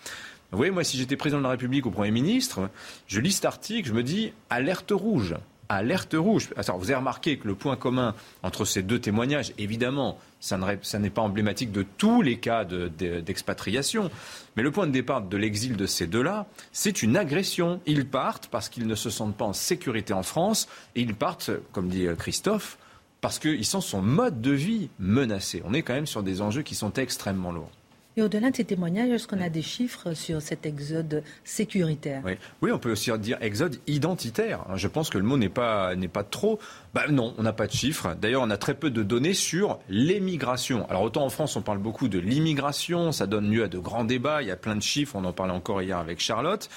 Vous 0.51 0.57
voyez, 0.57 0.71
moi, 0.71 0.83
si 0.83 0.97
j'étais 0.97 1.15
président 1.15 1.37
de 1.37 1.43
la 1.43 1.51
République 1.51 1.85
ou 1.85 1.91
Premier 1.91 2.11
ministre, 2.11 2.69
je 3.07 3.19
lis 3.19 3.33
cet 3.33 3.45
article, 3.45 3.87
je 3.87 3.93
me 3.93 4.01
dis 4.01 4.33
alerte 4.49 4.91
rouge 4.91 5.35
alerte 5.69 6.15
rouge. 6.17 6.49
Alors, 6.57 6.79
vous 6.79 6.85
avez 6.85 6.95
remarqué 6.95 7.37
que 7.37 7.47
le 7.47 7.55
point 7.55 7.75
commun 7.75 8.15
entre 8.43 8.65
ces 8.65 8.81
deux 8.81 8.99
témoignages, 8.99 9.53
évidemment, 9.57 10.17
ça 10.39 10.57
n'est 10.57 11.09
pas 11.09 11.21
emblématique 11.21 11.71
de 11.71 11.85
tous 11.97 12.21
les 12.21 12.39
cas 12.39 12.65
d'expatriation, 12.65 14.09
mais 14.55 14.63
le 14.63 14.71
point 14.71 14.87
de 14.87 14.91
départ 14.91 15.21
de 15.21 15.37
l'exil 15.37 15.77
de 15.77 15.85
ces 15.85 16.07
deux-là, 16.07 16.47
c'est 16.71 17.03
une 17.03 17.15
agression. 17.15 17.79
Ils 17.85 18.07
partent 18.07 18.47
parce 18.47 18.67
qu'ils 18.67 18.87
ne 18.87 18.95
se 18.95 19.09
sentent 19.09 19.37
pas 19.37 19.45
en 19.45 19.53
sécurité 19.53 20.13
en 20.13 20.23
France, 20.23 20.67
et 20.95 21.01
ils 21.01 21.15
partent, 21.15 21.51
comme 21.71 21.87
dit 21.87 22.07
Christophe, 22.17 22.77
parce 23.21 23.37
qu'ils 23.37 23.65
sentent 23.65 23.83
son 23.83 24.01
mode 24.01 24.41
de 24.41 24.51
vie 24.51 24.89
menacé. 24.97 25.61
On 25.65 25.73
est 25.73 25.83
quand 25.83 25.93
même 25.93 26.07
sur 26.07 26.23
des 26.23 26.41
enjeux 26.41 26.63
qui 26.63 26.73
sont 26.73 26.93
extrêmement 26.93 27.51
lourds. 27.51 27.71
Et 28.19 28.21
au-delà 28.21 28.51
de 28.51 28.55
ces 28.57 28.65
témoignages, 28.65 29.09
est-ce 29.11 29.29
qu'on 29.29 29.39
a 29.39 29.47
des 29.47 29.61
chiffres 29.61 30.13
sur 30.13 30.41
cet 30.41 30.65
exode 30.65 31.23
sécuritaire? 31.45 32.21
Oui. 32.61 32.69
on 32.69 32.77
peut 32.77 32.91
aussi 32.91 33.17
dire 33.17 33.37
exode 33.39 33.77
identitaire. 33.87 34.65
Je 34.75 34.89
pense 34.89 35.09
que 35.09 35.17
le 35.17 35.23
mot 35.23 35.37
n'est 35.37 35.47
pas, 35.47 35.95
n'est 35.95 36.09
pas 36.09 36.25
trop. 36.25 36.59
Bah 36.93 37.05
non, 37.09 37.35
on 37.37 37.43
n'a 37.43 37.53
pas 37.53 37.67
de 37.67 37.71
chiffres. 37.71 38.15
D'ailleurs, 38.19 38.41
on 38.41 38.49
a 38.49 38.57
très 38.57 38.73
peu 38.73 38.89
de 38.89 39.03
données 39.03 39.35
sur 39.35 39.79
l'émigration. 39.89 40.89
Alors 40.89 41.03
autant 41.03 41.23
en 41.23 41.29
France, 41.29 41.55
on 41.55 41.61
parle 41.61 41.77
beaucoup 41.77 42.07
de 42.07 42.17
l'immigration, 42.17 43.11
ça 43.11 43.27
donne 43.27 43.51
lieu 43.51 43.63
à 43.63 43.67
de 43.67 43.77
grands 43.77 44.05
débats, 44.05 44.41
il 44.41 44.47
y 44.47 44.51
a 44.51 44.55
plein 44.55 44.75
de 44.75 44.81
chiffres, 44.81 45.15
on 45.15 45.23
en 45.23 45.33
parlait 45.33 45.53
encore 45.53 45.81
hier 45.81 45.97
avec 45.97 46.19
Charlotte. 46.19 46.67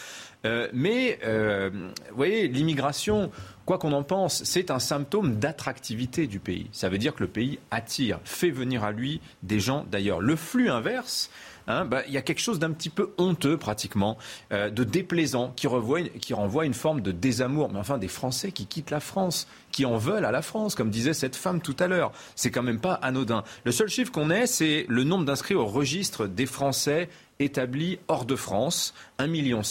Euh, 0.44 0.68
mais, 0.72 1.18
euh, 1.24 1.70
vous 2.10 2.16
voyez, 2.16 2.48
l'immigration, 2.48 3.30
quoi 3.64 3.78
qu'on 3.78 3.92
en 3.92 4.02
pense, 4.02 4.42
c'est 4.44 4.70
un 4.70 4.80
symptôme 4.80 5.36
d'attractivité 5.36 6.26
du 6.26 6.40
pays. 6.40 6.68
Ça 6.72 6.88
veut 6.88 6.98
dire 6.98 7.14
que 7.14 7.22
le 7.22 7.28
pays 7.28 7.58
attire, 7.70 8.18
fait 8.24 8.50
venir 8.50 8.84
à 8.84 8.92
lui 8.92 9.20
des 9.42 9.60
gens 9.60 9.86
d'ailleurs. 9.90 10.20
Le 10.20 10.36
flux 10.36 10.68
inverse, 10.68 11.30
hein, 11.66 11.84
bah, 11.84 12.02
il 12.06 12.12
y 12.12 12.16
a 12.16 12.22
quelque 12.22 12.40
chose 12.40 12.58
d'un 12.58 12.72
petit 12.72 12.90
peu 12.90 13.12
honteux 13.18 13.56
pratiquement, 13.56 14.18
euh, 14.52 14.70
de 14.70 14.84
déplaisant, 14.84 15.52
qui, 15.56 15.66
renvoie 15.66 16.64
une 16.64 16.74
forme 16.74 17.00
de 17.00 17.12
désamour. 17.12 17.70
Mais 17.72 17.78
enfin, 17.78 17.98
des 17.98 18.08
Français 18.08 18.52
qui 18.52 18.66
quittent 18.66 18.90
la 18.90 19.00
France, 19.00 19.46
qui 19.70 19.84
en 19.84 19.96
veulent 19.96 20.24
à 20.24 20.32
la 20.32 20.42
France, 20.42 20.74
comme 20.74 20.90
disait 20.90 21.14
cette 21.14 21.36
femme 21.36 21.60
tout 21.60 21.76
à 21.78 21.86
l'heure. 21.86 22.12
C'est 22.34 22.50
quand 22.50 22.62
même 22.62 22.80
pas 22.80 22.94
anodin. 22.94 23.44
Le 23.64 23.72
seul 23.72 23.88
chiffre 23.88 24.12
qu'on 24.12 24.30
ait, 24.30 24.46
c'est 24.46 24.86
le 24.88 25.04
nombre 25.04 25.24
d'inscrits 25.24 25.54
au 25.54 25.66
registre 25.66 26.26
des 26.26 26.46
Français 26.46 27.08
établis 27.38 27.98
hors 28.08 28.24
de 28.24 28.36
France, 28.36 28.94
1,6 29.18 29.28
million. 29.28 29.62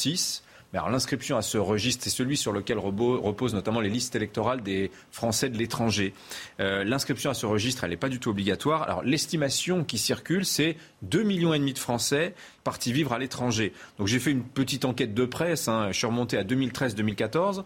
L'inscription 0.74 1.38
à 1.38 1.42
ce 1.42 1.58
registre, 1.58 2.04
c'est 2.04 2.10
celui 2.10 2.38
sur 2.38 2.54
lequel 2.54 2.78
reposent 2.78 3.54
notamment 3.54 3.82
les 3.82 3.90
listes 3.90 4.16
électorales 4.16 4.62
des 4.62 4.92
Français 5.12 5.50
de 5.50 5.58
l'étranger. 5.58 6.14
Euh, 6.60 6.84
l'inscription 6.84 7.30
à 7.30 7.34
ce 7.34 7.46
registre, 7.46 7.84
elle 7.84 7.90
n'est 7.90 7.98
pas 7.98 8.10
du 8.10 8.20
tout 8.20 8.30
obligatoire. 8.30 8.84
Alors 8.84 9.04
l'estimation 9.04 9.84
qui 9.84 9.98
circule, 9.98 10.46
c'est 10.46 10.78
2,5 11.06 11.24
millions 11.24 11.54
et 11.54 11.60
demi 11.60 11.74
de 11.74 11.80
Français 11.80 12.36
partis 12.64 12.94
vivre 12.94 13.12
à 13.12 13.20
l'étranger. 13.20 13.74
Donc 13.98 14.08
j'ai 14.08 14.20
fait 14.20 14.32
une 14.32 14.44
petite 14.44 14.86
enquête 14.86 15.14
de 15.14 15.26
presse, 15.26 15.68
hein. 15.68 15.88
je 15.92 15.98
suis 15.98 16.08
remonté 16.08 16.38
à 16.38 16.44
2013-2014. 16.44 17.64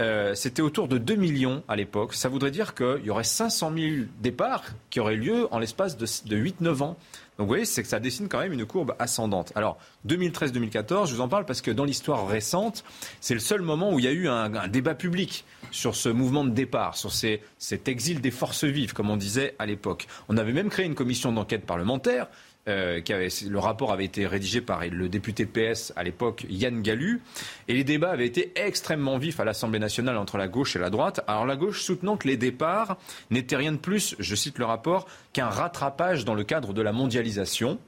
Euh, 0.00 0.34
c'était 0.34 0.62
autour 0.62 0.88
de 0.88 0.98
2 0.98 1.14
millions 1.14 1.62
à 1.68 1.76
l'époque. 1.76 2.14
Ça 2.14 2.28
voudrait 2.28 2.50
dire 2.50 2.74
qu'il 2.74 3.04
y 3.04 3.10
aurait 3.10 3.24
500 3.24 3.72
000 3.76 4.06
départs 4.20 4.64
qui 4.90 5.00
auraient 5.00 5.16
lieu 5.16 5.48
en 5.52 5.58
l'espace 5.58 5.96
de, 5.96 6.06
de 6.28 6.36
8-9 6.36 6.82
ans. 6.82 6.96
Donc 7.36 7.46
vous 7.46 7.48
voyez, 7.48 7.64
c'est 7.64 7.82
que 7.82 7.88
ça 7.88 7.98
dessine 7.98 8.28
quand 8.28 8.38
même 8.38 8.52
une 8.52 8.64
courbe 8.64 8.94
ascendante. 8.98 9.52
Alors 9.56 9.76
2013-2014, 10.06 11.08
je 11.08 11.14
vous 11.14 11.20
en 11.20 11.28
parle 11.28 11.44
parce 11.44 11.60
que 11.62 11.72
dans 11.72 11.84
l'histoire 11.84 12.28
récente, 12.28 12.84
c'est 13.20 13.34
le 13.34 13.40
seul 13.40 13.60
moment 13.60 13.92
où 13.92 13.98
il 13.98 14.04
y 14.04 14.08
a 14.08 14.12
eu 14.12 14.28
un, 14.28 14.68
débat 14.68 14.94
public 14.94 15.44
sur 15.72 15.96
ce 15.96 16.08
mouvement 16.08 16.44
de 16.44 16.50
départ, 16.50 16.96
sur 16.96 17.12
cet 17.12 17.88
exil 17.88 18.20
des 18.20 18.30
forces 18.30 18.64
vives, 18.64 18.92
comme 18.92 19.10
on 19.10 19.16
disait 19.16 19.56
à 19.58 19.66
l'époque. 19.66 20.06
On 20.28 20.36
avait 20.36 20.52
même 20.52 20.68
créé 20.68 20.86
une 20.86 20.94
commission 20.94 21.32
d'enquête 21.32 21.66
parlementaire 21.66 22.28
euh, 22.66 23.00
le 23.06 23.58
rapport 23.58 23.92
avait 23.92 24.04
été 24.04 24.26
rédigé 24.26 24.60
par 24.60 24.84
le 24.86 25.08
député 25.08 25.44
PS 25.44 25.92
à 25.96 26.02
l'époque, 26.02 26.46
Yann 26.48 26.80
Gallu, 26.82 27.20
et 27.68 27.74
les 27.74 27.84
débats 27.84 28.10
avaient 28.10 28.26
été 28.26 28.52
extrêmement 28.56 29.18
vifs 29.18 29.38
à 29.40 29.44
l'Assemblée 29.44 29.78
nationale 29.78 30.16
entre 30.16 30.38
la 30.38 30.48
gauche 30.48 30.76
et 30.76 30.78
la 30.78 30.90
droite. 30.90 31.20
Alors 31.26 31.46
la 31.46 31.56
gauche 31.56 31.82
soutenant 31.82 32.16
que 32.16 32.26
les 32.26 32.36
départs 32.36 32.96
n'étaient 33.30 33.56
rien 33.56 33.72
de 33.72 33.76
plus, 33.76 34.16
je 34.18 34.34
cite 34.34 34.58
le 34.58 34.64
rapport, 34.64 35.06
qu'un 35.32 35.48
rattrapage 35.48 36.24
dans 36.24 36.34
le 36.34 36.44
cadre 36.44 36.72
de 36.72 36.80
la 36.80 36.92
mondialisation. 36.92 37.78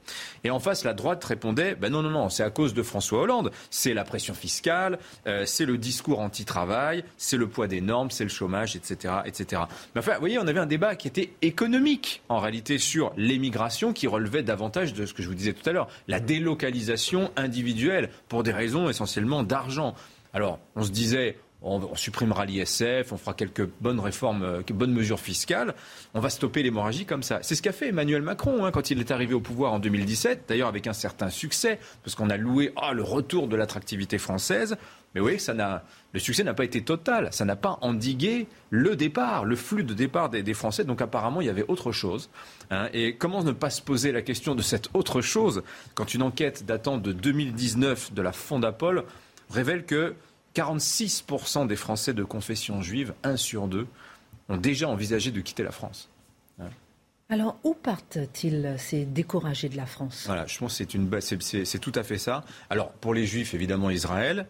Et 0.43 0.51
en 0.51 0.59
face, 0.59 0.83
la 0.83 0.93
droite 0.93 1.23
répondait, 1.23 1.75
ben 1.75 1.91
non, 1.91 2.03
non, 2.03 2.09
non, 2.09 2.29
c'est 2.29 2.43
à 2.43 2.49
cause 2.49 2.73
de 2.73 2.83
François 2.83 3.21
Hollande, 3.21 3.51
c'est 3.69 3.93
la 3.93 4.03
pression 4.03 4.33
fiscale, 4.33 4.99
euh, 5.25 5.45
c'est 5.45 5.65
le 5.65 5.77
discours 5.77 6.19
anti-travail, 6.19 7.03
c'est 7.17 7.37
le 7.37 7.47
poids 7.47 7.67
des 7.67 7.81
normes, 7.81 8.11
c'est 8.11 8.23
le 8.25 8.29
chômage, 8.29 8.75
etc., 8.75 9.15
etc. 9.25 9.61
Mais 9.95 9.99
enfin, 9.99 10.13
vous 10.13 10.19
voyez, 10.19 10.37
on 10.37 10.47
avait 10.47 10.59
un 10.59 10.65
débat 10.65 10.95
qui 10.95 11.07
était 11.07 11.33
économique, 11.41 12.21
en 12.29 12.39
réalité, 12.39 12.77
sur 12.77 13.11
l'émigration, 13.17 13.93
qui 13.93 14.07
relevait 14.07 14.43
davantage 14.43 14.66
de 14.69 15.05
ce 15.05 15.13
que 15.13 15.23
je 15.23 15.27
vous 15.27 15.35
disais 15.35 15.53
tout 15.53 15.67
à 15.69 15.73
l'heure, 15.73 15.87
la 16.07 16.19
délocalisation 16.19 17.31
individuelle, 17.35 18.09
pour 18.27 18.43
des 18.43 18.51
raisons 18.51 18.89
essentiellement 18.89 19.43
d'argent. 19.43 19.95
Alors, 20.33 20.59
on 20.75 20.83
se 20.83 20.91
disait, 20.91 21.37
on, 21.61 21.95
supprimera 21.95 22.45
l'ISF, 22.45 23.11
on 23.11 23.17
fera 23.17 23.33
quelques 23.33 23.67
bonnes 23.81 23.99
réformes, 23.99 24.43
euh, 24.43 24.57
quelques 24.61 24.77
bonnes 24.77 24.93
mesures 24.93 25.19
fiscales, 25.19 25.73
on 26.13 26.19
va 26.19 26.29
stopper 26.29 26.63
l'hémorragie 26.63 27.05
comme 27.05 27.23
ça. 27.23 27.39
C'est 27.41 27.55
ce 27.55 27.61
qu'a 27.61 27.71
fait 27.71 27.89
Emmanuel 27.89 28.21
Macron 28.21 28.65
hein, 28.65 28.71
quand 28.71 28.91
il 28.91 28.99
est 28.99 29.11
arrivé 29.11 29.33
au 29.33 29.41
pouvoir 29.41 29.73
en 29.73 29.79
2017, 29.79 30.43
d'ailleurs 30.47 30.67
avec 30.67 30.87
un 30.87 30.93
certain 30.93 31.29
succès, 31.29 31.79
parce 32.03 32.15
qu'on 32.15 32.29
a 32.29 32.37
loué 32.37 32.71
ah, 32.75 32.93
le 32.93 33.03
retour 33.03 33.47
de 33.47 33.55
l'attractivité 33.55 34.17
française. 34.17 34.77
Mais 35.15 35.21
oui, 35.21 35.39
ça 35.39 35.53
n'a, 35.53 35.83
le 36.13 36.19
succès 36.19 36.43
n'a 36.43 36.53
pas 36.53 36.65
été 36.65 36.83
total, 36.83 37.29
ça 37.31 37.45
n'a 37.45 37.55
pas 37.55 37.79
endigué 37.81 38.47
le 38.69 38.95
départ, 38.95 39.45
le 39.45 39.55
flux 39.55 39.83
de 39.83 39.93
départ 39.93 40.29
des, 40.29 40.53
Français. 40.53 40.83
Donc 40.83 41.01
apparemment, 41.01 41.41
il 41.41 41.47
y 41.47 41.49
avait 41.49 41.65
autre 41.67 41.91
chose. 41.91 42.29
Hein. 42.69 42.89
et 42.93 43.15
comment 43.15 43.43
ne 43.43 43.53
pas 43.53 43.69
se 43.69 43.81
poser 43.81 44.11
la 44.11 44.21
question 44.21 44.53
de 44.53 44.61
cette 44.61 44.89
autre 44.93 45.21
chose 45.21 45.63
quand 45.95 46.13
une 46.13 46.21
enquête 46.21 46.65
datant 46.65 46.97
de 46.97 47.13
2019 47.13 48.13
de 48.13 48.21
la 48.21 48.33
Fondapol 48.33 49.05
révèle 49.49 49.85
que 49.85 50.15
46% 50.55 51.67
des 51.67 51.75
Français 51.75 52.13
de 52.13 52.23
confession 52.23 52.81
juive, 52.81 53.13
1 53.23 53.37
sur 53.37 53.67
2, 53.67 53.87
ont 54.49 54.57
déjà 54.57 54.89
envisagé 54.89 55.31
de 55.31 55.41
quitter 55.41 55.63
la 55.63 55.71
France. 55.71 56.09
Alors, 57.29 57.57
où 57.63 57.73
partent-ils, 57.73 58.75
ces 58.77 59.05
découragés 59.05 59.67
de 59.67 59.75
la 59.75 59.85
France? 59.85 60.23
Voilà, 60.27 60.47
je 60.47 60.57
pense 60.57 60.77
que 60.77 60.85
c'est, 61.65 61.79
tout 61.79 61.91
à 61.93 62.03
fait 62.03 62.17
ça. 62.17 62.43
Alors, 62.69 62.91
pour 62.91 63.13
les 63.13 63.25
Juifs, 63.25 63.53
évidemment, 63.53 63.89
Israël, 63.89 64.47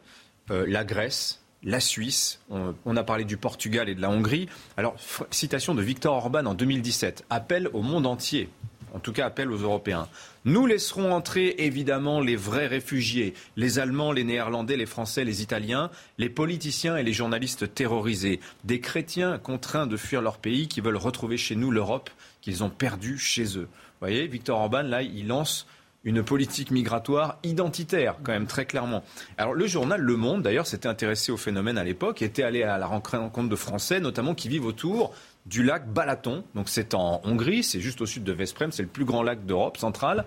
euh, 0.51 0.65
la 0.67 0.83
Grèce, 0.83 1.41
la 1.63 1.79
Suisse, 1.79 2.39
on, 2.49 2.97
a 2.97 3.03
parlé 3.03 3.25
du 3.25 3.37
Portugal 3.37 3.89
et 3.89 3.95
de 3.95 4.01
la 4.01 4.09
Hongrie. 4.09 4.47
Alors, 4.77 4.95
citation 5.31 5.75
de 5.75 5.81
Victor 5.81 6.15
Orban 6.15 6.45
en 6.45 6.53
2017, 6.53 7.25
appel 7.29 7.67
au 7.73 7.81
monde 7.81 8.05
entier 8.05 8.49
en 8.93 8.99
tout 8.99 9.13
cas 9.13 9.25
appelle 9.25 9.51
aux 9.51 9.57
Européens. 9.57 10.07
Nous 10.45 10.65
laisserons 10.65 11.11
entrer 11.13 11.55
évidemment 11.59 12.19
les 12.19 12.35
vrais 12.35 12.67
réfugiés, 12.67 13.33
les 13.55 13.79
Allemands, 13.79 14.11
les 14.11 14.23
Néerlandais, 14.23 14.77
les 14.77 14.85
Français, 14.85 15.23
les 15.23 15.41
Italiens, 15.41 15.91
les 16.17 16.29
politiciens 16.29 16.97
et 16.97 17.03
les 17.03 17.13
journalistes 17.13 17.73
terrorisés, 17.73 18.39
des 18.63 18.79
chrétiens 18.79 19.37
contraints 19.37 19.87
de 19.87 19.97
fuir 19.97 20.21
leur 20.21 20.37
pays 20.37 20.67
qui 20.67 20.81
veulent 20.81 20.97
retrouver 20.97 21.37
chez 21.37 21.55
nous 21.55 21.69
l'Europe 21.69 22.09
qu'ils 22.41 22.63
ont 22.63 22.69
perdue 22.69 23.17
chez 23.17 23.57
eux. 23.57 23.67
Vous 23.69 24.07
voyez, 24.07 24.27
Victor 24.27 24.59
Orban, 24.59 24.83
là, 24.83 25.01
il 25.01 25.27
lance 25.27 25.67
une 26.07 26.23
politique 26.23 26.71
migratoire 26.71 27.37
identitaire, 27.43 28.15
quand 28.23 28.31
même 28.31 28.47
très 28.47 28.65
clairement. 28.65 29.03
Alors 29.37 29.53
le 29.53 29.67
journal 29.67 29.99
Le 29.99 30.15
Monde, 30.15 30.41
d'ailleurs, 30.41 30.65
s'était 30.65 30.87
intéressé 30.87 31.33
au 31.33 31.37
phénomène 31.37 31.77
à 31.77 31.83
l'époque, 31.83 32.21
était 32.21 32.43
allé 32.43 32.63
à 32.63 32.77
la 32.77 32.87
rencontre 32.87 33.49
de 33.49 33.55
Français, 33.57 33.99
notamment 33.99 34.33
qui 34.33 34.47
vivent 34.47 34.65
autour 34.65 35.13
du 35.45 35.63
lac 35.63 35.85
Balaton. 35.91 36.45
Donc 36.55 36.69
c'est 36.69 36.93
en 36.93 37.19
Hongrie, 37.25 37.61
c'est 37.61 37.81
juste 37.81 37.99
au 37.99 38.05
sud 38.05 38.23
de 38.23 38.31
Vesprem, 38.31 38.71
c'est 38.71 38.83
le 38.83 38.87
plus 38.87 39.03
grand 39.03 39.21
lac 39.21 39.45
d'Europe 39.45 39.75
centrale. 39.75 40.23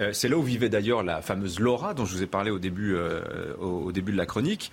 Euh, 0.00 0.12
c'est 0.12 0.28
là 0.28 0.36
où 0.36 0.42
vivait 0.42 0.68
d'ailleurs 0.68 1.02
la 1.02 1.22
fameuse 1.22 1.60
Laura 1.60 1.94
dont 1.94 2.04
je 2.04 2.14
vous 2.14 2.22
ai 2.22 2.26
parlé 2.26 2.50
au 2.50 2.58
début, 2.58 2.94
euh, 2.94 3.22
de 3.90 4.12
la 4.12 4.26
chronique. 4.26 4.70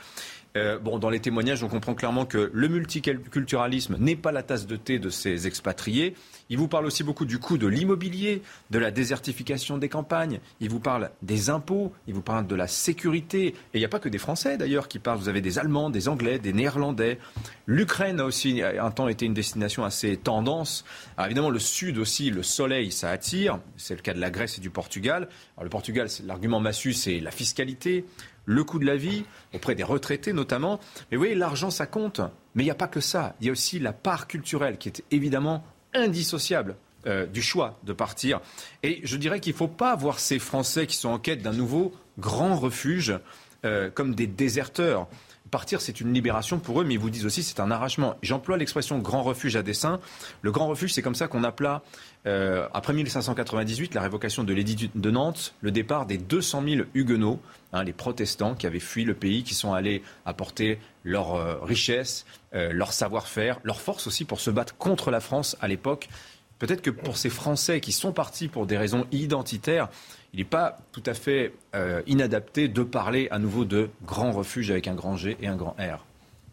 Euh, 0.58 0.80
bon, 0.80 0.98
dans 1.00 1.10
les 1.10 1.20
témoignages, 1.20 1.64
on 1.64 1.70
comprend 1.70 1.94
clairement 1.94 2.26
que 2.26 2.50
le 2.52 2.68
multiculturalisme 2.68 3.98
n'est 3.98 4.16
pas 4.16 4.32
la 4.32 4.44
tasse 4.44 4.66
de 4.66 4.76
thé 4.76 5.00
de 5.00 5.10
ces 5.10 5.48
expatriés. 5.48 6.16
Il 6.50 6.58
vous 6.58 6.68
parle 6.68 6.88
aussi 6.88 7.04
beaucoup 7.04 7.26
du 7.26 7.38
coût 7.38 7.60
de 7.60 7.68
l'immobilier, 7.68 8.42
de 8.72 8.80
la 8.80 8.90
désertification 8.90 9.78
des 9.78 9.88
campagnes. 9.88 10.40
Il 10.60 10.70
vous 10.70 10.80
parle 10.80 11.12
des 11.22 11.52
impôts, 11.52 11.94
il 12.08 12.16
vous 12.16 12.24
parle 12.24 12.48
de 12.48 12.56
la 12.56 12.68
sécurité. 12.68 13.48
Et 13.48 13.56
il 13.76 13.80
n'y 13.80 13.86
a 13.86 13.90
pas 13.90 14.00
que 14.00 14.10
des 14.10 14.18
Français 14.18 14.58
d'ailleurs 14.58 14.88
qui 14.88 14.98
parlent. 14.98 15.20
Vous 15.20 15.30
avez 15.30 15.42
des 15.42 15.60
Allemands, 15.60 15.92
des 15.92 16.08
Anglais, 16.08 16.40
des 16.40 16.52
Néerlandais. 16.52 17.20
L'Ukraine 17.68 18.20
a 18.20 18.26
aussi 18.26 18.64
un 18.64 18.90
temps 18.90 19.08
été 19.08 19.28
une 19.28 19.36
destination 19.36 19.86
assez 19.86 20.18
tendance. 20.18 20.86
Alors 21.18 21.28
évidemment, 21.28 21.52
le 21.52 21.60
Sud 21.60 22.00
aussi, 22.00 22.32
le 22.32 22.42
soleil, 22.42 22.92
ça 22.92 23.12
attire. 23.12 23.60
C'est 23.78 23.96
le 23.96 24.02
cas 24.02 24.16
de 24.16 24.20
la 24.20 24.32
Grèce 24.32 24.58
et 24.58 24.62
du 24.62 24.72
Portugal. 24.72 25.30
Alors 25.56 25.66
le 25.66 25.70
Portugal, 25.70 26.08
l'argument 26.26 26.60
massu, 26.60 26.94
c'est 26.94 27.20
la 27.20 27.32
fiscalité 27.32 28.06
le 28.46 28.64
coût 28.64 28.80
de 28.80 28.86
la 28.86 28.96
vie, 28.96 29.26
auprès 29.54 29.76
des 29.76 29.84
retraités 29.84 30.34
notamment. 30.34 30.80
Mais 31.12 31.18
oui, 31.18 31.36
l'argent, 31.36 31.70
ça 31.70 31.86
compte. 31.86 32.20
Mais 32.56 32.64
il 32.64 32.66
n'y 32.66 32.72
a 32.72 32.76
pas 32.76 32.88
que 32.88 33.00
ça. 33.00 33.36
Il 33.40 33.46
y 33.46 33.50
a 33.50 33.52
aussi 33.52 33.78
la 33.78 33.94
part 33.94 34.26
culturelle 34.26 34.80
qui 34.80 34.90
est 34.90 35.04
évidemment 35.12 35.64
indissociable 35.94 36.76
euh, 37.08 37.26
du 37.26 37.42
choix 37.42 37.80
de 37.84 37.94
partir. 37.94 38.42
Et 38.84 39.00
je 39.04 39.18
dirais 39.18 39.40
qu'il 39.40 39.54
ne 39.54 39.58
faut 39.58 39.68
pas 39.68 39.96
voir 39.96 40.20
ces 40.20 40.38
Français 40.38 40.86
qui 40.86 40.98
sont 40.98 41.10
en 41.10 41.20
quête 41.20 41.42
d'un 41.42 41.54
nouveau 41.54 41.94
grand 42.18 42.56
refuge 42.56 43.18
euh, 43.66 43.90
comme 43.90 44.16
des 44.16 44.28
déserteurs. 44.28 45.08
Partir, 45.50 45.82
c'est 45.82 46.00
une 46.00 46.14
libération 46.14 46.60
pour 46.60 46.80
eux, 46.80 46.84
mais 46.84 46.94
ils 46.94 47.00
vous 47.00 47.10
disent 47.10 47.26
aussi 47.26 47.42
c'est 47.42 47.60
un 47.60 47.72
arrachement. 47.72 48.16
J'emploie 48.22 48.58
l'expression 48.58 49.00
grand 49.00 49.24
refuge 49.24 49.56
à 49.56 49.64
dessein. 49.64 50.00
Le 50.42 50.52
grand 50.52 50.68
refuge, 50.68 50.94
c'est 50.94 51.02
comme 51.02 51.16
ça 51.16 51.28
qu'on 51.28 51.44
appela, 51.44 51.82
euh, 52.28 52.68
après 52.74 52.94
1598, 52.94 53.96
la 53.96 54.02
révocation 54.02 54.44
de 54.44 54.54
l'édit 54.54 54.92
de 54.94 55.12
Nantes, 55.12 55.56
le 55.62 55.72
départ 55.72 56.06
des 56.06 56.18
200 56.18 56.64
000 56.68 56.82
huguenots, 56.94 57.40
hein, 57.74 57.84
les 57.84 57.94
protestants 57.94 58.54
qui 58.54 58.68
avaient 58.68 58.80
fui 58.80 59.06
le 59.06 59.16
pays, 59.16 59.44
qui 59.44 59.56
sont 59.56 59.74
allés 59.74 60.04
apporter 60.26 60.80
leur 61.10 61.36
euh, 61.36 61.58
richesse, 61.62 62.26
euh, 62.54 62.72
leur 62.72 62.94
savoir-faire, 62.94 63.60
leur 63.64 63.82
force 63.82 64.08
aussi 64.08 64.26
pour 64.26 64.40
se 64.40 64.52
battre 64.52 64.78
contre 64.78 65.12
la 65.12 65.20
France 65.20 65.58
à 65.60 65.68
l'époque. 65.68 66.08
Peut-être 66.60 66.82
que 66.82 66.90
pour 66.90 67.18
ces 67.18 67.30
Français 67.30 67.80
qui 67.82 67.92
sont 67.92 68.12
partis 68.12 68.48
pour 68.48 68.66
des 68.66 68.78
raisons 68.78 69.08
identitaires, 69.12 69.90
il 70.34 70.40
n'est 70.40 70.46
pas 70.46 70.78
tout 70.92 71.04
à 71.06 71.14
fait 71.14 71.54
euh, 71.74 72.02
inadapté 72.06 72.68
de 72.68 72.84
parler 72.84 73.28
à 73.32 73.40
nouveau 73.40 73.66
de 73.66 73.90
grand 74.06 74.32
refuge 74.32 74.70
avec 74.70 74.88
un 74.88 74.94
grand 74.94 75.16
G 75.16 75.38
et 75.42 75.48
un 75.48 75.56
grand 75.56 75.76
R. 75.80 76.06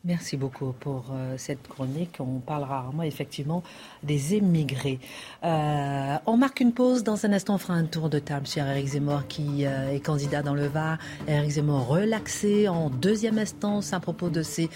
Merci 0.06 0.36
beaucoup 0.36 0.72
pour 0.78 1.06
euh, 1.10 1.34
cette 1.36 1.66
chronique. 1.66 2.18
On 2.20 2.38
parle 2.38 2.62
rarement 2.62 3.02
effectivement 3.02 3.64
des 4.04 4.34
émigrés. 4.34 5.00
Euh, 5.42 6.16
on 6.26 6.36
marque 6.36 6.60
une 6.60 6.72
pause. 6.72 7.02
Dans 7.02 7.26
un 7.26 7.32
instant, 7.32 7.56
on 7.56 7.58
fera 7.58 7.74
un 7.74 7.86
tour 7.86 8.08
de 8.08 8.20
table 8.20 8.46
sur 8.46 8.64
Eric 8.64 8.86
Zemmour 8.86 9.26
qui 9.26 9.64
est 9.64 10.04
candidat 10.04 10.42
dans 10.42 10.54
le 10.54 10.68
Var. 10.68 10.98
Eric 11.26 11.50
Zemmour 11.50 11.88
relaxé 11.88 12.68
en 12.68 12.88
deuxième 12.88 13.38
instance 13.38 13.92
à 13.92 13.98
propos 13.98 14.30
de 14.30 14.44
ses 14.44 14.70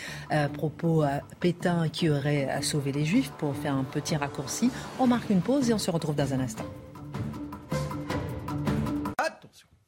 propos 0.54 1.04
pétins 1.38 1.88
qui 1.88 2.10
auraient 2.10 2.60
sauvé 2.62 2.90
les 2.90 3.04
Juifs 3.04 3.30
pour 3.38 3.54
faire 3.54 3.74
un 3.74 3.84
petit 3.84 4.16
raccourci. 4.16 4.70
On 4.98 5.06
marque 5.06 5.30
une 5.30 5.42
pause 5.42 5.70
et 5.70 5.74
on 5.74 5.78
se 5.78 5.92
retrouve 5.92 6.16
dans 6.16 6.34
un 6.34 6.40
instant. 6.40 6.66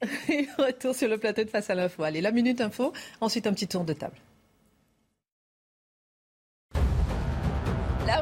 Retour 0.58 0.94
sur 0.94 1.08
le 1.08 1.18
plateau 1.18 1.42
de 1.44 1.50
Face 1.50 1.70
à 1.70 1.74
l'info. 1.74 2.04
Allez, 2.04 2.20
la 2.20 2.30
Minute 2.30 2.60
Info, 2.60 2.92
ensuite 3.20 3.46
un 3.46 3.52
petit 3.52 3.66
tour 3.66 3.84
de 3.84 3.92
table. 3.92 4.16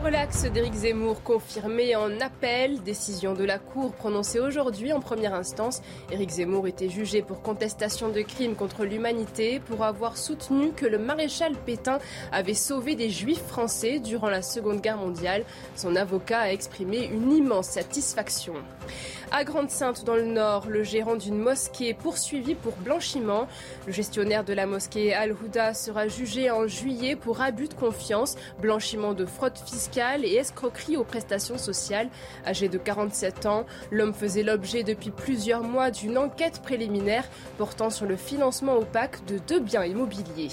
Relaxe 0.00 0.44
d'Éric 0.44 0.72
Zemmour 0.72 1.22
confirmée 1.22 1.94
en 1.94 2.20
appel. 2.20 2.82
Décision 2.82 3.34
de 3.34 3.44
la 3.44 3.58
Cour 3.58 3.92
prononcée 3.92 4.40
aujourd'hui 4.40 4.94
en 4.94 5.00
première 5.00 5.34
instance. 5.34 5.82
Éric 6.10 6.30
Zemmour 6.30 6.66
était 6.66 6.88
jugé 6.88 7.20
pour 7.20 7.42
contestation 7.42 8.08
de 8.08 8.22
crimes 8.22 8.54
contre 8.54 8.84
l'humanité 8.84 9.60
pour 9.60 9.84
avoir 9.84 10.16
soutenu 10.16 10.72
que 10.72 10.86
le 10.86 10.98
maréchal 10.98 11.52
Pétain 11.66 11.98
avait 12.32 12.54
sauvé 12.54 12.94
des 12.94 13.10
juifs 13.10 13.44
français 13.44 13.98
durant 13.98 14.30
la 14.30 14.40
Seconde 14.40 14.80
Guerre 14.80 14.96
mondiale. 14.96 15.44
Son 15.76 15.94
avocat 15.96 16.40
a 16.40 16.52
exprimé 16.52 17.04
une 17.04 17.32
immense 17.32 17.68
satisfaction. 17.68 18.54
À 19.32 19.44
Grande-Sainte, 19.44 20.04
dans 20.04 20.16
le 20.16 20.24
Nord, 20.24 20.66
le 20.66 20.82
gérant 20.82 21.14
d'une 21.14 21.38
mosquée 21.38 21.90
est 21.90 21.94
poursuivi 21.94 22.54
pour 22.54 22.72
blanchiment. 22.76 23.46
Le 23.86 23.92
gestionnaire 23.92 24.44
de 24.44 24.54
la 24.54 24.66
mosquée 24.66 25.14
Al-Houda 25.14 25.74
sera 25.74 26.08
jugé 26.08 26.50
en 26.50 26.66
juillet 26.66 27.14
pour 27.16 27.40
abus 27.40 27.68
de 27.68 27.74
confiance, 27.74 28.36
blanchiment 28.60 29.12
de 29.12 29.26
fraude 29.26 29.56
fiscale 29.58 29.89
et 29.98 30.35
escroquerie 30.37 30.96
aux 30.96 31.05
prestations 31.05 31.59
sociales. 31.59 32.09
Âgé 32.46 32.68
de 32.68 32.79
47 32.79 33.46
ans, 33.46 33.66
l'homme 33.90 34.14
faisait 34.14 34.42
l'objet 34.42 34.83
depuis 34.83 35.11
plusieurs 35.11 35.62
mois 35.62 35.90
d'une 35.90 36.16
enquête 36.16 36.62
préliminaire 36.62 37.24
portant 37.59 37.90
sur 37.90 38.07
le 38.07 38.16
financement 38.16 38.76
opaque 38.76 39.24
de 39.26 39.38
deux 39.38 39.61
biens 39.61 39.85
immobiliers. 39.85 40.50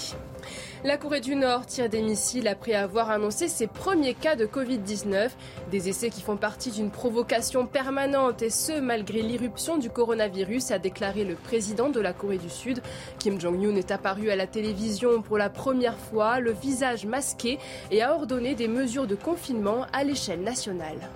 La 0.84 0.96
Corée 0.96 1.20
du 1.20 1.34
Nord 1.34 1.66
tire 1.66 1.88
des 1.88 2.02
missiles 2.02 2.46
après 2.46 2.72
avoir 2.72 3.10
annoncé 3.10 3.48
ses 3.48 3.66
premiers 3.66 4.14
cas 4.14 4.36
de 4.36 4.46
Covid-19. 4.46 5.30
Des 5.72 5.88
essais 5.88 6.08
qui 6.08 6.22
font 6.22 6.36
partie 6.36 6.70
d'une 6.70 6.92
provocation 6.92 7.66
permanente 7.66 8.42
et 8.42 8.50
ce, 8.50 8.78
malgré 8.78 9.22
l'irruption 9.22 9.76
du 9.76 9.90
coronavirus, 9.90 10.70
a 10.70 10.78
déclaré 10.78 11.24
le 11.24 11.34
président 11.34 11.88
de 11.88 12.00
la 12.00 12.12
Corée 12.12 12.38
du 12.38 12.48
Sud. 12.48 12.80
Kim 13.18 13.40
Jong-un 13.40 13.74
est 13.74 13.90
apparu 13.90 14.30
à 14.30 14.36
la 14.36 14.46
télévision 14.46 15.20
pour 15.20 15.36
la 15.36 15.50
première 15.50 15.98
fois, 15.98 16.38
le 16.38 16.52
visage 16.52 17.06
masqué, 17.06 17.58
et 17.90 18.00
a 18.00 18.14
ordonné 18.14 18.54
des 18.54 18.68
mesures 18.68 19.08
de 19.08 19.16
confinement 19.16 19.84
à 19.92 20.04
l'échelle 20.04 20.42
nationale. 20.42 21.08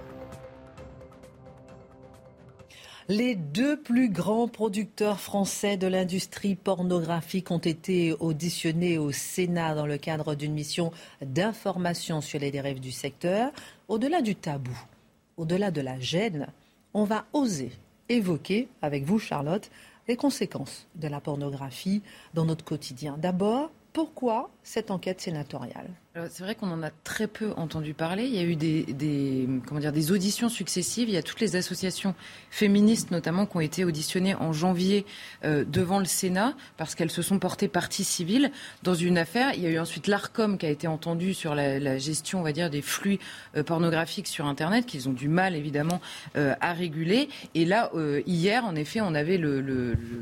Les 3.09 3.35
deux 3.35 3.77
plus 3.77 4.09
grands 4.09 4.47
producteurs 4.47 5.19
français 5.19 5.77
de 5.77 5.89
l'industrie 5.89 6.55
pornographique 6.55 7.51
ont 7.51 7.59
été 7.59 8.13
auditionnés 8.13 8.97
au 8.97 9.11
Sénat 9.11 9.75
dans 9.75 9.87
le 9.87 9.99
cadre 9.99 10.37
d'une 10.37 10.53
mission 10.53 10.93
d'information 11.21 12.21
sur 12.21 12.39
les 12.39 12.53
dérives 12.53 12.81
du 12.81 12.93
secteur. 12.93 13.51
Au-delà 13.89 14.23
du 14.23 14.37
tabou, 14.37 14.79
au-delà 15.37 15.73
de 15.73 15.81
la 15.81 15.99
gêne, 15.99 16.47
on 16.95 17.05
va 17.05 17.27
oser 17.33 17.73
évoquer 18.09 18.69
avec 18.83 19.05
vous, 19.05 19.19
Charlotte, 19.19 19.71
les 20.07 20.17
conséquences 20.17 20.87
de 20.95 21.09
la 21.09 21.21
pornographie 21.21 22.03
dans 22.35 22.45
notre 22.45 22.65
quotidien. 22.65 23.17
D'abord, 23.19 23.71
pourquoi 23.93 24.51
cette 24.63 24.91
enquête 24.91 25.21
sénatoriale? 25.21 25.91
C'est 26.29 26.43
vrai 26.43 26.55
qu'on 26.55 26.71
en 26.71 26.83
a 26.83 26.91
très 26.91 27.27
peu 27.27 27.53
entendu 27.57 27.95
parler. 27.95 28.25
Il 28.25 28.35
y 28.35 28.39
a 28.39 28.43
eu 28.43 28.55
des, 28.55 29.49
comment 29.67 29.81
dire, 29.81 29.93
des 29.93 30.13
auditions 30.13 30.51
successives. 30.51 31.09
Il 31.09 31.15
y 31.15 31.17
a 31.17 31.23
toutes 31.23 31.41
les 31.41 31.57
associations 31.57 32.15
féministes, 32.51 33.11
notamment, 33.11 33.47
qui 33.47 33.57
ont 33.57 33.61
été 33.61 33.83
auditionnées 33.87 34.35
en 34.35 34.53
janvier 34.53 35.07
euh, 35.45 35.65
devant 35.65 35.99
le 35.99 36.05
Sénat 36.05 36.55
parce 36.77 36.95
qu'elles 36.95 37.11
se 37.11 37.23
sont 37.23 37.39
portées 37.39 37.69
partie 37.69 38.05
civile 38.05 38.53
dans 38.83 38.95
une 38.95 39.17
affaire. 39.17 39.55
Il 39.55 39.63
y 39.63 39.67
a 39.67 39.71
eu 39.71 39.79
ensuite 39.79 40.07
l'ARCOM 40.07 40.59
qui 40.59 40.67
a 40.67 40.69
été 40.69 40.87
entendu 40.87 41.33
sur 41.33 41.55
la, 41.55 41.97
gestion, 41.97 42.41
on 42.41 42.43
va 42.43 42.53
dire, 42.53 42.69
des 42.69 42.83
flux 42.83 43.19
euh, 43.57 43.63
pornographiques 43.63 44.29
sur 44.29 44.45
Internet, 44.45 44.85
qu'ils 44.85 45.09
ont 45.09 45.15
du 45.15 45.29
mal, 45.29 45.57
évidemment, 45.57 46.03
euh, 46.37 46.55
à 46.61 46.75
réguler. 46.75 47.31
Et 47.55 47.65
là, 47.65 47.91
hier, 48.27 48.67
en 48.67 48.75
effet, 48.75 49.01
on 49.01 49.15
avait 49.15 49.41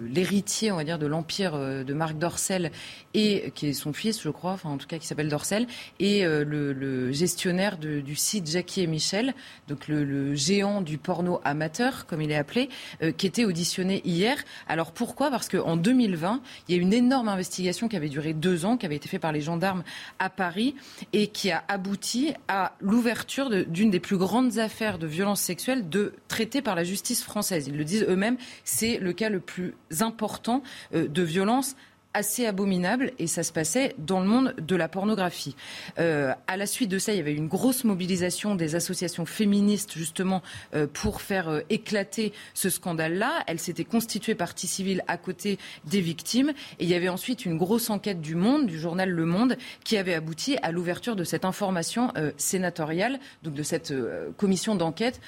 l'héritier, 0.09 0.70
on 0.70 0.76
va 0.76 0.85
dire, 0.85 1.00
de 1.00 1.07
l'empire 1.07 1.59
de 1.59 1.94
Marc 1.94 2.16
Dorcel 2.16 2.70
et 3.12 3.50
qui 3.57 3.68
est 3.68 3.72
son 3.72 3.92
fils, 3.92 4.22
je 4.22 4.29
crois, 4.29 4.53
enfin, 4.53 4.70
en 4.70 4.76
tout 4.76 4.87
cas, 4.87 4.98
qui 4.98 5.07
s'appelle 5.07 5.29
Dorcel 5.29 5.66
et 5.99 6.25
euh, 6.25 6.45
le, 6.45 7.12
gestionnaire 7.12 7.79
du 7.79 8.14
site 8.16 8.49
Jackie 8.51 8.83
et 8.83 8.87
Michel, 8.87 9.35
donc 9.69 9.88
le, 9.88 10.35
géant 10.35 10.81
du 10.81 10.99
porno 10.99 11.40
amateur, 11.45 12.07
comme 12.07 12.23
il 12.23 12.31
est 12.31 12.37
appelé, 12.37 12.69
euh, 13.03 13.12
qui 13.12 13.27
était 13.27 13.45
auditionné 13.45 14.01
hier. 14.05 14.37
Alors 14.69 14.93
pourquoi? 14.93 15.31
Parce 15.31 15.49
qu'en 15.49 15.77
2020, 15.77 16.40
il 16.69 16.75
y 16.75 16.79
a 16.79 16.83
une 16.83 16.93
énorme 16.93 17.29
investigation 17.29 17.88
qui 17.88 17.97
avait 17.97 18.09
duré 18.09 18.33
deux 18.33 18.64
ans, 18.64 18.77
qui 18.77 18.87
avait 18.87 18.97
été 18.97 19.09
faite 19.09 19.21
par 19.21 19.33
les 19.33 19.40
gendarmes 19.40 19.83
à 20.19 20.31
Paris 20.31 20.75
et 21.12 21.29
qui 21.29 21.51
a 21.51 21.64
abouti 21.69 22.33
à 22.49 22.75
l'ouverture 22.81 23.51
d'une 23.66 23.90
des 23.90 24.01
plus 24.01 24.16
grandes 24.16 24.59
affaires 24.59 24.99
de 24.99 25.07
violence 25.07 25.40
sexuelle 25.40 25.88
de, 25.88 26.14
traitées 26.29 26.62
par 26.62 26.75
la 26.75 26.85
justice 26.85 27.23
française. 27.23 27.69
Ils 27.69 27.77
le 27.77 27.85
disent 27.85 28.07
eux-mêmes, 28.09 28.37
c'est 28.64 28.99
le 28.99 29.12
cas 29.12 29.29
le 29.29 29.40
plus 29.40 29.75
important 30.01 30.62
euh, 30.95 31.09
de 31.09 31.23
violence 31.23 31.77
assez 32.14 32.46
abominable 32.46 33.12
et 33.18 33.27
ça 33.27 33.42
se 33.42 33.53
passait 33.53 33.94
dans 33.99 34.20
le 34.20 34.27
monde 34.27 34.55
de 34.59 34.77
la 34.77 34.88
pornographie. 34.88 35.55
Euh, 35.99 36.33
à 36.46 36.57
la 36.57 36.66
suite 36.66 36.90
de 36.90 36.99
ça, 36.99 37.12
il 37.12 37.16
y 37.16 37.20
avait 37.20 37.35
une 37.35 37.49
grosse 37.49 37.85
mobilisation 37.85 38.55
des 38.55 38.75
associations 38.75 39.27
féministes 39.27 39.92
justement 39.96 40.42
euh, 40.75 40.87
pour 40.92 41.23
faire 41.23 41.49
euh, 41.49 41.61
éclater 41.70 42.33
ce 42.55 42.68
scandale-là. 42.68 43.44
Elle 43.46 43.61
s'était 43.61 43.85
constituée 43.85 44.35
partie 44.35 44.66
civile 44.66 45.05
à 45.07 45.16
côté 45.16 45.59
des 45.85 46.01
victimes 46.01 46.51
et 46.79 46.85
il 46.85 46.88
y 46.88 46.94
avait 46.94 47.09
ensuite 47.09 47.44
une 47.44 47.57
grosse 47.57 47.90
enquête 47.90 48.20
du 48.20 48.35
Monde, 48.35 48.66
du 48.66 48.79
journal 48.79 49.11
Le 49.11 49.25
Monde, 49.25 49.57
qui 49.85 49.96
avait 49.96 50.14
abouti 50.14 50.57
à 50.62 50.73
l'ouverture 50.73 51.14
de 51.14 51.25
cette 51.25 51.44
information 51.44 52.12
euh, 52.16 52.33
sénatoriale, 52.37 53.20
donc 53.42 53.55
de 53.55 53.62
cette 53.62 53.92
commission 54.37 54.75
d'enquête 54.75 55.20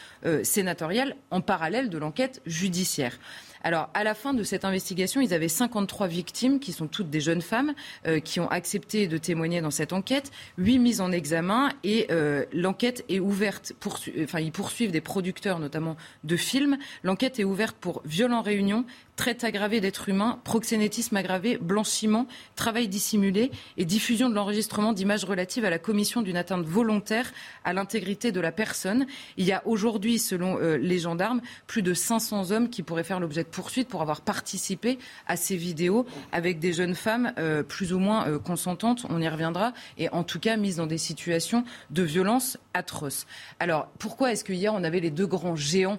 sénatoriale 0.43 1.17
en 1.31 1.41
parallèle 1.41 1.91
de 1.91 1.99
l'enquête 1.99 2.41
judiciaire. 2.47 3.19
Alors, 3.63 3.89
à 3.95 4.05
la 4.05 4.15
fin 4.15 4.35
de 4.35 4.43
cette 4.43 4.65
investigation, 4.65 5.21
ils 5.21 5.33
avaient 5.33 5.49
53 5.49 6.09
victimes, 6.09 6.59
qui 6.59 6.73
sont 6.73 6.89
toutes 6.89 7.11
des 7.11 7.21
jeunes 7.21 7.43
femmes, 7.43 7.75
euh, 8.07 8.21
qui 8.21 8.41
ont 8.41 8.49
accepté 8.51 9.07
de 9.07 9.19
témoigner 9.19 9.61
dans 9.61 9.71
cette 9.71 9.93
enquête, 9.93 10.31
8 10.59 10.79
mises 10.79 11.01
en 11.01 11.13
examen, 11.13 11.71
et 11.85 12.07
euh, 12.11 12.45
l'enquête 12.53 13.05
est 13.09 13.21
ouverte, 13.21 13.73
enfin, 14.23 14.41
ils 14.41 14.53
poursuivent 14.53 14.91
des 14.91 15.01
producteurs, 15.01 15.59
notamment 15.59 15.97
de 16.25 16.37
films. 16.37 16.77
L'enquête 17.05 17.39
est 17.39 17.45
ouverte 17.45 17.77
pour 17.77 18.03
violents 18.05 18.43
réunions, 18.43 18.85
traite 19.17 19.45
aggravée 19.45 19.81
d'êtres 19.81 20.09
humains, 20.09 20.41
proxénétisme 20.45 21.17
aggravé, 21.17 21.59
blanchiment, 21.59 22.27
travail 22.57 22.89
dissimulé 22.89 23.51
et 23.77 23.85
diffusion 23.85 24.29
de 24.29 24.35
l'enregistrement 24.35 24.93
d'images 24.93 25.25
relatives 25.25 25.65
à 25.65 25.71
la 25.71 25.79
commission 25.79 26.23
d'une 26.23 26.37
atteinte 26.37 26.65
volontaire 26.65 27.31
à 27.65 27.73
l'intégrité 27.73 28.33
de 28.33 28.41
la 28.41 28.53
personne. 28.53 29.07
Il 29.37 29.45
y 29.45 29.53
a 29.53 29.63
aujourd'hui, 29.67 30.19
selon 30.19 30.59
euh, 30.59 30.77
les 30.77 30.99
gendarmes, 30.99 31.41
plus 31.67 31.83
de 31.83 31.95
500 31.95 32.51
hommes 32.51 32.71
qui 32.71 32.83
pourraient 32.83 33.05
faire 33.05 33.21
l'objet 33.21 33.45
de 33.45 33.49
poursuites 33.49 33.89
pour 33.89 34.03
avoir 34.03 34.23
participé 34.23 34.99
à 35.27 35.37
ces 35.37 35.57
vidéos 35.57 36.07
avec 36.33 36.59
des 36.59 36.73
jeunes 36.73 36.95
femmes 36.95 37.33
euh, 37.39 37.63
plus 37.63 37.93
ou 37.93 37.99
moins 37.99 38.29
euh, 38.29 38.39
consentantes, 38.39 39.07
on 39.11 39.21
y 39.21 39.29
reviendra, 39.29 39.73
et 39.99 40.09
en 40.11 40.25
tout 40.25 40.41
cas 40.41 40.57
mises 40.57 40.77
dans 40.77 40.87
des 40.87 40.99
situations 40.99 41.65
de 41.91 42.03
violence 42.03 42.59
atroces. 42.75 43.27
Alors 43.61 43.89
pourquoi 43.99 44.33
est-ce 44.33 44.45
que 44.45 44.53
hier 44.53 44.73
on 44.75 44.85
avait 44.85 45.01
les 45.01 45.11
deux 45.11 45.27
grands 45.27 45.57
géants 45.57 45.99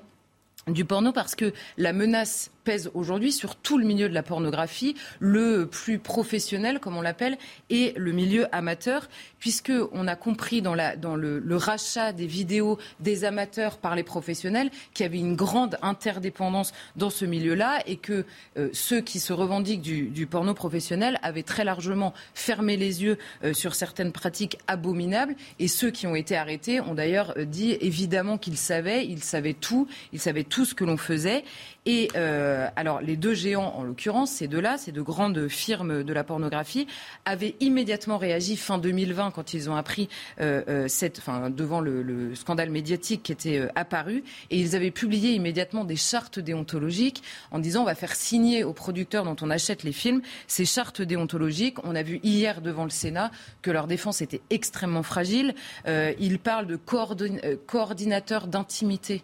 du 0.68 0.86
porno? 0.86 1.12
Parce 1.12 1.36
que 1.36 1.54
la 1.78 1.94
menace 1.94 2.52
pèse 2.64 2.90
aujourd'hui 2.94 3.32
sur 3.32 3.56
tout 3.56 3.78
le 3.78 3.86
milieu 3.86 4.10
de 4.10 4.14
la 4.14 4.24
pornographie, 4.24 4.96
le 5.20 5.66
plus 5.66 6.00
professionnel, 6.00 6.80
comme 6.80 6.98
on 6.98 7.02
l'appelle, 7.02 7.38
et 7.70 7.94
le 7.96 8.12
milieu 8.12 8.48
amateur, 8.56 9.10
puisque 9.40 9.74
on 9.92 10.08
a 10.08 10.16
compris 10.16 10.62
dans, 10.62 10.74
le, 10.74 11.56
rachat 11.56 12.14
des 12.14 12.28
vidéos 12.28 12.80
des 13.00 13.26
amateurs 13.26 13.78
par 13.78 13.96
les 13.96 14.04
professionnels 14.04 14.70
qu'il 14.94 15.06
y 15.06 15.10
avait 15.10 15.20
une 15.20 15.36
grande 15.36 15.78
interdépendance 15.82 16.74
dans 16.96 17.10
ce 17.10 17.26
milieu-là 17.26 17.80
et 17.86 17.98
que 17.98 18.26
euh, 18.58 18.70
ceux 18.74 19.02
qui 19.02 19.20
se 19.20 19.34
revendiquent 19.34 19.82
du, 19.82 20.08
du, 20.08 20.28
porno 20.28 20.54
professionnel 20.54 21.20
avaient 21.22 21.44
très 21.44 21.64
largement 21.64 22.14
fermé 22.34 22.78
les 22.78 23.04
yeux 23.04 23.18
euh, 23.44 23.54
sur 23.54 23.76
certaines 23.76 24.12
pratiques 24.12 24.58
abominables. 24.68 25.36
Et 25.60 25.68
ceux 25.68 25.92
qui 25.92 26.08
ont 26.08 26.16
été 26.16 26.36
arrêtés 26.36 26.80
ont 26.82 26.94
d'ailleurs 26.94 27.34
euh, 27.38 27.46
dit 27.46 27.78
évidemment 27.82 28.38
qu'ils 28.38 28.58
savaient, 28.58 29.06
ils 29.06 29.24
savaient 29.24 29.54
tout, 29.54 29.88
ils 30.12 30.20
savaient 30.20 30.44
tout 30.44 30.66
ce 30.66 30.74
que 30.74 30.84
l'on 30.84 30.98
faisait 30.98 31.44
et 31.86 32.10
euh, 32.16 32.68
alors, 32.76 33.02
les 33.02 33.18
deux 33.18 33.34
géants, 33.34 33.74
en 33.76 33.84
l'occurrence, 33.84 34.32
ces 34.32 34.48
deux-là, 34.48 34.78
ces 34.78 34.92
deux 34.92 35.04
grandes 35.04 35.48
firmes 35.48 36.04
de 36.04 36.14
la 36.14 36.24
pornographie, 36.24 36.88
avaient 37.26 37.56
immédiatement 37.60 38.18
réagi 38.18 38.56
fin 38.58 38.78
2020 38.78 39.32
quand 39.32 39.54
ils 39.54 39.70
ont 39.70 39.76
appris 39.76 40.10
euh, 40.40 40.64
euh, 40.68 40.88
cette, 40.88 41.20
enfin, 41.20 41.50
devant 41.50 41.82
le, 41.82 42.02
le, 42.02 42.36
scandale 42.36 42.70
médiatique 42.70 43.24
qui 43.24 43.32
était 43.32 43.68
apparu, 43.76 44.24
et 44.50 44.60
ils 44.60 44.76
avaient 44.76 44.92
publié 44.92 45.34
immédiatement 45.34 45.84
des 45.84 45.96
chartes 45.96 46.40
déontologiques 46.40 47.24
en 47.52 47.60
disant 47.60 47.82
on 47.82 47.86
va 47.86 47.96
faire 47.96 48.16
signer 48.16 48.64
aux 48.64 48.74
producteurs 48.74 49.24
dont 49.24 49.36
on 49.42 49.50
achète 49.50 49.84
les 49.84 49.92
films 49.92 50.22
ces 50.48 50.66
chartes 50.66 51.02
déontologiques. 51.02 51.84
On 51.84 51.96
a 51.96 52.04
vu 52.04 52.20
hier 52.24 52.62
devant 52.62 52.84
le 52.84 52.90
Sénat 52.90 53.32
que 53.62 53.72
leur 53.72 53.88
défense 53.88 54.22
était 54.22 54.42
extrêmement 54.50 55.04
fragile. 55.04 55.56
Euh, 55.88 56.14
ils 56.20 56.40
parlent 56.40 56.68
de 56.68 56.78
coordinateur 56.78 58.48
d'intimité 58.48 59.24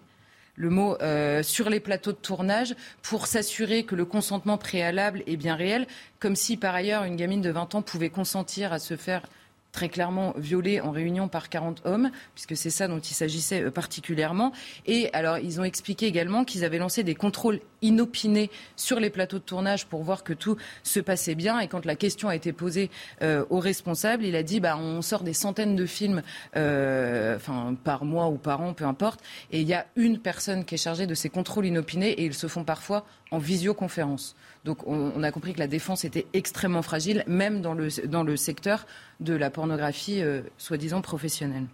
le 0.60 0.69
mot 0.69 0.98
euh, 1.02 1.41
sur 1.41 1.69
les 1.69 1.80
plateaux 1.80 2.12
de 2.12 2.17
tournage 2.17 2.76
pour 3.02 3.28
s'assurer 3.28 3.86
que 3.86 3.95
le 3.95 4.04
consentement 4.04 4.58
préalable 4.58 5.24
est 5.26 5.38
bien 5.38 5.56
réel, 5.56 5.88
comme 6.19 6.36
si 6.36 6.58
par 6.58 6.76
ailleurs 6.76 7.06
une 7.06 7.15
gamine 7.15 7.41
de 7.41 7.50
20 7.50 7.76
ans 7.76 7.82
pouvait 7.82 8.10
consentir 8.10 8.74
à 8.74 8.78
se 8.78 8.98
faire 8.98 9.24
très 9.72 9.90
clairement 9.90 10.34
violée 10.38 10.82
en 10.82 10.92
réunion 10.92 11.28
par 11.28 11.50
40 11.50 11.82
hommes, 11.86 12.12
puisque 12.34 12.58
c'est 12.58 12.70
ça 12.70 12.88
dont 12.88 13.00
il 13.00 13.14
s'agissait 13.14 13.64
euh, 13.64 13.72
particulièrement. 13.72 14.52
Et 14.86 15.10
alors, 15.14 15.38
ils 15.38 15.60
ont 15.60 15.64
expliqué 15.64 16.08
également 16.08 16.44
qu'ils 16.44 16.66
avaient 16.66 16.78
lancé 16.78 17.04
des 17.04 17.16
contrôles 17.16 17.60
inopinés 17.82 18.50
sur 18.76 19.00
les 19.00 19.10
plateaux 19.10 19.40
de 19.40 19.44
tournage 19.44 19.86
pour 19.86 20.04
voir 20.04 20.24
que 20.24 20.34
tout 20.34 20.58
se 20.84 21.00
passait 21.00 21.36
bien. 21.36 21.60
Et 21.60 21.68
quand 21.68 21.86
la 21.86 21.96
question 21.96 22.30
a 22.30 22.36
été 22.36 22.52
posée 22.52 22.90
euh, 23.22 23.46
au 23.50 23.60
responsable, 23.60 24.26
il 24.26 24.36
a 24.36 24.44
dit 24.44 24.60
bah, 24.60 24.78
on 24.78 25.02
sort 25.02 25.24
des 25.24 25.34
centaines 25.34 25.76
de 25.76 25.86
films 25.86 26.22
euh, 26.56 27.38
par 27.84 28.06
mois 28.06 28.28
ou 28.28 28.38
par 28.38 28.62
an, 28.62 28.74
peu 28.74 28.86
importe, 28.86 29.22
et 29.52 29.62
il 29.62 29.68
y 29.68 29.74
a 29.74 29.86
une 29.96 30.20
personne 30.20 30.66
qui 30.66 30.76
est 30.76 30.80
chargée 30.80 31.08
de 31.08 31.14
ces 31.14 31.30
contrôles 31.30 31.66
inopinés 31.66 32.10
et 32.10 32.26
ils 32.26 32.34
se 32.34 32.48
font 32.48 32.64
parfois 32.64 33.06
en 33.32 33.38
visioconférence. 33.38 34.36
Donc 34.65 34.86
on, 34.88 35.24
a 35.24 35.32
compris 35.32 35.54
que 35.54 35.60
la 35.60 35.67
défense 35.67 36.04
était 36.06 36.26
extrêmement 36.34 36.82
fragile, 36.82 37.24
même 37.28 37.62
dans 37.62 37.74
le, 37.74 37.89
dans 38.08 38.24
le 38.24 38.36
secteur 38.36 38.86
de 39.19 39.34
la 39.34 39.50
pornographie 39.50 40.22
euh, 40.22 40.41
soi-disant 40.58 41.02
professionnelle. 41.02 41.65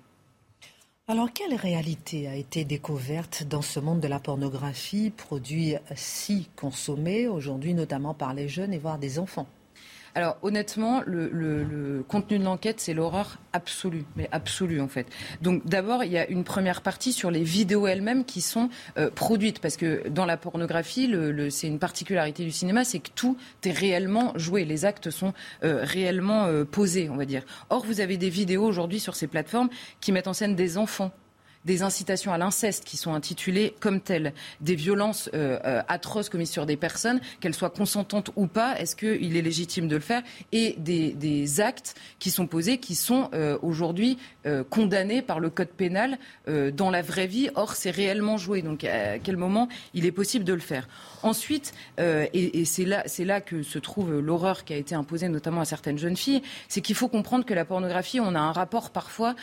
Alors, 1.08 1.32
quelle 1.32 1.54
réalité 1.54 2.28
a 2.28 2.36
été 2.36 2.66
découverte 2.66 3.44
dans 3.44 3.62
ce 3.62 3.80
monde 3.80 4.00
de 4.00 4.08
la 4.08 4.20
pornographie, 4.20 5.12
produit 5.12 5.76
si 5.96 6.50
consommé 6.56 7.28
aujourd'hui, 7.28 7.76
notamment 7.76 8.16
par 8.16 8.34
les 8.34 8.48
jeunes 8.48 8.74
et 8.74 8.80
voire 8.80 8.98
des 8.98 9.20
enfants? 9.20 9.48
Alors 10.16 10.38
honnêtement, 10.42 11.02
le, 11.06 12.04
contenu 12.08 12.40
de 12.40 12.44
l'enquête, 12.44 12.80
c'est 12.80 12.94
l'horreur 12.94 13.38
absolue, 13.52 14.06
mais 14.16 14.30
absolue 14.32 14.80
en 14.80 14.88
fait. 14.88 15.08
Donc 15.42 15.66
d'abord, 15.66 16.04
il 16.06 16.12
y 16.12 16.18
a 16.18 16.28
une 16.28 16.46
première 16.46 16.82
partie 16.82 17.12
sur 17.12 17.32
les 17.32 17.44
vidéos 17.44 17.86
elles-mêmes 17.86 18.24
qui 18.24 18.40
sont 18.40 18.70
euh, 18.98 19.10
produites, 19.12 19.60
parce 19.60 19.76
que 19.76 20.08
dans 20.08 20.26
la 20.26 20.38
pornographie, 20.38 21.14
c'est 21.50 21.68
une 21.68 21.80
particularité 21.80 22.46
du 22.46 22.52
cinéma, 22.52 22.86
c'est 22.86 23.00
que 23.00 23.10
tout 23.14 23.38
est 23.66 23.72
réellement 23.72 24.32
joué, 24.36 24.64
les 24.64 24.86
actes 24.86 25.10
sont 25.10 25.34
euh, 25.64 25.82
réellement 25.84 26.46
euh, 26.46 26.64
posés, 26.64 27.10
on 27.10 27.18
va 27.18 27.26
dire. 27.26 27.44
Or, 27.70 27.86
vous 27.86 28.00
avez 28.00 28.18
des 28.18 28.30
vidéos 28.30 28.64
aujourd'hui 28.64 29.02
sur 29.02 29.16
ces 29.16 29.28
plateformes 29.28 29.70
qui 30.00 30.12
mettent 30.14 30.28
en 30.28 30.34
scène 30.34 30.56
des 30.56 30.78
enfants 30.78 31.12
des 31.66 31.82
incitations 31.82 32.32
à 32.32 32.38
l'inceste 32.38 32.86
qui 32.86 32.96
sont 32.96 33.14
intitulées 33.14 33.76
comme 33.80 34.00
telles, 34.00 34.34
des 34.62 34.76
violences 34.76 35.30
euh, 35.34 35.60
euh, 35.66 35.82
atroces 35.88 36.30
commises 36.30 36.52
sur 36.52 36.66
des 36.66 36.78
personnes, 36.78 37.20
qu'elles 37.40 37.54
soient 37.54 37.72
consentantes 37.72 38.30
ou 38.36 38.48
pas, 38.48 38.80
est-ce 38.80 38.96
qu'il 38.96 39.36
est 39.36 39.42
légitime 39.42 39.88
de 39.88 39.96
le 39.96 40.02
faire, 40.02 40.22
et 40.52 40.76
des, 40.78 41.16
actes 41.60 41.96
qui 42.20 42.32
sont 42.32 42.48
posés, 42.48 42.78
qui 42.78 42.96
sont 42.96 43.30
euh, 43.34 43.58
aujourd'hui 43.62 44.18
condamnés 44.70 45.22
par 45.22 45.40
le 45.40 45.50
code 45.50 45.70
pénal 45.70 46.20
dans 46.48 46.92
la 46.92 47.02
vraie 47.02 47.26
vie. 47.26 47.50
Or, 47.56 47.76
c'est 47.76 47.90
réellement 47.90 48.38
joué. 48.38 48.62
Donc, 48.62 48.84
à 48.84 49.18
quel 49.18 49.38
moment 49.38 49.68
il 49.94 50.06
est 50.06 50.12
possible 50.12 50.44
de 50.44 50.54
le 50.54 50.60
faire? 50.60 50.88
Ensuite, 51.24 51.74
et, 51.98 52.66
c'est 52.66 52.86
là, 52.86 53.04
c'est 53.06 53.26
là 53.26 53.42
que 53.42 53.64
se 53.64 53.80
trouve 53.80 54.20
l'horreur 54.20 54.66
qui 54.66 54.74
a 54.74 54.78
été 54.78 54.94
imposée 54.94 55.30
notamment 55.30 55.62
à 55.62 55.66
certaines 55.66 55.98
jeunes 55.98 56.18
filles, 56.18 56.42
c'est 56.68 56.82
qu'il 56.82 56.96
faut 56.96 57.08
comprendre 57.08 57.46
que 57.46 57.54
la 57.54 57.66
pornographie, 57.66 58.20
on 58.20 58.36
a 58.36 58.40
un 58.40 58.52
rapport 58.52 58.92
parfois 58.92 59.36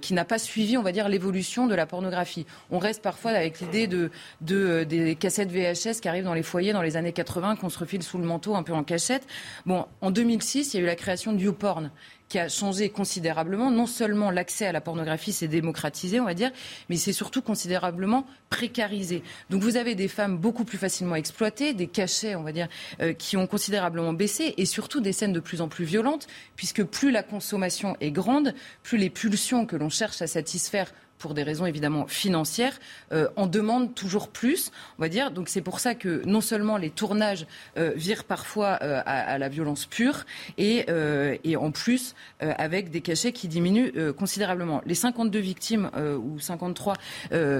qui 0.00 0.14
n'a 0.14 0.24
pas 0.24 0.38
suivi, 0.38 0.78
on 0.78 0.82
va 0.82 0.92
dire, 0.92 1.08
l'évolution 1.08 1.49
de 1.58 1.74
la 1.74 1.86
pornographie. 1.86 2.46
On 2.70 2.78
reste 2.78 3.02
parfois 3.02 3.32
avec 3.32 3.60
l'idée 3.60 3.86
de, 3.86 4.10
euh, 4.50 4.84
des 4.84 5.16
cassettes 5.16 5.50
VHS 5.50 6.00
qui 6.00 6.08
arrivent 6.08 6.24
dans 6.24 6.34
les 6.34 6.42
foyers 6.42 6.72
dans 6.72 6.82
les 6.82 6.96
années 6.96 7.12
80, 7.12 7.56
qu'on 7.56 7.68
se 7.68 7.78
refile 7.78 8.02
sous 8.02 8.18
le 8.18 8.24
manteau 8.24 8.54
un 8.54 8.62
peu 8.62 8.72
en 8.72 8.84
cachette. 8.84 9.26
Bon, 9.66 9.86
en 10.00 10.10
2006, 10.10 10.74
il 10.74 10.76
y 10.76 10.80
a 10.80 10.82
eu 10.82 10.86
la 10.86 10.96
création 10.96 11.32
de 11.32 11.40
YouPorn 11.40 11.90
qui 12.30 12.38
a 12.38 12.48
changé 12.48 12.88
considérablement. 12.88 13.70
Non 13.70 13.86
seulement 13.86 14.30
l'accès 14.30 14.64
à 14.64 14.72
la 14.72 14.80
pornographie 14.80 15.32
s'est 15.32 15.48
démocratisé, 15.48 16.20
on 16.20 16.24
va 16.24 16.32
dire, 16.32 16.52
mais 16.88 16.96
c'est 16.96 17.12
surtout 17.12 17.42
considérablement 17.42 18.24
précarisé. 18.48 19.22
Donc 19.50 19.62
vous 19.62 19.76
avez 19.76 19.94
des 19.96 20.08
femmes 20.08 20.38
beaucoup 20.38 20.64
plus 20.64 20.78
facilement 20.78 21.16
exploitées, 21.16 21.74
des 21.74 21.88
cachets, 21.88 22.36
on 22.36 22.42
va 22.42 22.52
dire, 22.52 22.68
euh, 23.00 23.12
qui 23.12 23.36
ont 23.36 23.48
considérablement 23.48 24.12
baissé, 24.12 24.54
et 24.56 24.64
surtout 24.64 25.00
des 25.00 25.12
scènes 25.12 25.32
de 25.32 25.40
plus 25.40 25.60
en 25.60 25.68
plus 25.68 25.84
violentes, 25.84 26.28
puisque 26.54 26.84
plus 26.84 27.10
la 27.10 27.24
consommation 27.24 27.96
est 28.00 28.12
grande, 28.12 28.54
plus 28.84 28.96
les 28.96 29.10
pulsions 29.10 29.66
que 29.66 29.76
l'on 29.76 29.90
cherche 29.90 30.22
à 30.22 30.28
satisfaire 30.28 30.92
pour 31.20 31.34
des 31.34 31.44
raisons 31.44 31.66
évidemment 31.66 32.08
financières, 32.08 32.80
euh, 33.12 33.28
en 33.36 33.46
demandent 33.46 33.94
toujours 33.94 34.28
plus, 34.28 34.72
on 34.98 35.02
va 35.02 35.08
dire. 35.08 35.30
Donc 35.30 35.48
c'est 35.48 35.60
pour 35.60 35.78
ça 35.78 35.94
que 35.94 36.22
non 36.26 36.40
seulement 36.40 36.78
les 36.78 36.90
tournages 36.90 37.46
euh, 37.76 37.92
virent 37.94 38.24
parfois 38.24 38.78
euh, 38.82 39.00
à, 39.06 39.32
à, 39.32 39.38
la 39.38 39.48
violence 39.48 39.86
pure, 39.86 40.24
et, 40.58 40.86
euh, 40.88 41.36
et 41.44 41.56
en 41.56 41.70
plus 41.70 42.14
avec 42.40 42.90
des 42.90 43.02
cachets 43.02 43.32
qui 43.32 43.46
diminuent 43.46 43.92
considérablement. 44.14 44.80
Les 44.86 44.94
52 44.94 45.38
victimes 45.38 45.90
ou 45.94 46.40
53 46.40 46.94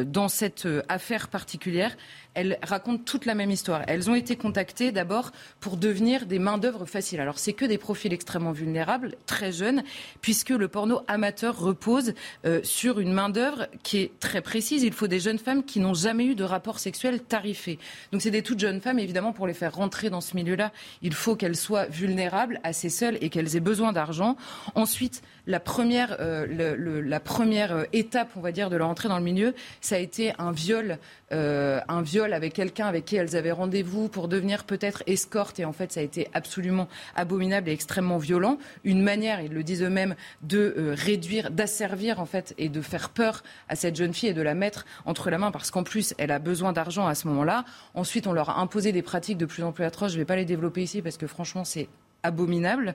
dans 0.06 0.28
cette 0.28 0.66
affaire 0.88 1.28
particulière, 1.28 1.94
elles 2.34 2.58
racontent 2.62 3.02
toute 3.04 3.26
la 3.26 3.34
même 3.34 3.50
histoire. 3.50 3.82
Elles 3.86 4.10
ont 4.10 4.14
été 4.14 4.36
contactées 4.36 4.92
d'abord 4.92 5.32
pour 5.60 5.76
devenir 5.76 6.26
des 6.26 6.38
main-d'œuvre 6.38 6.84
faciles. 6.84 7.20
Alors, 7.20 7.38
c'est 7.38 7.52
que 7.52 7.64
des 7.64 7.78
profils 7.78 8.12
extrêmement 8.12 8.52
vulnérables, 8.52 9.16
très 9.26 9.50
jeunes, 9.50 9.82
puisque 10.20 10.50
le 10.50 10.68
porno 10.68 11.00
amateur 11.08 11.58
repose 11.58 12.14
euh, 12.44 12.60
sur 12.62 13.00
une 13.00 13.12
main-d'œuvre 13.12 13.30
d'œuvre 13.30 13.68
qui 13.82 13.98
est 13.98 14.18
très 14.20 14.40
précise. 14.40 14.82
Il 14.82 14.92
faut 14.92 15.06
des 15.06 15.20
jeunes 15.20 15.38
femmes 15.38 15.64
qui 15.64 15.80
n'ont 15.80 15.94
jamais 15.94 16.26
eu 16.26 16.34
de 16.34 16.44
rapport 16.44 16.78
sexuel 16.78 17.20
tarifé. 17.20 17.78
Donc 18.12 18.22
c'est 18.22 18.30
des 18.30 18.42
toutes 18.42 18.60
jeunes 18.60 18.80
femmes, 18.80 18.98
évidemment, 18.98 19.32
pour 19.32 19.46
les 19.46 19.54
faire 19.54 19.74
rentrer 19.74 20.10
dans 20.10 20.20
ce 20.20 20.36
milieu-là, 20.36 20.72
il 21.02 21.14
faut 21.14 21.36
qu'elles 21.36 21.56
soient 21.56 21.86
vulnérables, 21.86 22.60
assez 22.62 22.88
seules 22.88 23.18
et 23.20 23.30
qu'elles 23.30 23.56
aient 23.56 23.60
besoin 23.60 23.92
d'argent. 23.92 24.36
Ensuite, 24.74 25.22
la 25.46 25.60
première, 25.60 26.16
euh, 26.20 27.02
la 27.04 27.20
première 27.20 27.72
euh, 27.72 27.84
étape, 27.92 28.30
on 28.36 28.40
va 28.40 28.52
dire, 28.52 28.70
de 28.70 28.76
leur 28.76 28.88
entrée 28.88 29.08
dans 29.08 29.18
le 29.18 29.24
milieu, 29.24 29.54
ça 29.80 29.96
a 29.96 29.98
été 29.98 30.32
un 30.38 30.52
viol, 30.52 30.98
euh, 31.32 31.80
un 31.88 32.02
viol 32.02 32.32
avec 32.32 32.54
quelqu'un 32.54 32.86
avec 32.86 33.04
qui 33.04 33.16
elles 33.16 33.36
avaient 33.36 33.52
rendez-vous 33.52 34.08
pour 34.08 34.28
devenir 34.28 34.64
peut-être 34.64 35.02
escorte. 35.06 35.60
Et 35.60 35.64
en 35.64 35.72
fait, 35.72 35.92
ça 35.92 36.00
a 36.00 36.02
été 36.02 36.28
absolument 36.34 36.88
abominable 37.14 37.68
et 37.68 37.72
extrêmement 37.72 38.18
violent. 38.18 38.58
Une 38.84 39.02
manière, 39.02 39.40
ils 39.40 39.52
le 39.52 39.62
disent 39.62 39.82
eux-mêmes, 39.82 40.14
de 40.42 40.94
réduire, 40.96 41.50
d'asservir 41.50 42.20
en 42.20 42.26
fait 42.26 42.54
et 42.58 42.68
de 42.68 42.80
faire 42.80 43.10
peur 43.10 43.42
à 43.68 43.76
cette 43.76 43.96
jeune 43.96 44.14
fille 44.14 44.30
et 44.30 44.34
de 44.34 44.42
la 44.42 44.54
mettre 44.54 44.86
entre 45.04 45.30
la 45.30 45.38
main 45.38 45.50
parce 45.50 45.70
qu'en 45.70 45.84
plus, 45.84 46.14
elle 46.18 46.30
a 46.30 46.38
besoin 46.38 46.72
d'argent 46.72 47.06
à 47.06 47.14
ce 47.14 47.28
moment-là. 47.28 47.64
Ensuite, 47.94 48.26
on 48.26 48.32
leur 48.32 48.50
a 48.50 48.60
imposé 48.60 48.92
des 48.92 49.02
pratiques 49.02 49.38
de 49.38 49.46
plus 49.46 49.62
en 49.62 49.72
plus 49.72 49.84
atroces. 49.84 50.12
Je 50.12 50.16
ne 50.16 50.22
vais 50.22 50.26
pas 50.26 50.36
les 50.36 50.44
développer 50.44 50.82
ici 50.82 51.02
parce 51.02 51.16
que 51.16 51.26
franchement, 51.26 51.64
c'est 51.64 51.88
abominable. 52.22 52.94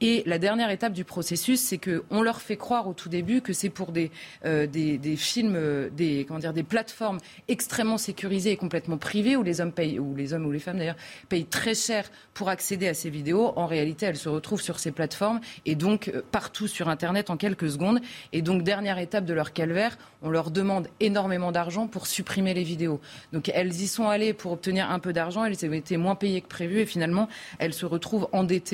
Et 0.00 0.22
la 0.26 0.38
dernière 0.38 0.70
étape 0.70 0.92
du 0.92 1.04
processus, 1.04 1.60
c'est 1.60 1.78
qu'on 1.78 2.22
leur 2.22 2.40
fait 2.40 2.56
croire 2.56 2.88
au 2.88 2.94
tout 2.94 3.08
début 3.08 3.40
que 3.40 3.52
c'est 3.52 3.70
pour 3.70 3.92
des, 3.92 4.10
euh, 4.44 4.66
des, 4.66 5.16
films, 5.16 5.54
euh, 5.56 5.88
des, 5.90 6.24
comment 6.26 6.40
dire, 6.40 6.52
des 6.52 6.62
plateformes 6.62 7.18
extrêmement 7.48 7.98
sécurisées 7.98 8.52
et 8.52 8.56
complètement 8.56 8.98
privées, 8.98 9.36
où 9.36 9.42
les 9.42 9.60
hommes 9.60 9.72
payent, 9.72 9.98
ou 9.98 10.14
les 10.14 10.32
hommes 10.32 10.46
ou 10.46 10.52
les 10.52 10.58
femmes 10.58 10.78
d'ailleurs, 10.78 10.96
payent 11.28 11.46
très 11.46 11.74
cher 11.74 12.10
pour 12.34 12.48
accéder 12.48 12.88
à 12.88 12.94
ces 12.94 13.10
vidéos. 13.10 13.52
En 13.56 13.66
réalité, 13.66 14.06
elles 14.06 14.16
se 14.16 14.28
retrouvent 14.28 14.60
sur 14.60 14.78
ces 14.78 14.92
plateformes 14.92 15.40
et 15.64 15.74
donc 15.74 16.08
euh, 16.08 16.22
partout 16.30 16.68
sur 16.68 16.88
Internet 16.88 17.30
en 17.30 17.36
quelques 17.36 17.70
secondes. 17.70 18.00
Et 18.32 18.42
donc, 18.42 18.62
dernière 18.62 18.98
étape 18.98 19.24
de 19.24 19.34
leur 19.34 19.52
calvaire, 19.52 19.96
on 20.22 20.30
leur 20.30 20.50
demande 20.50 20.88
énormément 21.00 21.52
d'argent 21.52 21.86
pour 21.86 22.06
supprimer 22.06 22.54
les 22.54 22.64
vidéos. 22.64 23.00
Donc, 23.32 23.50
elles 23.54 23.72
y 23.72 23.86
sont 23.86 24.08
allées 24.08 24.32
pour 24.32 24.52
obtenir 24.52 24.90
un 24.90 24.98
peu 24.98 25.12
d'argent, 25.12 25.44
elles 25.44 25.64
ont 25.64 25.72
été 25.72 25.96
moins 25.96 26.14
payées 26.14 26.40
que 26.40 26.48
prévu 26.48 26.80
et 26.80 26.86
finalement, 26.86 27.28
elles 27.58 27.74
se 27.74 27.86
retrouvent 27.86 28.28
endettées 28.32 28.65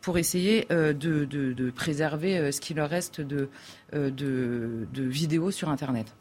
pour 0.00 0.18
essayer 0.18 0.66
euh, 0.70 0.92
de, 0.92 1.70
préserver 1.70 2.38
euh, 2.38 2.52
ce 2.52 2.60
qui 2.60 2.74
leur 2.74 2.88
reste 2.88 3.20
euh, 3.20 3.48
de, 3.92 4.86
de 4.92 5.02
vidéos 5.02 5.50
sur 5.50 5.68
Internet. 5.68 6.14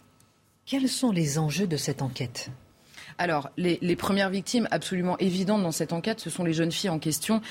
Quels 0.65 0.89
sont 0.89 1.11
les 1.11 1.39
enjeux 1.39 1.67
de 1.67 1.77
cette 1.77 2.01
enquête? 2.01 2.51
Alors, 3.17 3.49
les, 3.57 3.95
premières 3.97 4.29
victimes 4.29 4.67
absolument 4.71 5.17
évidentes 5.17 5.61
dans 5.61 5.73
cette 5.73 5.91
enquête, 5.91 6.21
ce 6.21 6.29
sont 6.29 6.45
les 6.45 6.53
jeunes 6.53 6.71
filles 6.71 6.91
en 6.91 6.99
question 6.99 7.41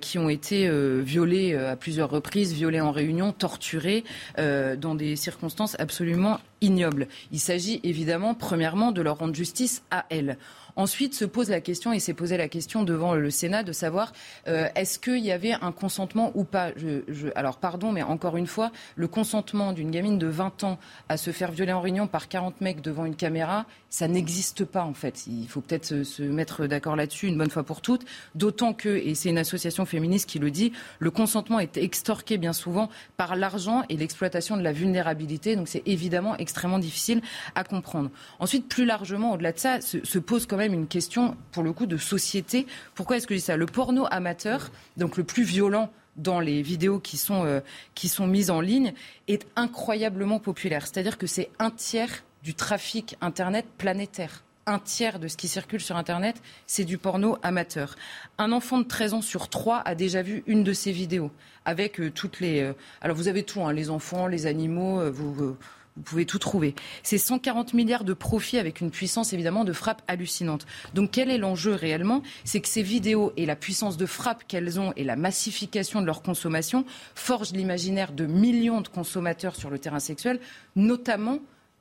qui 0.00 0.18
ont 0.18 0.28
été 0.28 0.68
violées 1.00 1.54
à 1.54 1.76
plusieurs 1.76 2.10
reprises, 2.10 2.52
violées 2.52 2.82
en 2.82 2.90
réunion, 2.90 3.32
torturées 3.32 4.04
dans 4.36 4.94
des 4.94 5.16
circonstances 5.16 5.76
absolument 5.78 6.40
ignobles. 6.60 7.08
Il 7.32 7.40
s'agit 7.40 7.80
évidemment, 7.84 8.34
premièrement, 8.34 8.92
de 8.92 9.00
leur 9.00 9.16
rendre 9.16 9.34
justice 9.34 9.82
à 9.90 10.04
elles. 10.10 10.36
Ensuite 10.76 11.14
se 11.14 11.24
pose 11.24 11.50
la 11.50 11.60
question, 11.60 11.92
et 11.92 12.00
s'est 12.00 12.14
posé 12.14 12.36
la 12.36 12.48
question 12.48 12.82
devant 12.82 13.14
le 13.14 13.30
Sénat, 13.30 13.62
de 13.62 13.72
savoir 13.72 14.12
euh, 14.48 14.68
est-ce 14.74 14.98
qu'il 14.98 15.24
y 15.24 15.30
avait 15.30 15.52
un 15.52 15.72
consentement 15.72 16.32
ou 16.34 16.44
pas? 16.44 16.72
alors 17.36 17.58
pardon, 17.58 17.92
mais 17.92 18.02
encore 18.02 18.36
une 18.36 18.46
fois, 18.46 18.72
le 18.96 19.06
consentement 19.06 19.72
d'une 19.72 19.90
gamine 19.90 20.18
de 20.18 20.26
20 20.26 20.64
ans 20.64 20.78
à 21.08 21.16
se 21.16 21.30
faire 21.30 21.52
violer 21.52 21.72
en 21.72 21.80
réunion 21.80 22.06
par 22.06 22.28
40 22.28 22.60
mecs 22.60 22.80
devant 22.80 23.04
une 23.04 23.14
caméra, 23.14 23.66
ça 23.88 24.08
n'existe 24.08 24.64
pas 24.64 24.82
en 24.82 24.94
fait. 24.94 25.26
Il 25.28 25.46
faut 25.46 25.60
peut-être 25.60 26.02
se, 26.02 26.22
mettre 26.22 26.66
d'accord 26.66 26.96
là-dessus 26.96 27.28
une 27.28 27.38
bonne 27.38 27.50
fois 27.50 27.62
pour 27.62 27.80
toutes. 27.80 28.04
D'autant 28.34 28.72
que, 28.72 28.88
et 28.88 29.14
c'est 29.14 29.28
une 29.28 29.38
association 29.38 29.86
féministe 29.86 30.28
qui 30.28 30.40
le 30.40 30.50
dit, 30.50 30.72
le 30.98 31.10
consentement 31.12 31.60
est 31.60 31.76
extorqué 31.76 32.36
bien 32.38 32.52
souvent 32.52 32.90
par 33.16 33.36
l'argent 33.36 33.84
et 33.88 33.96
l'exploitation 33.96 34.56
de 34.56 34.62
la 34.62 34.72
vulnérabilité. 34.72 35.54
Donc 35.54 35.68
c'est 35.68 35.82
évidemment 35.86 36.36
extrêmement 36.36 36.80
difficile 36.80 37.22
à 37.54 37.62
comprendre. 37.62 38.10
Ensuite, 38.40 38.68
plus 38.68 38.84
largement, 38.84 39.32
au-delà 39.34 39.52
de 39.52 39.58
ça, 39.58 39.80
se, 39.80 40.04
se 40.04 40.18
pose 40.18 40.46
quand 40.46 40.56
même 40.56 40.63
une 40.72 40.86
question, 40.86 41.36
pour 41.52 41.62
le 41.62 41.72
coup, 41.72 41.86
de 41.86 41.96
société. 41.96 42.66
Pourquoi 42.94 43.16
est-ce 43.16 43.26
que 43.26 43.34
je 43.34 43.40
dis 43.40 43.44
ça? 43.44 43.56
Le 43.56 43.66
porno 43.66 44.06
amateur, 44.10 44.70
donc 44.96 45.16
le 45.16 45.24
plus 45.24 45.42
violent 45.42 45.90
dans 46.16 46.40
les 46.40 46.62
vidéos 46.62 47.00
qui 47.00 47.16
sont, 47.16 47.44
euh, 47.44 47.60
qui 47.94 48.08
sont 48.08 48.26
mises 48.26 48.50
en 48.50 48.60
ligne, 48.60 48.94
est 49.28 49.46
incroyablement 49.56 50.38
populaire. 50.38 50.86
C'est-à-dire 50.86 51.18
que 51.18 51.26
c'est 51.26 51.50
un 51.58 51.70
tiers 51.70 52.24
du 52.42 52.54
trafic 52.54 53.16
Internet 53.20 53.66
planétaire 53.78 54.44
un 54.66 54.78
tiers 54.78 55.18
de 55.18 55.28
ce 55.28 55.36
qui 55.36 55.46
circule 55.46 55.80
sur 55.80 55.96
Internet, 55.98 56.40
c'est 56.66 56.84
du 56.84 56.96
porno 56.96 57.36
amateur. 57.42 57.96
Un 58.38 58.50
enfant 58.50 58.78
de 58.78 58.84
13 58.84 59.12
ans 59.12 59.20
sur 59.20 59.50
3 59.50 59.82
a 59.84 59.94
déjà 59.94 60.22
vu 60.22 60.42
une 60.46 60.64
de 60.64 60.72
ces 60.72 60.90
vidéos, 60.90 61.30
avec 61.66 62.00
euh, 62.00 62.10
toutes 62.10 62.40
les... 62.40 62.62
Euh, 62.62 62.72
alors 63.02 63.14
vous 63.14 63.28
avez 63.28 63.42
tout, 63.42 63.62
hein, 63.62 63.74
les 63.74 63.90
enfants, 63.90 64.26
les 64.26 64.46
animaux, 64.46 65.10
vous, 65.10 65.56
vous 65.96 66.02
pouvez 66.02 66.26
tout 66.26 66.38
trouver. 66.38 66.74
C'est 67.02 67.18
140 67.18 67.72
milliards 67.72 68.04
de 68.04 68.14
profits 68.14 68.58
avec 68.58 68.80
une 68.80 68.90
puissance 68.90 69.32
évidemment 69.32 69.64
de 69.64 69.72
frappe 69.72 70.02
hallucinante. 70.08 70.66
Donc 70.92 71.12
quel 71.12 71.30
est 71.30 71.38
l'enjeu 71.38 71.72
réellement? 71.72 72.22
C'est 72.44 72.60
que 72.60 72.68
ces 72.68 72.82
vidéos 72.82 73.32
et 73.36 73.46
la 73.46 73.54
puissance 73.54 73.96
de 73.96 74.06
frappe 74.06 74.44
qu'elles 74.48 74.80
ont 74.80 74.92
et 74.96 75.04
la 75.04 75.14
massification 75.16 76.00
de 76.00 76.06
leur 76.06 76.22
consommation 76.22 76.84
forgent 77.14 77.52
l'imaginaire 77.52 78.12
de 78.12 78.26
millions 78.26 78.80
de 78.80 78.88
consommateurs 78.88 79.54
sur 79.54 79.70
le 79.70 79.78
terrain 79.78 80.00
sexuel, 80.00 80.40
notamment 80.74 81.38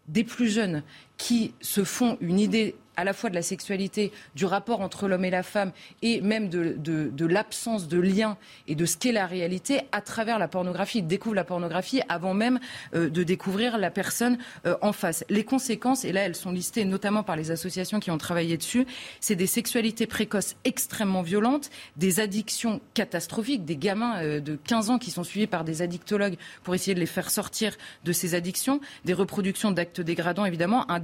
des 0.07 0.23
plus 0.23 0.49
jeunes 0.49 0.83
qui 1.17 1.53
se 1.61 1.83
font 1.83 2.17
une 2.21 2.39
idée 2.39 2.75
à 2.95 3.03
la 3.03 3.13
fois 3.13 3.29
de 3.29 3.35
la 3.35 3.41
sexualité, 3.41 4.11
du 4.35 4.45
rapport 4.45 4.81
entre 4.81 5.07
l'homme 5.07 5.25
et 5.25 5.29
la 5.29 5.43
femme, 5.43 5.71
et 6.01 6.21
même 6.21 6.49
de, 6.49 7.25
l'absence 7.25 7.87
de 7.87 7.99
lien 7.99 8.37
et 8.67 8.75
de 8.75 8.85
ce 8.85 8.97
qu'est 8.97 9.11
la 9.11 9.25
réalité 9.25 9.81
à 9.91 10.01
travers 10.01 10.39
la 10.39 10.47
pornographie. 10.47 10.99
Ils 10.99 11.07
découvrent 11.07 11.35
la 11.35 11.43
pornographie 11.43 12.01
avant 12.09 12.33
même 12.33 12.59
euh, 12.93 13.09
de 13.09 13.23
découvrir 13.23 13.77
la 13.77 13.89
personne 13.89 14.37
euh, 14.65 14.75
en 14.81 14.93
face. 14.93 15.23
Les 15.29 15.43
conséquences, 15.43 16.05
et 16.05 16.11
là 16.11 16.21
elles 16.21 16.35
sont 16.35 16.51
listées 16.51 16.85
notamment 16.85 17.23
par 17.23 17.35
les 17.35 17.51
associations 17.51 17.99
qui 17.99 18.11
ont 18.11 18.17
travaillé 18.17 18.57
dessus, 18.57 18.85
c'est 19.19 19.35
des 19.35 19.47
sexualités 19.47 20.05
précoces 20.05 20.55
extrêmement 20.63 21.21
violentes, 21.21 21.69
des 21.97 22.19
addictions 22.19 22.81
catastrophiques, 22.93 23.65
des 23.65 23.77
gamins 23.77 24.21
euh, 24.21 24.39
de 24.39 24.55
15 24.55 24.89
ans 24.91 24.99
qui 24.99 25.11
sont 25.11 25.23
suivis 25.23 25.47
par 25.47 25.63
des 25.63 25.81
addictologues 25.81 26.37
pour 26.63 26.75
essayer 26.75 26.93
de 26.93 26.99
les 26.99 27.05
faire 27.05 27.31
sortir 27.31 27.75
de 28.03 28.11
ces 28.11 28.35
addictions, 28.35 28.79
des 29.05 29.13
reproductions 29.13 29.71
d'actes 29.71 30.01
dégradants 30.01 30.45
évidemment, 30.45 30.89
un, 30.91 31.01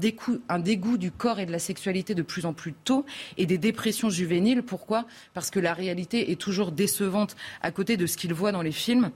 un 0.50 0.60
dégoût 0.60 0.98
du 0.98 1.12
corps 1.12 1.40
et 1.40 1.46
de 1.46 1.52
la 1.52 1.60
sexualité 1.60 1.79
de 1.88 2.22
plus 2.22 2.46
en 2.46 2.54
plus 2.54 2.74
tôt 2.74 3.06
et 3.38 3.46
des 3.46 3.58
dépressions 3.58 4.10
juvéniles. 4.10 4.64
Pourquoi? 4.64 5.06
Parce 5.34 5.50
que 5.50 5.60
la 5.60 5.74
réalité 5.74 6.32
est 6.32 6.40
toujours 6.40 6.72
décevante 6.72 7.36
à 7.62 7.72
côté 7.72 7.98
de 7.98 8.06
ce 8.06 8.18
qu'ils 8.18 8.34
voient 8.34 8.52
dans 8.52 8.62
les 8.62 8.72
films. 8.72 9.12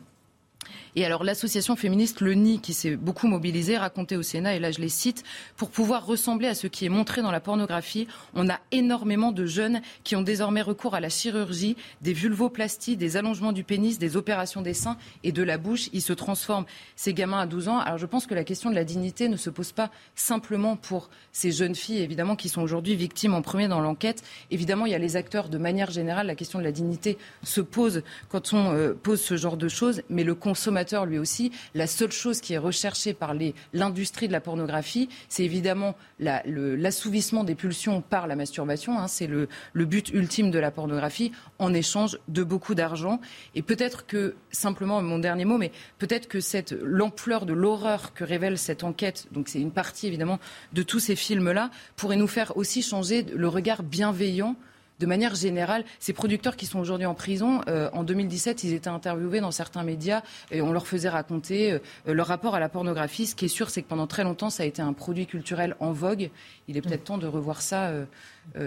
Et 0.95 1.05
alors 1.05 1.23
l'association 1.23 1.75
féministe 1.75 2.21
Le 2.21 2.33
Nid, 2.33 2.59
qui 2.59 2.73
s'est 2.73 2.95
beaucoup 2.95 3.27
mobilisée, 3.27 3.77
racontait 3.77 4.15
au 4.15 4.21
Sénat, 4.21 4.55
et 4.55 4.59
là 4.59 4.71
je 4.71 4.79
les 4.79 4.89
cite, 4.89 5.23
pour 5.57 5.69
pouvoir 5.69 6.05
ressembler 6.05 6.47
à 6.47 6.55
ce 6.55 6.67
qui 6.67 6.85
est 6.85 6.89
montré 6.89 7.21
dans 7.21 7.31
la 7.31 7.39
pornographie, 7.39 8.07
on 8.35 8.49
a 8.49 8.59
énormément 8.71 9.31
de 9.31 9.45
jeunes 9.45 9.81
qui 10.03 10.15
ont 10.15 10.21
désormais 10.21 10.61
recours 10.61 10.95
à 10.95 10.99
la 10.99 11.09
chirurgie, 11.09 11.75
des 12.01 12.13
vulvoplasties, 12.13 12.95
des 12.95 13.17
allongements 13.17 13.51
du 13.51 13.63
pénis, 13.63 13.97
des 13.97 14.17
opérations 14.17 14.61
des 14.61 14.73
seins 14.73 14.97
et 15.23 15.31
de 15.31 15.43
la 15.43 15.57
bouche. 15.57 15.89
Ils 15.93 16.01
se 16.01 16.13
transforment, 16.13 16.65
ces 16.95 17.13
gamins 17.13 17.39
à 17.39 17.45
12 17.45 17.67
ans. 17.69 17.79
Alors 17.79 17.97
je 17.97 18.05
pense 18.05 18.27
que 18.27 18.35
la 18.35 18.43
question 18.43 18.69
de 18.69 18.75
la 18.75 18.83
dignité 18.83 19.29
ne 19.29 19.37
se 19.37 19.49
pose 19.49 19.71
pas 19.71 19.89
simplement 20.15 20.75
pour 20.75 21.09
ces 21.31 21.51
jeunes 21.51 21.75
filles, 21.75 22.01
évidemment, 22.01 22.35
qui 22.35 22.49
sont 22.49 22.61
aujourd'hui 22.61 22.95
victimes 22.95 23.33
en 23.33 23.41
premier 23.41 23.67
dans 23.67 23.81
l'enquête. 23.81 24.23
Évidemment, 24.51 24.85
il 24.85 24.91
y 24.91 24.95
a 24.95 24.99
les 24.99 25.15
acteurs 25.15 25.49
de 25.49 25.57
manière 25.57 25.91
générale. 25.91 26.27
La 26.27 26.35
question 26.35 26.59
de 26.59 26.63
la 26.63 26.71
dignité 26.71 27.17
se 27.43 27.61
pose 27.61 28.03
quand 28.29 28.53
on 28.53 28.73
euh, 28.73 28.93
pose 28.93 29.21
ce 29.21 29.37
genre 29.37 29.57
de 29.57 29.67
choses, 29.67 30.03
mais 30.09 30.23
le 30.23 30.35
consommateur, 30.35 30.82
lui 31.05 31.17
aussi, 31.17 31.51
la 31.73 31.87
seule 31.87 32.11
chose 32.11 32.41
qui 32.41 32.53
est 32.53 32.57
recherchée 32.57 33.13
par 33.13 33.33
l'industrie 33.73 34.27
de 34.27 34.31
la 34.31 34.41
pornographie, 34.41 35.09
c'est 35.29 35.43
évidemment 35.43 35.95
l'assouvissement 36.19 37.43
des 37.43 37.55
pulsions 37.55 38.01
par 38.01 38.27
la 38.27 38.35
masturbation. 38.35 38.99
Hein, 38.99 39.07
c'est 39.07 39.27
le, 39.27 39.47
but 39.73 40.09
ultime 40.09 40.51
de 40.51 40.59
la 40.59 40.71
pornographie 40.71 41.31
en 41.59 41.73
échange 41.73 42.17
de 42.27 42.43
beaucoup 42.43 42.75
d'argent. 42.75 43.19
Et 43.55 43.61
peut-être 43.61 44.05
que, 44.05 44.35
simplement, 44.51 45.01
mon 45.01 45.19
dernier 45.19 45.45
mot, 45.45 45.57
mais 45.57 45.71
peut-être 45.97 46.27
que 46.27 46.39
l'ampleur 46.83 47.45
de 47.45 47.53
l'horreur 47.53 48.13
que 48.13 48.23
révèle 48.23 48.57
cette 48.57 48.83
enquête, 48.83 49.27
donc 49.31 49.49
c'est 49.49 49.59
une 49.59 49.71
partie 49.71 50.07
évidemment 50.07 50.39
de 50.73 50.83
tous 50.83 50.99
ces 50.99 51.15
films-là, 51.15 51.69
pourrait 51.95 52.17
nous 52.17 52.27
faire 52.27 52.55
aussi 52.57 52.81
changer 52.81 53.23
le 53.23 53.47
regard 53.47 53.83
bienveillant 53.83 54.55
de 55.03 55.07
manière 55.07 55.35
générale, 55.35 55.83
ces 55.99 56.13
producteurs 56.13 56.55
qui 56.55 56.65
sont 56.65 56.79
aujourd'hui 56.79 57.05
en 57.05 57.13
prison, 57.13 57.59
euh, 57.67 57.89
en 57.91 58.05
2017, 58.05 58.63
ils 58.63 58.73
étaient 58.73 58.87
interviewés 58.87 59.41
dans 59.41 59.51
certains 59.51 59.83
médias 59.83 60.21
et 60.49 60.61
on 60.61 60.71
leur 60.71 60.87
faisait 60.87 61.09
raconter 61.09 61.73
euh, 61.73 61.79
leur 62.13 62.27
rapport 62.27 62.55
à 62.55 62.61
la 62.61 62.69
pornographie. 62.69 63.25
Ce 63.25 63.35
qui 63.35 63.45
est 63.45 63.49
sûr, 63.49 63.69
c'est 63.69 63.81
que 63.81 63.89
pendant 63.89 64.07
très 64.07 64.23
longtemps, 64.23 64.49
ça 64.49 64.63
a 64.63 64.65
été 64.65 64.81
un 64.81 64.93
produit 64.93 65.27
culturel 65.27 65.75
en 65.81 65.91
vogue. 65.91 66.29
Il 66.69 66.77
est 66.77 66.81
peut-être 66.81 67.03
temps 67.03 67.17
de 67.17 67.27
revoir 67.27 67.61
ça 67.61 67.89
euh, 67.89 68.05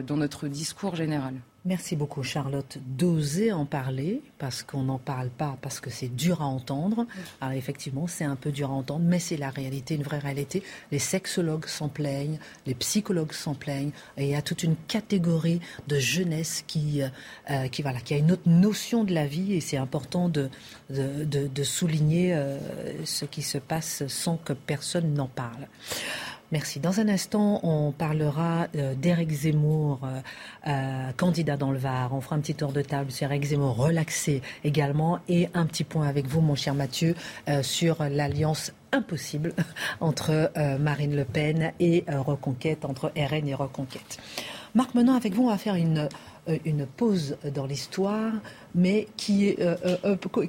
dans 0.02 0.18
notre 0.18 0.46
discours 0.46 0.94
général. 0.94 1.32
Merci 1.66 1.96
beaucoup 1.96 2.22
Charlotte 2.22 2.78
d'oser 2.86 3.50
en 3.50 3.66
parler 3.66 4.22
parce 4.38 4.62
qu'on 4.62 4.84
n'en 4.84 4.98
parle 4.98 5.30
pas 5.30 5.58
parce 5.62 5.80
que 5.80 5.90
c'est 5.90 6.06
dur 6.06 6.40
à 6.40 6.44
entendre. 6.44 7.08
Alors 7.40 7.56
effectivement 7.56 8.06
c'est 8.06 8.22
un 8.22 8.36
peu 8.36 8.52
dur 8.52 8.70
à 8.70 8.74
entendre 8.74 9.04
mais 9.04 9.18
c'est 9.18 9.36
la 9.36 9.50
réalité, 9.50 9.96
une 9.96 10.04
vraie 10.04 10.20
réalité. 10.20 10.62
Les 10.92 11.00
sexologues 11.00 11.66
s'en 11.66 11.88
plaignent, 11.88 12.38
les 12.66 12.76
psychologues 12.76 13.32
s'en 13.32 13.54
plaignent 13.54 13.90
et 14.16 14.26
il 14.26 14.30
y 14.30 14.36
a 14.36 14.42
toute 14.42 14.62
une 14.62 14.76
catégorie 14.86 15.60
de 15.88 15.98
jeunesse 15.98 16.62
qui, 16.68 17.02
euh, 17.02 17.08
euh, 17.50 17.66
qui, 17.66 17.82
voilà, 17.82 17.98
qui 17.98 18.14
a 18.14 18.18
une 18.18 18.30
autre 18.30 18.48
notion 18.48 19.02
de 19.02 19.12
la 19.12 19.26
vie 19.26 19.54
et 19.54 19.60
c'est 19.60 19.76
important 19.76 20.28
de, 20.28 20.48
de, 20.90 21.24
de, 21.24 21.62
souligner 21.64 22.32
euh, 22.32 22.60
ce 23.04 23.24
qui 23.24 23.42
se 23.42 23.58
passe 23.58 24.06
sans 24.06 24.36
que 24.36 24.52
personne 24.52 25.14
n'en 25.14 25.26
parle. 25.26 25.66
Merci. 26.52 26.78
Dans 26.78 27.00
un 27.00 27.08
instant, 27.08 27.58
on 27.64 27.90
parlera 27.90 28.68
euh, 28.76 28.94
d'Éric 28.94 29.30
Zemmour, 29.32 29.98
euh, 30.04 30.20
euh, 30.68 31.10
candidat 31.16 31.56
dans 31.56 31.72
le 31.72 31.78
Var. 31.78 32.14
On 32.14 32.20
fera 32.20 32.36
un 32.36 32.40
petit 32.40 32.54
tour 32.54 32.72
de 32.72 32.82
table 32.82 33.10
sur 33.10 33.32
Éric 33.32 33.46
Zemmour 33.46 33.74
relaxé 33.74 34.42
également. 34.62 35.18
Et 35.28 35.48
un 35.54 35.66
petit 35.66 35.82
point 35.82 36.06
avec 36.06 36.28
vous, 36.28 36.40
mon 36.40 36.54
cher 36.54 36.74
Mathieu, 36.74 37.16
sur 37.62 38.04
l'alliance 38.04 38.72
impossible 38.92 39.54
entre 40.00 40.52
Marine 40.78 41.16
Le 41.16 41.24
Pen 41.24 41.72
et 41.80 42.04
Reconquête, 42.08 42.84
entre 42.84 43.12
RN 43.16 43.48
et 43.48 43.54
Reconquête. 43.54 44.18
Marc, 44.74 44.94
maintenant 44.94 45.14
avec 45.14 45.34
vous, 45.34 45.44
on 45.44 45.50
va 45.50 45.58
faire 45.58 45.74
une, 45.74 46.08
pause 46.96 47.36
dans 47.54 47.66
l'histoire, 47.66 48.32
mais 48.74 49.08
qui, 49.16 49.56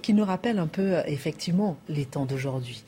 qui 0.01 0.13
nous 0.13 0.25
rappelle 0.25 0.59
un 0.59 0.67
peu 0.67 0.97
effectivement 1.07 1.77
les 1.89 2.05
temps 2.05 2.25
d'aujourd'hui 2.25 2.83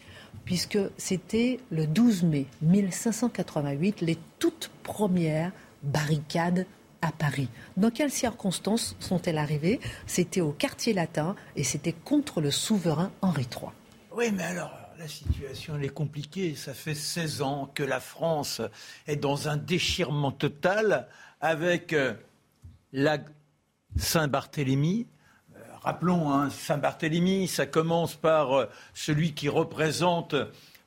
puisque 0.49 0.79
c'était 0.97 1.59
le 1.69 1.85
12 1.85 2.23
mai 2.23 2.47
1588 2.63 4.01
les 4.01 4.17
toutes 4.39 4.71
premières 4.81 5.51
barricades 5.83 6.65
à 7.03 7.11
Paris. 7.11 7.49
Dans 7.77 7.91
quelles 7.91 8.09
circonstances 8.09 8.95
sont-elles 8.99 9.37
arrivées? 9.37 9.79
C'était 10.07 10.41
au 10.41 10.51
quartier 10.51 10.93
latin 10.93 11.35
et 11.55 11.63
c'était 11.63 11.93
contre 11.93 12.41
le 12.41 12.49
souverain 12.49 13.11
Henri 13.21 13.43
III. 13.43 13.69
Oui, 14.11 14.31
mais 14.33 14.41
alors, 14.41 14.71
la 14.97 15.07
situation 15.07 15.79
est 15.79 15.89
compliquée. 15.89 16.55
Ça 16.55 16.73
fait 16.73 16.95
16 16.95 17.43
ans 17.43 17.69
que 17.75 17.83
la 17.83 17.99
France 17.99 18.59
est 19.05 19.17
dans 19.17 19.49
un 19.49 19.57
déchirement 19.57 20.31
total 20.31 21.07
avec 21.41 21.93
euh, 21.93 22.15
la 22.91 23.19
Saint-Barthélemy, 23.97 25.05
Rappelons, 25.83 26.31
hein, 26.31 26.49
Saint-Barthélemy, 26.49 27.47
ça 27.47 27.65
commence 27.65 28.15
par 28.15 28.53
euh, 28.53 28.65
celui 28.93 29.33
qui 29.33 29.47
représente 29.47 30.35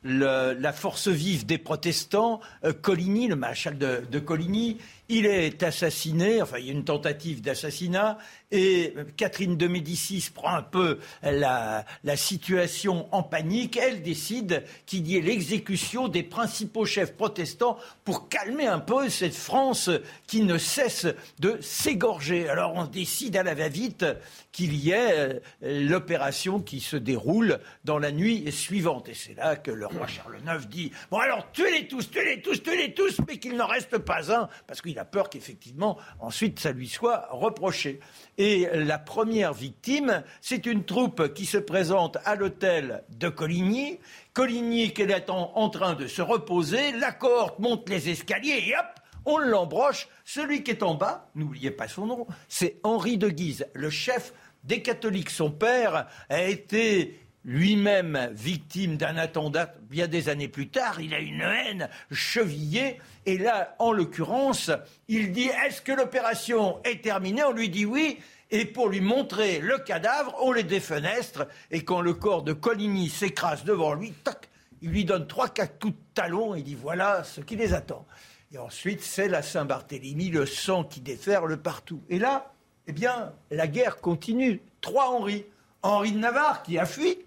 la 0.04 0.72
force 0.72 1.06
vive 1.06 1.46
des 1.46 1.58
protestants, 1.58 2.40
euh, 2.64 2.72
Coligny, 2.72 3.28
le 3.28 3.36
maréchal 3.36 3.78
de 3.78 4.18
Coligny, 4.18 4.78
il 5.08 5.26
est 5.26 5.62
assassiné, 5.62 6.40
enfin 6.40 6.56
il 6.58 6.66
y 6.66 6.70
a 6.70 6.72
une 6.72 6.84
tentative 6.84 7.42
d'assassinat, 7.42 8.16
et 8.52 8.94
Catherine 9.16 9.56
de 9.56 9.66
Médicis 9.66 10.30
prend 10.32 10.54
un 10.54 10.62
peu 10.62 10.98
la, 11.22 11.84
situation 12.14 13.08
en 13.10 13.22
panique. 13.22 13.76
Elle 13.76 14.02
décide 14.02 14.64
qu'il 14.86 15.08
y 15.08 15.16
ait 15.16 15.22
l'exécution 15.22 16.08
des 16.08 16.22
principaux 16.22 16.84
chefs 16.84 17.14
protestants 17.14 17.78
pour 18.04 18.28
calmer 18.28 18.66
un 18.66 18.78
peu 18.78 19.08
cette 19.08 19.34
France 19.34 19.90
qui 20.26 20.42
ne 20.42 20.58
cesse 20.58 21.06
de 21.40 21.58
s'égorger. 21.60 22.48
Alors 22.48 22.74
on 22.76 22.84
décide 22.84 23.36
à 23.36 23.42
la 23.42 23.54
va-vite 23.54 24.04
qu'il 24.52 24.74
y 24.74 24.90
ait 24.90 25.12
euh, 25.12 25.40
l'opération 25.62 26.60
qui 26.60 26.80
se 26.80 26.96
déroule 26.96 27.58
dans 27.84 27.98
la 27.98 28.12
nuit 28.12 28.52
suivante. 28.52 29.08
Et 29.08 29.14
c'est 29.14 29.34
là 29.34 29.56
que 29.56 29.70
le 29.70 29.86
roi 29.86 30.06
Charles 30.06 30.38
IX 30.46 30.68
dit 30.68 30.92
Bon 31.10 31.18
alors 31.18 31.50
tuez-les 31.52 31.88
tous, 31.88 32.10
tuez-les 32.10 32.42
tous, 32.42 32.62
tuez-les 32.62 32.92
tous, 32.92 33.18
mais 33.26 33.38
qu'il 33.38 33.56
n'en 33.56 33.66
reste 33.66 33.96
pas 33.96 34.30
un, 34.30 34.48
parce 34.66 34.82
qu'il 34.82 34.98
a 34.98 35.06
peur 35.06 35.30
qu'effectivement, 35.30 35.98
ensuite, 36.20 36.60
ça 36.60 36.72
lui 36.72 36.88
soit 36.88 37.28
reproché. 37.30 38.00
Et 38.38 38.66
la 38.72 38.98
première 38.98 39.52
victime, 39.52 40.22
c'est 40.40 40.64
une 40.66 40.84
troupe 40.84 41.34
qui 41.34 41.44
se 41.44 41.58
présente 41.58 42.16
à 42.24 42.34
l'hôtel 42.34 43.04
de 43.10 43.28
Coligny. 43.28 43.98
Coligny, 44.32 44.92
qui 44.92 45.02
est 45.02 45.30
en, 45.30 45.68
train 45.68 45.94
de 45.94 46.06
se 46.06 46.22
reposer, 46.22 46.92
la 46.92 47.12
cohorte 47.12 47.58
monte 47.58 47.88
les 47.90 48.08
escaliers 48.08 48.64
et 48.68 48.74
hop, 48.74 48.86
on 49.26 49.38
l'embroche. 49.38 50.08
Celui 50.24 50.62
qui 50.62 50.70
est 50.70 50.82
en 50.82 50.94
bas, 50.94 51.28
n'oubliez 51.34 51.70
pas 51.70 51.88
son 51.88 52.06
nom, 52.06 52.26
c'est 52.48 52.78
Henri 52.82 53.18
de 53.18 53.28
Guise, 53.28 53.66
le 53.74 53.90
chef 53.90 54.32
des 54.64 54.80
catholiques. 54.80 55.30
Son 55.30 55.50
père 55.50 56.06
a 56.30 56.42
été 56.42 57.18
lui-même 57.44 58.30
victime 58.32 58.96
d'un 58.96 59.16
attentat 59.16 59.74
bien 59.90 60.06
des 60.06 60.28
années 60.28 60.48
plus 60.48 60.68
tard, 60.68 61.00
il 61.00 61.14
a 61.14 61.18
une 61.18 61.40
haine 61.40 61.88
chevillée. 62.10 63.00
Et 63.26 63.38
là, 63.38 63.74
en 63.78 63.92
l'occurrence, 63.92 64.70
il 65.08 65.32
dit 65.32 65.50
Est-ce 65.66 65.82
que 65.82 65.92
l'opération 65.92 66.80
est 66.84 67.02
terminée? 67.02 67.42
On 67.44 67.52
lui 67.52 67.68
dit 67.68 67.86
oui. 67.86 68.18
Et 68.50 68.66
pour 68.66 68.90
lui 68.90 69.00
montrer 69.00 69.60
le 69.60 69.78
cadavre, 69.78 70.36
on 70.42 70.52
les 70.52 70.62
défenestre. 70.62 71.46
Et 71.70 71.84
quand 71.84 72.02
le 72.02 72.12
corps 72.12 72.42
de 72.42 72.52
Coligny 72.52 73.08
s'écrase 73.08 73.64
devant 73.64 73.94
lui, 73.94 74.12
tac, 74.12 74.50
il 74.82 74.90
lui 74.90 75.04
donne 75.04 75.26
trois, 75.26 75.48
quatre 75.48 75.78
coups 75.78 75.94
de 75.94 76.14
talon 76.14 76.54
et 76.54 76.58
il 76.58 76.64
dit 76.64 76.74
Voilà 76.74 77.24
ce 77.24 77.40
qui 77.40 77.56
les 77.56 77.74
attend. 77.74 78.06
Et 78.52 78.58
ensuite, 78.58 79.00
c'est 79.00 79.28
la 79.28 79.40
Saint-Barthélemy, 79.40 80.28
le 80.28 80.44
sang 80.44 80.84
qui 80.84 81.00
déferle 81.00 81.56
partout. 81.56 82.02
Et 82.10 82.18
là, 82.18 82.52
eh 82.86 82.92
bien, 82.92 83.32
la 83.50 83.66
guerre 83.66 84.00
continue. 84.00 84.60
Trois 84.80 85.08
Henri. 85.08 85.46
Henri 85.82 86.12
de 86.12 86.18
Navarre 86.18 86.62
qui 86.62 86.78
a 86.78 86.86
fui, 86.86 87.18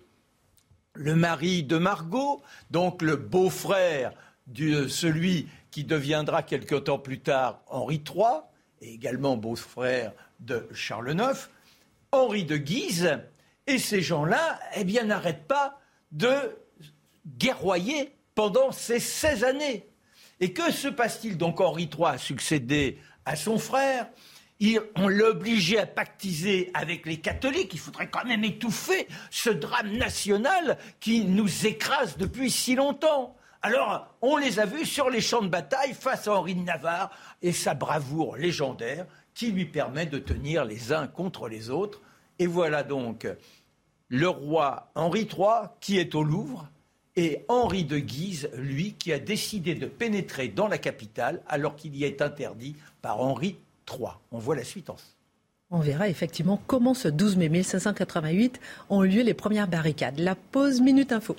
le 0.95 1.15
mari 1.15 1.63
de 1.63 1.77
Margot, 1.77 2.41
donc 2.71 3.01
le 3.01 3.15
beau-frère 3.15 4.13
de 4.47 4.87
celui 4.87 5.47
qui 5.71 5.83
deviendra 5.83 6.43
quelque 6.43 6.75
temps 6.75 6.99
plus 6.99 7.19
tard 7.19 7.61
Henri 7.67 8.01
III, 8.07 8.41
et 8.81 8.93
également 8.93 9.37
beau-frère 9.37 10.13
de 10.39 10.67
Charles 10.73 11.13
IX, 11.13 11.49
Henri 12.11 12.45
de 12.45 12.57
Guise, 12.57 13.19
et 13.67 13.77
ces 13.77 14.01
gens-là, 14.01 14.59
eh 14.75 14.83
bien, 14.83 15.03
n'arrêtent 15.03 15.47
pas 15.47 15.79
de 16.11 16.33
guerroyer 17.25 18.13
pendant 18.35 18.71
ces 18.71 18.99
16 18.99 19.43
années. 19.43 19.87
Et 20.39 20.53
que 20.53 20.71
se 20.71 20.87
passe-t-il 20.87 21.37
Donc? 21.37 21.61
Henri 21.61 21.89
III 21.91 22.05
a 22.05 22.17
succédé 22.17 22.99
à 23.25 23.35
son 23.35 23.57
frère, 23.57 24.07
on 24.95 25.07
l'a 25.07 25.29
obligé 25.29 25.79
à 25.79 25.85
pactiser 25.85 26.71
avec 26.73 27.05
les 27.05 27.17
catholiques. 27.17 27.73
Il 27.73 27.79
faudrait 27.79 28.09
quand 28.09 28.25
même 28.25 28.43
étouffer 28.43 29.07
ce 29.29 29.49
drame 29.49 29.91
national 29.97 30.77
qui 30.99 31.25
nous 31.25 31.65
écrase 31.65 32.17
depuis 32.17 32.49
si 32.49 32.75
longtemps. 32.75 33.35
Alors, 33.61 34.15
on 34.21 34.37
les 34.37 34.59
a 34.59 34.65
vus 34.65 34.85
sur 34.85 35.09
les 35.09 35.21
champs 35.21 35.41
de 35.41 35.47
bataille 35.47 35.93
face 35.93 36.27
à 36.27 36.33
Henri 36.33 36.55
de 36.55 36.61
Navarre 36.61 37.11
et 37.41 37.51
sa 37.51 37.73
bravoure 37.73 38.37
légendaire 38.37 39.07
qui 39.33 39.51
lui 39.51 39.65
permet 39.65 40.05
de 40.05 40.19
tenir 40.19 40.63
les 40.65 40.93
uns 40.93 41.07
contre 41.07 41.49
les 41.49 41.69
autres. 41.69 42.01
Et 42.39 42.47
voilà 42.47 42.83
donc 42.83 43.27
le 44.09 44.29
roi 44.29 44.91
Henri 44.95 45.21
III 45.21 45.69
qui 45.79 45.97
est 45.97 46.15
au 46.15 46.23
Louvre 46.23 46.69
et 47.15 47.45
Henri 47.47 47.85
de 47.85 47.97
Guise, 47.97 48.49
lui, 48.55 48.93
qui 48.93 49.13
a 49.13 49.19
décidé 49.19 49.73
de 49.73 49.87
pénétrer 49.87 50.49
dans 50.49 50.67
la 50.67 50.77
capitale 50.77 51.41
alors 51.47 51.75
qu'il 51.75 51.95
y 51.95 52.03
est 52.03 52.21
interdit 52.21 52.75
par 53.01 53.21
Henri 53.21 53.57
3. 53.85 54.21
On 54.31 54.39
voit 54.39 54.55
la 54.55 54.63
suite 54.63 54.89
en 54.89 54.97
on 55.71 55.79
verra 55.79 56.07
effectivement 56.09 56.61
comment 56.67 56.93
ce 56.93 57.07
12 57.07 57.37
mai 57.37 57.49
1588 57.49 58.59
ont 58.91 59.01
lieu 59.01 59.23
les 59.23 59.33
premières 59.33 59.67
barricades. 59.67 60.19
La 60.19 60.35
pause 60.35 60.79
Minute 60.79 61.11
Info. 61.11 61.35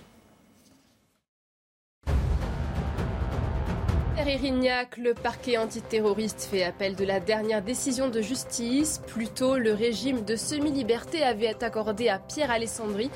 Erignac, 4.18 4.96
le 4.96 5.14
parquet 5.14 5.56
antiterroriste 5.56 6.48
fait 6.50 6.64
appel 6.64 6.96
de 6.96 7.04
la 7.04 7.20
dernière 7.20 7.62
décision 7.62 8.08
de 8.08 8.20
justice. 8.20 9.00
Plus 9.06 9.28
tôt, 9.28 9.56
le 9.56 9.72
régime 9.72 10.24
de 10.24 10.34
semi-liberté 10.34 11.22
avait 11.22 11.62
accordé 11.62 12.08
à 12.08 12.18
Pierre 12.18 12.50
Alessandri 12.50 13.10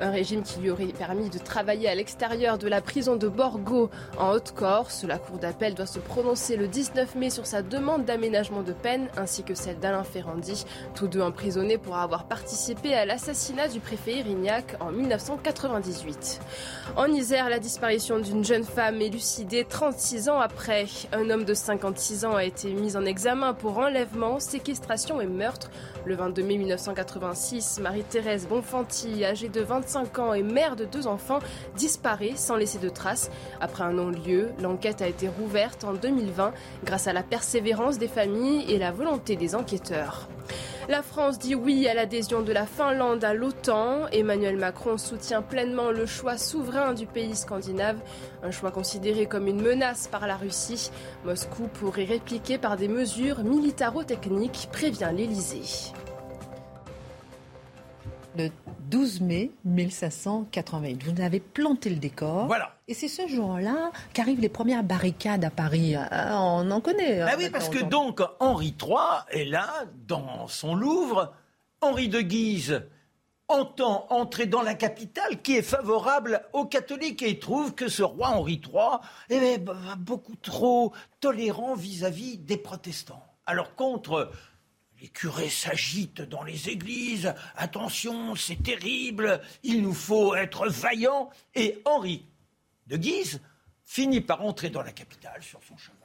un 0.00 0.10
régime 0.10 0.42
qui 0.42 0.60
lui 0.60 0.70
aurait 0.70 0.86
permis 0.86 1.28
de 1.28 1.38
travailler 1.38 1.88
à 1.88 1.94
l'extérieur 1.94 2.56
de 2.56 2.68
la 2.68 2.80
prison 2.80 3.16
de 3.16 3.28
Borgo 3.28 3.90
en 4.18 4.30
Haute-Corse. 4.30 5.04
La 5.04 5.18
Cour 5.18 5.38
d'appel 5.38 5.74
doit 5.74 5.86
se 5.86 5.98
prononcer 5.98 6.56
le 6.56 6.68
19 6.68 7.14
mai 7.16 7.28
sur 7.30 7.46
sa 7.46 7.62
demande 7.62 8.04
d'aménagement 8.04 8.62
de 8.62 8.72
peine 8.72 9.08
ainsi 9.16 9.42
que 9.44 9.54
celle 9.54 9.78
d'Alain 9.78 10.04
Ferrandi, 10.04 10.64
tous 10.94 11.06
deux 11.06 11.20
emprisonnés 11.20 11.76
pour 11.76 11.96
avoir 11.96 12.24
participé 12.24 12.94
à 12.94 13.04
l'assassinat 13.04 13.68
du 13.68 13.80
préfet 13.80 14.18
Irignac 14.18 14.76
en 14.80 14.90
1998. 14.90 16.40
En 16.96 17.06
Isère, 17.06 17.50
la 17.50 17.58
disparition 17.58 18.18
d'une 18.18 18.44
jeune 18.44 18.64
femme 18.64 19.00
élucidée 19.02 19.66
36 19.68 20.30
ans 20.30 20.40
après. 20.40 20.86
Un 21.12 21.28
homme 21.28 21.44
de 21.44 21.54
56 21.54 22.24
ans 22.24 22.36
a 22.36 22.44
été 22.44 22.72
mis 22.72 22.96
en 22.96 23.04
examen 23.04 23.52
pour 23.52 23.78
enlèvement, 23.78 24.40
séquestration 24.40 25.20
et 25.20 25.26
meurtre. 25.26 25.70
Le 26.06 26.14
22 26.14 26.42
mai 26.42 26.56
1986, 26.56 27.80
Marie-Thérèse 27.80 28.48
Bonfanti, 28.48 29.24
âgée 29.24 29.50
de 29.50 29.60
25 29.60 29.89
5 29.90 30.18
ans 30.20 30.34
et 30.34 30.44
mère 30.44 30.76
de 30.76 30.84
deux 30.84 31.08
enfants, 31.08 31.40
disparaît 31.76 32.36
sans 32.36 32.54
laisser 32.54 32.78
de 32.78 32.88
traces. 32.88 33.28
Après 33.60 33.82
un 33.82 33.92
non-lieu, 33.92 34.50
l'enquête 34.60 35.02
a 35.02 35.08
été 35.08 35.28
rouverte 35.28 35.82
en 35.82 35.94
2020 35.94 36.52
grâce 36.84 37.08
à 37.08 37.12
la 37.12 37.24
persévérance 37.24 37.98
des 37.98 38.06
familles 38.06 38.70
et 38.70 38.78
la 38.78 38.92
volonté 38.92 39.34
des 39.34 39.56
enquêteurs. 39.56 40.28
La 40.88 41.02
France 41.02 41.38
dit 41.38 41.54
oui 41.54 41.86
à 41.88 41.94
l'adhésion 41.94 42.42
de 42.42 42.52
la 42.52 42.66
Finlande 42.66 43.22
à 43.24 43.34
l'OTAN. 43.34 44.06
Emmanuel 44.12 44.56
Macron 44.56 44.96
soutient 44.96 45.42
pleinement 45.42 45.90
le 45.90 46.06
choix 46.06 46.38
souverain 46.38 46.94
du 46.94 47.06
pays 47.06 47.36
scandinave, 47.36 47.98
un 48.42 48.50
choix 48.50 48.70
considéré 48.70 49.26
comme 49.26 49.46
une 49.46 49.62
menace 49.62 50.08
par 50.08 50.26
la 50.26 50.36
Russie. 50.36 50.90
Moscou 51.24 51.68
pourrait 51.68 52.04
répliquer 52.04 52.58
par 52.58 52.76
des 52.76 52.88
mesures 52.88 53.44
militaro-techniques, 53.44 54.68
prévient 54.72 55.10
l'Elysée 55.14 55.92
le 58.36 58.50
12 58.90 59.20
mai 59.20 59.50
1588. 59.64 61.02
Vous 61.04 61.20
avez 61.20 61.40
planté 61.40 61.90
le 61.90 61.96
décor. 61.96 62.46
Voilà. 62.46 62.76
Et 62.88 62.94
c'est 62.94 63.08
ce 63.08 63.26
jour-là 63.26 63.90
qu'arrivent 64.12 64.40
les 64.40 64.48
premières 64.48 64.82
barricades 64.82 65.44
à 65.44 65.50
Paris. 65.50 65.94
Ah, 65.96 66.40
on 66.42 66.70
en 66.70 66.80
connaît. 66.80 67.20
Ah 67.20 67.34
oui, 67.38 67.50
parce 67.50 67.68
que 67.68 67.82
donc 67.82 68.20
Henri 68.40 68.74
III 68.80 69.40
est 69.40 69.44
là, 69.44 69.68
dans 70.06 70.48
son 70.48 70.74
Louvre. 70.74 71.32
Henri 71.80 72.08
de 72.08 72.20
Guise 72.20 72.82
entend 73.48 74.06
entrer 74.10 74.46
dans 74.46 74.62
la 74.62 74.74
capitale 74.74 75.42
qui 75.42 75.56
est 75.56 75.62
favorable 75.62 76.42
aux 76.52 76.66
catholiques 76.66 77.22
et 77.22 77.30
il 77.30 77.38
trouve 77.38 77.74
que 77.74 77.88
ce 77.88 78.02
roi 78.02 78.28
Henri 78.28 78.60
III 78.64 78.98
est 79.28 79.64
beaucoup 79.98 80.36
trop 80.36 80.92
tolérant 81.20 81.74
vis 81.74 82.04
à 82.04 82.10
-vis 82.10 82.44
des 82.44 82.56
protestants. 82.56 83.24
Alors 83.46 83.74
contre 83.74 84.30
les 85.00 85.08
curés 85.08 85.48
s'agitent 85.48 86.22
dans 86.22 86.42
les 86.42 86.68
églises. 86.68 87.34
Attention, 87.56 88.34
c'est 88.36 88.62
terrible. 88.62 89.40
Il 89.62 89.82
nous 89.82 89.94
faut 89.94 90.34
être 90.34 90.68
vaillants. 90.68 91.30
Et 91.54 91.80
Henri 91.84 92.26
de 92.86 92.96
Guise 92.96 93.40
finit 93.84 94.20
par 94.20 94.42
entrer 94.42 94.70
dans 94.70 94.82
la 94.82 94.92
capitale 94.92 95.42
sur 95.42 95.60
son 95.64 95.76
cheval 95.76 95.96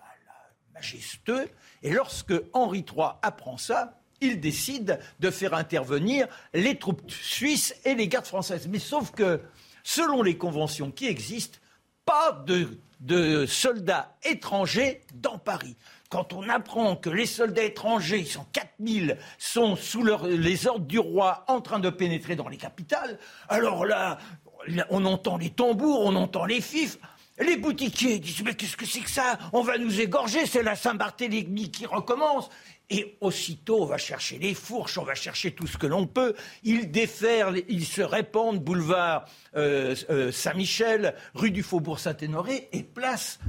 majestueux. 0.73 1.49
Et 1.83 1.91
lorsque 1.91 2.33
Henri 2.53 2.79
III 2.79 3.11
apprend 3.21 3.57
ça, 3.57 3.99
il 4.21 4.39
décide 4.39 4.99
de 5.19 5.29
faire 5.29 5.53
intervenir 5.53 6.27
les 6.53 6.77
troupes 6.77 7.09
suisses 7.09 7.75
et 7.85 7.95
les 7.95 8.07
gardes 8.07 8.25
françaises. 8.25 8.67
Mais 8.67 8.79
sauf 8.79 9.11
que, 9.11 9.41
selon 9.83 10.21
les 10.21 10.37
conventions 10.37 10.91
qui 10.91 11.07
existent, 11.07 11.59
pas 12.05 12.43
de, 12.45 12.77
de 12.99 13.45
soldats 13.45 14.15
étrangers 14.23 15.01
dans 15.13 15.37
Paris 15.37 15.75
quand 16.09 16.33
on 16.33 16.47
apprend 16.49 16.95
que 16.95 17.09
les 17.09 17.25
soldats 17.25 17.63
étrangers, 17.63 18.19
ils 18.19 18.27
sont 18.27 18.45
4000, 18.53 19.17
sont 19.37 19.75
sous 19.75 20.03
les 20.25 20.67
ordres 20.67 20.85
du 20.85 20.99
roi 20.99 21.43
en 21.47 21.61
train 21.61 21.79
de 21.79 21.89
pénétrer 21.89 22.35
dans 22.35 22.47
les 22.47 22.57
capitales, 22.57 23.17
alors 23.49 23.85
là, 23.85 24.17
on 24.89 25.05
entend 25.05 25.37
les 25.37 25.49
tambours, 25.49 26.01
on 26.01 26.15
entend 26.15 26.45
les 26.45 26.61
fifs. 26.61 26.97
Les 27.37 27.57
boutiquiers 27.57 28.19
disent 28.19 28.43
Mais 28.43 28.53
qu'est-ce 28.53 28.77
que 28.77 28.85
c'est 28.85 29.01
que 29.01 29.09
ça? 29.09 29.37
On 29.51 29.61
va 29.61 29.77
nous 29.77 29.99
égorger, 29.99 30.45
c'est 30.45 30.63
la 30.63 30.75
Saint-Barthélemy 30.75 31.69
qui 31.69 31.85
recommence. 31.85 32.49
Et 32.89 33.17
aussitôt, 33.19 33.81
on 33.81 33.85
va 33.85 33.97
chercher 33.97 34.37
les 34.37 34.53
fourches, 34.53 34.97
on 34.97 35.03
va 35.03 35.15
chercher 35.15 35.51
tout 35.51 35.67
ce 35.67 35.77
que 35.77 35.87
l'on 35.87 36.05
peut. 36.05 36.35
Ils 36.63 36.91
déferlent, 36.91 37.61
ils 37.67 37.85
se 37.85 38.01
répandent, 38.01 38.63
boulevard 38.63 39.25
euh, 39.55 39.95
euh, 40.09 40.31
Saint-Michel, 40.31 41.15
rue 41.33 41.51
du 41.51 41.63
Faubourg 41.63 41.99
Saint-Honoré 41.99 42.69
et 42.71 42.83
place 42.83 43.39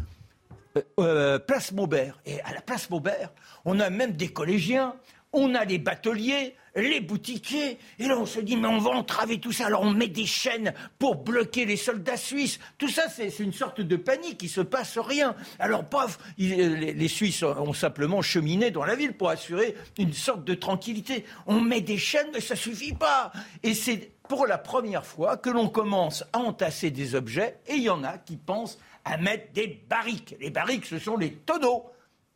euh, 0.77 0.83
euh, 1.01 1.39
place 1.39 1.73
Maubert. 1.73 2.21
Et 2.27 2.41
à 2.43 2.53
la 2.53 2.61
place 2.61 2.91
Maubert, 2.91 3.33
on 3.65 3.81
a 3.81 3.91
même 3.91 4.13
des 4.13 4.29
collégiens, 4.29 4.95
on 5.33 5.55
a 5.55 5.65
les 5.65 5.79
bateliers, 5.79 6.55
les 6.75 7.01
boutiquiers. 7.01 7.79
Et 7.99 8.07
là, 8.07 8.19
on 8.19 8.27
se 8.27 8.41
dit, 8.41 8.57
mais 8.57 8.69
on 8.69 8.79
va 8.79 8.91
entraver 8.91 9.39
tout 9.39 9.53
ça. 9.53 9.67
Alors, 9.67 9.83
on 9.83 9.91
met 9.91 10.09
des 10.09 10.27
chaînes 10.27 10.73
pour 10.99 11.17
bloquer 11.17 11.65
les 11.65 11.77
soldats 11.77 12.17
suisses. 12.17 12.59
Tout 12.79 12.89
ça, 12.89 13.09
c'est 13.09 13.39
une 13.39 13.53
sorte 13.53 13.81
de 13.81 13.97
panique. 13.97 14.43
Il 14.43 14.49
se 14.49 14.61
passe 14.61 14.99
rien. 14.99 15.35
Alors, 15.59 15.85
paf, 15.85 16.19
les, 16.39 16.93
les, 16.93 17.09
Suisses 17.09 17.43
ont 17.43 17.73
simplement 17.73 18.23
cheminé 18.23 18.71
dans 18.71 18.85
la 18.85 18.95
ville 18.95 19.15
pour 19.15 19.31
assurer 19.31 19.75
une 19.99 20.13
sorte 20.13 20.45
de 20.45 20.55
tranquillité. 20.55 21.25
On 21.47 21.61
met 21.61 21.81
des 21.81 21.99
chaînes, 21.99 22.29
mais 22.33 22.41
ça 22.41 22.57
suffit 22.57 22.95
pas. 22.95 23.33
Et 23.63 23.75
c'est 23.75 24.13
pour 24.29 24.47
la 24.47 24.59
première 24.59 25.07
fois 25.07 25.37
que 25.37 25.51
l'on 25.51 25.69
commence 25.69 26.25
à 26.33 26.39
entasser 26.39 26.91
des 26.91 27.15
objets. 27.15 27.59
Et 27.67 27.75
il 27.75 27.83
y 27.83 27.91
en 27.91 28.05
a 28.05 28.19
qui 28.19 28.37
pensent 28.37 28.79
à 29.07 29.17
mettre 29.17 29.53
des 29.53 29.69
barriques. 29.89 30.35
Les 30.41 30.51
barriques, 30.51 30.85
ce 30.85 30.99
sont 30.99 31.17
les 31.17 31.33
tonneaux. 31.33 31.87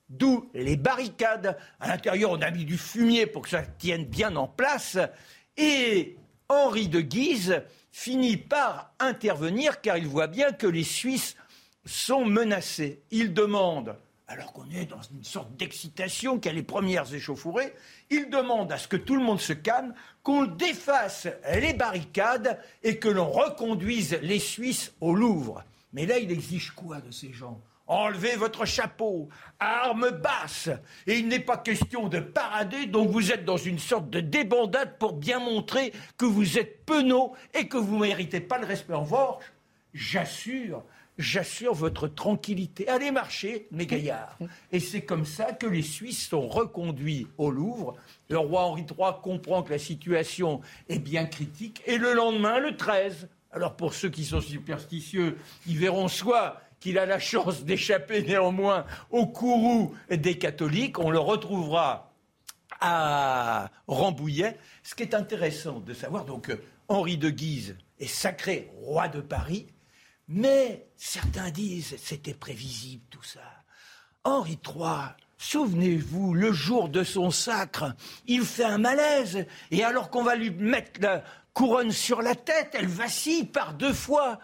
D'où 0.08 0.48
les 0.54 0.76
barricades. 0.76 1.56
À 1.78 1.88
l'intérieur, 1.88 2.30
on 2.30 2.40
a 2.40 2.50
mis 2.50 2.64
du 2.64 2.78
fumier 2.78 3.26
pour 3.26 3.42
que 3.42 3.50
ça 3.50 3.62
tienne 3.62 4.04
bien 4.04 4.34
en 4.36 4.48
place. 4.48 4.98
Et 5.56 6.16
Henri 6.48 6.88
de 6.88 7.00
Guise 7.00 7.62
finit 7.92 8.36
par 8.36 8.92
intervenir 8.98 9.80
car 9.80 9.98
il 9.98 10.06
voit 10.06 10.28
bien 10.28 10.52
que 10.52 10.66
les 10.66 10.84
Suisses 10.84 11.36
sont 11.84 12.24
menacés. 12.24 13.02
Il 13.10 13.34
demande, 13.34 13.96
alors 14.28 14.52
qu'on 14.52 14.70
est 14.70 14.86
dans 14.86 15.02
une 15.02 15.24
sorte 15.24 15.56
d'excitation, 15.56 16.38
qu'il 16.38 16.52
y 16.52 16.54
a 16.54 16.56
les 16.56 16.62
premières 16.62 17.12
échauffourées, 17.12 17.72
il 18.10 18.30
demande 18.30 18.70
à 18.72 18.78
ce 18.78 18.86
que 18.88 18.96
tout 18.96 19.16
le 19.16 19.22
monde 19.22 19.40
se 19.40 19.52
calme, 19.52 19.94
qu'on 20.22 20.44
défasse 20.44 21.28
les 21.52 21.72
barricades 21.72 22.60
et 22.82 22.98
que 22.98 23.08
l'on 23.08 23.30
reconduise 23.30 24.18
les 24.22 24.38
Suisses 24.38 24.92
au 25.00 25.14
Louvre. 25.14 25.64
Mais 25.92 26.06
là, 26.06 26.18
il 26.18 26.30
exige 26.30 26.70
quoi 26.70 27.00
de 27.00 27.10
ces 27.10 27.32
gens? 27.32 27.60
Enlevez 27.86 28.36
votre 28.36 28.66
chapeau, 28.66 29.28
armes 29.58 30.10
basses. 30.10 30.70
Et 31.08 31.18
il 31.18 31.26
n'est 31.26 31.40
pas 31.40 31.56
question 31.56 32.06
de 32.08 32.20
parader, 32.20 32.86
donc 32.86 33.10
vous 33.10 33.32
êtes 33.32 33.44
dans 33.44 33.56
une 33.56 33.80
sorte 33.80 34.08
de 34.10 34.20
débandade 34.20 34.96
pour 34.98 35.14
bien 35.14 35.40
montrer 35.40 35.92
que 36.16 36.24
vous 36.24 36.56
êtes 36.56 36.84
penauds 36.86 37.32
et 37.52 37.66
que 37.66 37.76
vous 37.76 37.96
ne 37.96 38.02
méritez 38.02 38.38
pas 38.38 38.58
le 38.58 38.66
respect. 38.66 38.94
En 38.94 39.02
revanche, 39.02 39.42
j'assure, 39.92 40.84
j'assure 41.18 41.74
votre 41.74 42.06
tranquillité. 42.06 42.86
Allez 42.86 43.10
marcher, 43.10 43.66
mes 43.72 43.86
gaillards. 43.88 44.38
Et 44.70 44.78
c'est 44.78 45.02
comme 45.02 45.24
ça 45.24 45.52
que 45.52 45.66
les 45.66 45.82
Suisses 45.82 46.28
sont 46.28 46.46
reconduits 46.46 47.26
au 47.38 47.50
Louvre. 47.50 47.96
Le 48.28 48.38
roi 48.38 48.66
Henri 48.66 48.82
III 48.82 49.14
comprend 49.20 49.64
que 49.64 49.72
la 49.72 49.80
situation 49.80 50.60
est 50.88 51.00
bien 51.00 51.26
critique. 51.26 51.82
Et 51.86 51.98
le 51.98 52.12
lendemain, 52.12 52.60
le 52.60 52.76
13, 52.76 53.28
alors 53.52 53.76
pour 53.76 53.94
ceux 53.94 54.10
qui 54.10 54.24
sont 54.24 54.40
superstitieux, 54.40 55.36
ils 55.66 55.78
verront 55.78 56.08
soit 56.08 56.60
qu'il 56.78 56.98
a 56.98 57.06
la 57.06 57.18
chance 57.18 57.64
d'échapper 57.64 58.22
néanmoins 58.22 58.86
au 59.10 59.26
courroux 59.26 59.94
des 60.08 60.38
catholiques, 60.38 60.98
on 60.98 61.10
le 61.10 61.18
retrouvera 61.18 62.12
à 62.80 63.70
Rambouillet. 63.86 64.56
Ce 64.82 64.94
qui 64.94 65.02
est 65.02 65.14
intéressant 65.14 65.80
de 65.80 65.92
savoir, 65.92 66.24
donc 66.24 66.56
Henri 66.88 67.18
de 67.18 67.28
Guise 67.28 67.76
est 67.98 68.06
sacré 68.06 68.70
roi 68.76 69.08
de 69.08 69.20
Paris, 69.20 69.66
mais 70.28 70.86
certains 70.96 71.50
disent 71.50 71.96
c'était 71.98 72.34
prévisible 72.34 73.04
tout 73.10 73.22
ça. 73.22 73.40
Henri 74.24 74.58
III, 74.64 75.14
Souvenez-vous, 75.42 76.34
le 76.34 76.52
jour 76.52 76.90
de 76.90 77.02
son 77.02 77.30
sacre, 77.30 77.94
il 78.26 78.42
fait 78.42 78.64
un 78.64 78.76
malaise, 78.76 79.46
et 79.70 79.82
alors 79.82 80.10
qu'on 80.10 80.22
va 80.22 80.36
lui 80.36 80.50
mettre 80.50 81.00
la, 81.00 81.24
couronne 81.54 81.92
sur 81.92 82.22
la 82.22 82.34
tête, 82.34 82.70
elle 82.74 82.88
vacille 82.88 83.44
par 83.44 83.74
deux 83.74 83.92
fois. 83.92 84.38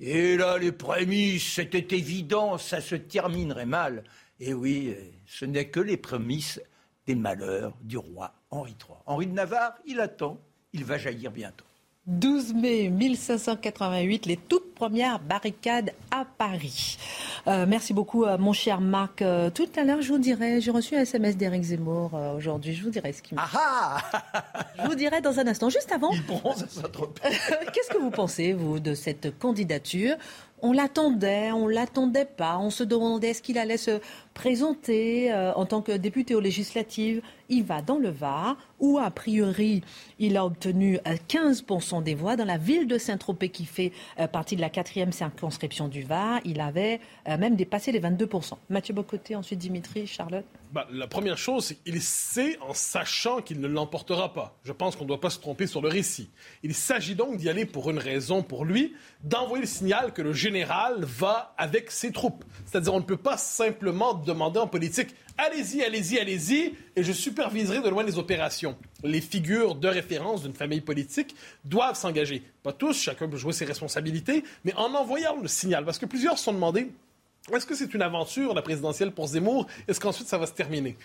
Et 0.00 0.36
là, 0.36 0.58
les 0.58 0.72
prémices, 0.72 1.54
c'était 1.54 1.96
évident, 1.96 2.58
ça 2.58 2.80
se 2.80 2.94
terminerait 2.94 3.66
mal. 3.66 4.04
Et 4.40 4.54
oui, 4.54 4.94
ce 5.26 5.44
n'est 5.44 5.68
que 5.68 5.80
les 5.80 5.96
prémices 5.96 6.60
des 7.06 7.14
malheurs 7.14 7.76
du 7.80 7.96
roi 7.96 8.34
Henri 8.50 8.72
III. 8.72 8.96
Henri 9.06 9.26
de 9.26 9.32
Navarre, 9.32 9.74
il 9.86 10.00
attend, 10.00 10.40
il 10.72 10.84
va 10.84 10.98
jaillir 10.98 11.30
bientôt. 11.30 11.64
12 12.08 12.54
mai 12.54 12.88
1588, 12.88 14.24
les 14.24 14.38
toutes 14.38 14.74
premières 14.74 15.18
barricades 15.18 15.92
à 16.10 16.24
Paris. 16.24 16.96
Euh, 17.46 17.66
merci 17.68 17.92
beaucoup, 17.92 18.24
euh, 18.24 18.38
mon 18.38 18.54
cher 18.54 18.80
Marc. 18.80 19.20
Euh, 19.20 19.50
tout 19.50 19.68
à 19.76 19.84
l'heure, 19.84 20.00
je 20.00 20.12
vous 20.12 20.18
dirai, 20.18 20.62
j'ai 20.62 20.70
reçu 20.70 20.96
un 20.96 21.00
SMS 21.00 21.36
d'Éric 21.36 21.62
Zemmour 21.64 22.14
aujourd'hui, 22.34 22.74
je 22.74 22.82
vous 22.82 22.90
dirai 22.90 23.12
ce 23.12 23.20
qu'il 23.20 23.36
m'a 23.36 23.46
ah 23.52 23.98
Je 24.78 24.86
vous 24.86 24.94
dirai 24.94 25.20
dans 25.20 25.38
un 25.38 25.46
instant. 25.46 25.68
Juste 25.68 25.92
avant. 25.92 26.10
Il 26.12 26.24
bronze 26.24 26.62
à 26.62 27.28
Qu'est-ce 27.72 27.90
que 27.90 27.98
vous 27.98 28.10
pensez, 28.10 28.54
vous, 28.54 28.80
de 28.80 28.94
cette 28.94 29.38
candidature? 29.38 30.16
On 30.62 30.72
l'attendait, 30.72 31.52
on 31.52 31.66
l'attendait 31.66 32.24
pas, 32.24 32.58
on 32.58 32.70
se 32.70 32.84
demandait 32.84 33.28
est-ce 33.28 33.42
qu'il 33.42 33.58
allait 33.58 33.76
se 33.76 34.00
présenter 34.34 35.32
en 35.56 35.66
tant 35.66 35.82
que 35.82 35.92
député 35.92 36.34
aux 36.34 36.40
législatives. 36.40 37.22
Il 37.48 37.64
va 37.64 37.82
dans 37.82 37.98
le 37.98 38.10
Var, 38.10 38.56
où 38.78 38.98
a 38.98 39.10
priori 39.10 39.82
il 40.18 40.36
a 40.36 40.44
obtenu 40.44 40.98
15% 41.28 42.02
des 42.02 42.14
voix. 42.14 42.36
Dans 42.36 42.44
la 42.44 42.58
ville 42.58 42.86
de 42.86 42.98
Saint-Tropez, 42.98 43.48
qui 43.48 43.64
fait 43.64 43.92
partie 44.32 44.54
de 44.54 44.60
la 44.60 44.70
quatrième 44.70 45.12
circonscription 45.12 45.88
du 45.88 46.02
Var, 46.02 46.40
il 46.44 46.60
avait 46.60 47.00
même 47.26 47.56
dépassé 47.56 47.90
les 47.90 48.00
22%. 48.00 48.52
Mathieu 48.68 48.94
Bocoté, 48.94 49.34
ensuite 49.34 49.58
Dimitri, 49.58 50.06
Charlotte. 50.06 50.44
Bah, 50.72 50.86
la 50.90 51.06
première 51.06 51.38
chose, 51.38 51.64
c'est 51.66 51.74
qu'il 51.76 52.02
sait 52.02 52.58
en 52.60 52.74
sachant 52.74 53.40
qu'il 53.40 53.60
ne 53.60 53.68
l'emportera 53.68 54.34
pas. 54.34 54.58
Je 54.64 54.72
pense 54.72 54.96
qu'on 54.96 55.04
ne 55.04 55.08
doit 55.08 55.20
pas 55.20 55.30
se 55.30 55.38
tromper 55.38 55.66
sur 55.66 55.80
le 55.80 55.88
récit. 55.88 56.30
Il 56.62 56.74
s'agit 56.74 57.14
donc 57.14 57.36
d'y 57.36 57.48
aller 57.48 57.64
pour 57.64 57.90
une 57.90 57.98
raison, 57.98 58.42
pour 58.42 58.64
lui, 58.64 58.94
d'envoyer 59.24 59.62
le 59.62 59.68
signal 59.68 60.12
que 60.12 60.22
le 60.22 60.32
général 60.32 61.04
va 61.04 61.54
avec 61.56 61.90
ses 61.90 62.12
troupes. 62.12 62.44
C'est-à-dire, 62.66 62.92
on 62.92 63.00
ne 63.00 63.04
peut 63.04 63.16
pas 63.16 63.36
simplement 63.36 64.14
demander 64.14 64.60
en 64.60 64.66
politique 64.66 65.14
allez-y, 65.38 65.82
allez-y, 65.82 66.18
allez-y, 66.18 66.74
et 66.96 67.02
je 67.02 67.12
superviserai 67.12 67.80
de 67.80 67.88
loin 67.88 68.02
les 68.02 68.18
opérations. 68.18 68.76
Les 69.04 69.20
figures 69.20 69.76
de 69.76 69.88
référence 69.88 70.42
d'une 70.42 70.54
famille 70.54 70.80
politique 70.80 71.34
doivent 71.64 71.96
s'engager. 71.96 72.42
Pas 72.62 72.72
tous, 72.72 73.00
chacun 73.00 73.28
peut 73.28 73.36
jouer 73.36 73.52
ses 73.52 73.64
responsabilités, 73.64 74.44
mais 74.64 74.74
en 74.74 74.92
envoyant 74.94 75.40
le 75.40 75.48
signal. 75.48 75.84
Parce 75.84 75.98
que 75.98 76.06
plusieurs 76.06 76.38
sont 76.38 76.52
demandé 76.52 76.90
Est-ce 77.54 77.66
que 77.66 77.74
c'est 77.74 77.94
une 77.94 78.02
aventure, 78.02 78.54
la 78.54 78.62
présidentielle 78.62 79.12
pour 79.12 79.26
Zemmour? 79.26 79.66
Est-ce 79.86 80.00
qu'ensuite 80.00 80.28
ça 80.28 80.38
va 80.38 80.46
se 80.46 80.52
terminer? 80.52 80.96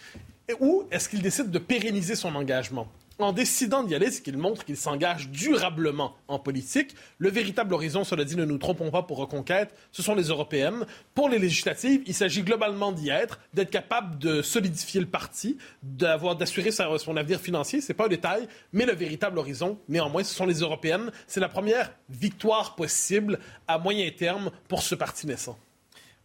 Ou 0.60 0.84
est-ce 0.92 1.08
qu'il 1.08 1.22
décide 1.22 1.52
de 1.52 1.60
pérenniser 1.60 2.16
son 2.16 2.36
engagement? 2.36 2.88
En 3.20 3.32
décidant 3.32 3.84
d'y 3.84 3.94
aller, 3.94 4.10
c'est 4.10 4.24
qu'il 4.24 4.38
montre 4.38 4.66
qu'il 4.66 4.76
s'engage 4.76 5.30
durablement 5.30 6.16
en 6.28 6.40
politique. 6.40 6.96
Le 7.20 7.30
véritable 7.30 7.74
horizon, 7.74 8.04
cela 8.04 8.26
dit, 8.26 8.36
ne 8.36 8.44
nous 8.44 8.58
trompons 8.58 8.90
pas 8.90 9.04
pour 9.04 9.18
Reconquête, 9.18 9.74
ce 9.92 10.02
sont 10.02 10.16
les 10.16 10.24
européennes. 10.24 10.86
Pour 11.14 11.30
les 11.30 11.38
législatives, 11.38 12.02
il 12.08 12.14
s'agit 12.16 12.42
globalement 12.42 12.92
d'y 12.92 13.10
être, 13.10 13.40
d'être 13.54 13.70
capable 13.70 14.18
de 14.18 14.42
solidifier 14.42 15.00
le 15.00 15.06
parti, 15.06 15.58
d'avoir, 15.84 16.36
d'assurer 16.36 16.72
son 16.72 17.16
avenir 17.16 17.40
financier. 17.40 17.82
C'est 17.82 17.94
pas 17.94 18.06
un 18.06 18.10
détail, 18.10 18.48
mais 18.74 18.86
le 18.86 18.94
véritable 18.94 19.38
horizon, 19.38 19.78
néanmoins, 19.88 20.24
ce 20.24 20.34
sont 20.34 20.48
les 20.48 20.60
européennes. 20.60 21.12
C'est 21.28 21.40
la 21.40 21.50
première 21.50 21.94
victoire 22.10 22.76
possible 22.76 23.40
à 23.68 23.78
moyen 23.78 24.10
terme 24.10 24.50
pour 24.68 24.82
ce 24.82 24.96
parti 24.96 25.28
naissant. 25.28 25.58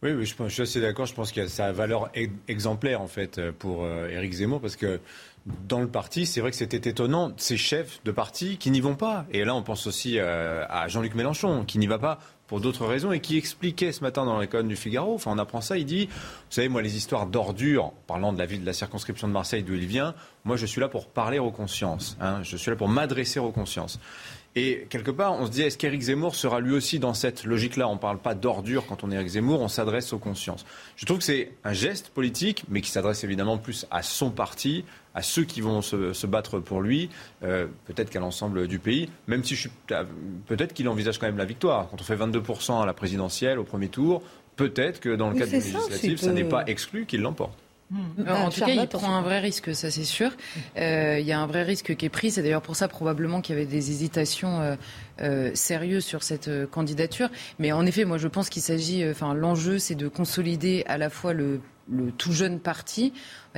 Oui, 0.01 0.11
oui 0.13 0.25
je, 0.25 0.33
je, 0.37 0.49
suis 0.49 0.61
assez 0.61 0.81
d'accord. 0.81 1.05
Je 1.05 1.13
pense 1.13 1.31
qu'il 1.31 1.43
y 1.43 1.45
a 1.45 1.49
sa 1.49 1.71
valeur 1.71 2.09
exemplaire, 2.47 3.01
en 3.01 3.07
fait, 3.07 3.51
pour 3.51 3.83
euh, 3.83 4.09
Éric 4.09 4.33
Zemmour, 4.33 4.61
parce 4.61 4.75
que 4.75 4.99
dans 5.67 5.79
le 5.81 5.87
parti, 5.87 6.25
c'est 6.25 6.41
vrai 6.41 6.51
que 6.51 6.57
c'était 6.57 6.89
étonnant, 6.89 7.31
ces 7.37 7.57
chefs 7.57 8.01
de 8.05 8.11
parti 8.11 8.57
qui 8.57 8.71
n'y 8.71 8.81
vont 8.81 8.95
pas. 8.95 9.25
Et 9.31 9.43
là, 9.43 9.55
on 9.55 9.63
pense 9.63 9.87
aussi 9.87 10.19
euh, 10.19 10.65
à 10.69 10.87
Jean-Luc 10.87 11.15
Mélenchon, 11.15 11.65
qui 11.65 11.79
n'y 11.79 11.87
va 11.87 11.99
pas 11.99 12.19
pour 12.49 12.59
d'autres 12.59 12.87
raisons 12.87 13.11
et 13.11 13.19
qui 13.19 13.37
expliquait 13.37 13.91
ce 13.91 14.01
matin 14.01 14.25
dans 14.25 14.39
les 14.39 14.47
colonnes 14.47 14.67
du 14.67 14.75
Figaro, 14.75 15.13
enfin 15.13 15.29
on 15.31 15.37
apprend 15.37 15.61
ça, 15.61 15.77
il 15.77 15.85
dit, 15.85 16.07
vous 16.07 16.11
savez, 16.49 16.67
moi 16.67 16.81
les 16.81 16.97
histoires 16.97 17.27
d'ordures, 17.27 17.93
parlant 18.07 18.33
de 18.33 18.39
la 18.39 18.47
ville 18.47 18.61
de 18.61 18.65
la 18.65 18.73
circonscription 18.73 19.27
de 19.27 19.33
Marseille 19.33 19.61
d'où 19.61 19.75
il 19.75 19.85
vient, 19.85 20.15
moi 20.45 20.57
je 20.57 20.65
suis 20.65 20.81
là 20.81 20.87
pour 20.87 21.05
parler 21.05 21.37
aux 21.37 21.51
consciences, 21.51 22.17
hein, 22.19 22.41
je 22.41 22.57
suis 22.57 22.71
là 22.71 22.75
pour 22.75 22.87
m'adresser 22.87 23.39
aux 23.39 23.51
consciences. 23.51 23.99
Et 24.55 24.87
quelque 24.89 25.11
part, 25.11 25.33
on 25.39 25.45
se 25.45 25.51
dit, 25.51 25.61
est-ce 25.61 25.77
qu'Éric 25.77 26.01
Zemmour 26.01 26.35
sera 26.35 26.59
lui 26.59 26.73
aussi 26.73 26.97
dans 26.97 27.13
cette 27.13 27.43
logique-là? 27.43 27.87
On 27.87 27.93
ne 27.93 27.99
parle 27.99 28.17
pas 28.17 28.33
d'ordure 28.33 28.85
quand 28.87 29.03
on 29.03 29.11
est 29.11 29.15
Éric 29.15 29.29
Zemmour, 29.29 29.61
on 29.61 29.67
s'adresse 29.67 30.11
aux 30.11 30.17
consciences. 30.17 30.65
Je 30.95 31.05
trouve 31.05 31.19
que 31.19 31.23
c'est 31.23 31.51
un 31.63 31.73
geste 31.73 32.09
politique, 32.09 32.63
mais 32.67 32.81
qui 32.81 32.89
s'adresse 32.89 33.23
évidemment 33.23 33.59
plus 33.59 33.85
à 33.91 34.01
son 34.01 34.31
parti, 34.31 34.85
à 35.13 35.21
ceux 35.21 35.43
qui 35.43 35.61
vont 35.61 35.81
se, 35.81 36.25
battre 36.25 36.59
pour 36.59 36.81
lui, 36.81 37.09
euh, 37.43 37.67
peut-être 37.85 38.09
qu'à 38.09 38.19
l'ensemble 38.19 38.67
du 38.67 38.79
pays, 38.79 39.09
même 39.27 39.43
si 39.43 39.55
je 39.55 39.61
suis 39.61 39.71
peut-être 40.47 40.73
qu'il 40.73 40.89
envisage 40.89 41.19
quand 41.19 41.27
même 41.27 41.37
la 41.37 41.45
victoire. 41.45 41.87
Quand 41.89 42.01
on 42.01 42.03
fait 42.03 42.15
22% 42.15 42.81
à 42.81 42.85
la 42.85 42.93
présidentielle 42.93 43.59
au 43.59 43.63
premier 43.63 43.89
tour, 43.89 44.23
peut-être 44.55 44.99
que 44.99 45.15
dans 45.15 45.29
le 45.29 45.37
cadre 45.37 45.51
du 45.51 45.57
législatif, 45.57 46.19
ça 46.19 46.31
n'est 46.31 46.43
pas 46.43 46.65
exclu 46.65 47.05
qu'il 47.05 47.21
l'emporte. 47.21 47.57
Hmm. 47.91 48.27
en 48.27 48.49
tout 48.49 48.59
cas, 48.59 48.67
il 48.67 48.87
prend 48.87 49.15
un 49.15 49.21
vrai 49.21 49.39
risque, 49.39 49.73
ça 49.73 49.89
c'est 49.89 50.03
sûr. 50.03 50.31
Euh, 50.77 51.17
il 51.19 51.25
y 51.25 51.31
a 51.31 51.39
un 51.39 51.47
vrai 51.47 51.63
risque 51.63 51.95
qui 51.95 52.05
est 52.05 52.09
pris. 52.09 52.29
C'est 52.29 52.43
d'ailleurs 52.43 52.61
pour 52.61 52.75
ça 52.75 52.87
probablement 52.87 53.41
qu'il 53.41 53.55
y 53.55 53.57
avait 53.57 53.67
des 53.67 53.89
hésitations 53.89 54.61
euh, 54.61 54.75
euh, 55.21 55.51
sérieuses 55.55 56.05
sur 56.05 56.21
cette 56.21 56.49
candidature. 56.69 57.29
Mais 57.57 57.71
en 57.71 57.85
effet, 57.85 58.05
moi 58.05 58.19
je 58.19 58.27
pense 58.27 58.49
qu'il 58.49 58.61
s'agit, 58.61 59.07
enfin 59.09 59.33
l'enjeu 59.33 59.79
c'est 59.79 59.95
de 59.95 60.07
consolider 60.07 60.83
à 60.87 60.97
la 60.97 61.09
fois 61.09 61.33
le 61.33 61.61
le 61.91 62.11
tout 62.11 62.31
jeune 62.31 62.59
parti, 62.59 63.13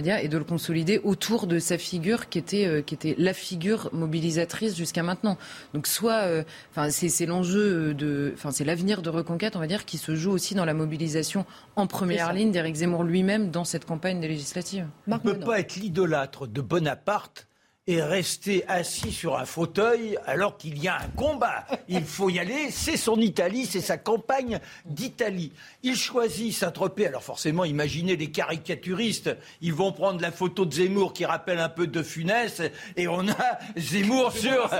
et 0.07 0.27
de 0.27 0.37
le 0.37 0.43
consolider 0.43 0.99
autour 1.03 1.47
de 1.47 1.59
sa 1.59 1.77
figure 1.77 2.29
qui 2.29 2.37
était, 2.37 2.65
euh, 2.65 2.81
qui 2.81 2.93
était 2.93 3.15
la 3.17 3.33
figure 3.33 3.89
mobilisatrice 3.93 4.75
jusqu'à 4.75 5.03
maintenant. 5.03 5.37
Donc 5.73 5.87
soit, 5.87 6.23
euh, 6.23 6.43
enfin, 6.71 6.89
c'est 6.89 7.25
l'enjeu 7.25 7.93
de, 7.93 8.31
enfin, 8.33 8.51
c'est 8.51 8.63
l'avenir 8.63 9.01
de 9.01 9.09
Reconquête, 9.09 9.55
on 9.55 9.59
va 9.59 9.67
dire, 9.67 9.85
qui 9.85 9.97
se 9.97 10.15
joue 10.15 10.31
aussi 10.31 10.55
dans 10.55 10.65
la 10.65 10.73
mobilisation 10.73 11.45
en 11.75 11.87
première 11.87 12.33
ligne 12.33 12.51
d'Éric 12.51 12.75
Zemmour 12.75 13.03
lui-même 13.03 13.51
dans 13.51 13.63
cette 13.63 13.85
campagne 13.85 14.19
des 14.19 14.27
législatives. 14.27 14.87
On 15.07 15.15
ne 15.15 15.19
peut 15.19 15.39
pas 15.39 15.59
être 15.59 15.75
l'idolâtre 15.75 16.47
de 16.47 16.61
Bonaparte 16.61 17.47
et 17.87 18.01
rester 18.01 18.63
assis 18.67 19.11
sur 19.11 19.37
un 19.37 19.45
fauteuil 19.45 20.17
alors 20.27 20.57
qu'il 20.57 20.81
y 20.81 20.87
a 20.87 20.97
un 20.97 21.07
combat. 21.15 21.65
Il 21.87 22.03
faut 22.03 22.29
y 22.29 22.37
aller, 22.37 22.69
c'est 22.69 22.95
son 22.95 23.19
Italie, 23.19 23.65
c'est 23.65 23.81
sa 23.81 23.97
campagne 23.97 24.59
d'Italie. 24.85 25.51
Il 25.81 25.95
choisit 25.95 26.53
Saint-Tropez, 26.53 27.07
alors 27.07 27.23
forcément, 27.23 27.65
imaginez 27.65 28.15
les 28.15 28.29
caricaturistes, 28.29 29.35
ils 29.61 29.73
vont 29.73 29.91
prendre 29.91 30.21
la 30.21 30.31
photo 30.31 30.65
de 30.65 30.73
Zemmour 30.73 31.13
qui 31.13 31.25
rappelle 31.25 31.59
un 31.59 31.69
peu 31.69 31.87
de 31.87 32.03
Funès, 32.03 32.61
et 32.95 33.07
on 33.07 33.27
a 33.27 33.59
Zemmour 33.77 34.31
sur 34.31 34.71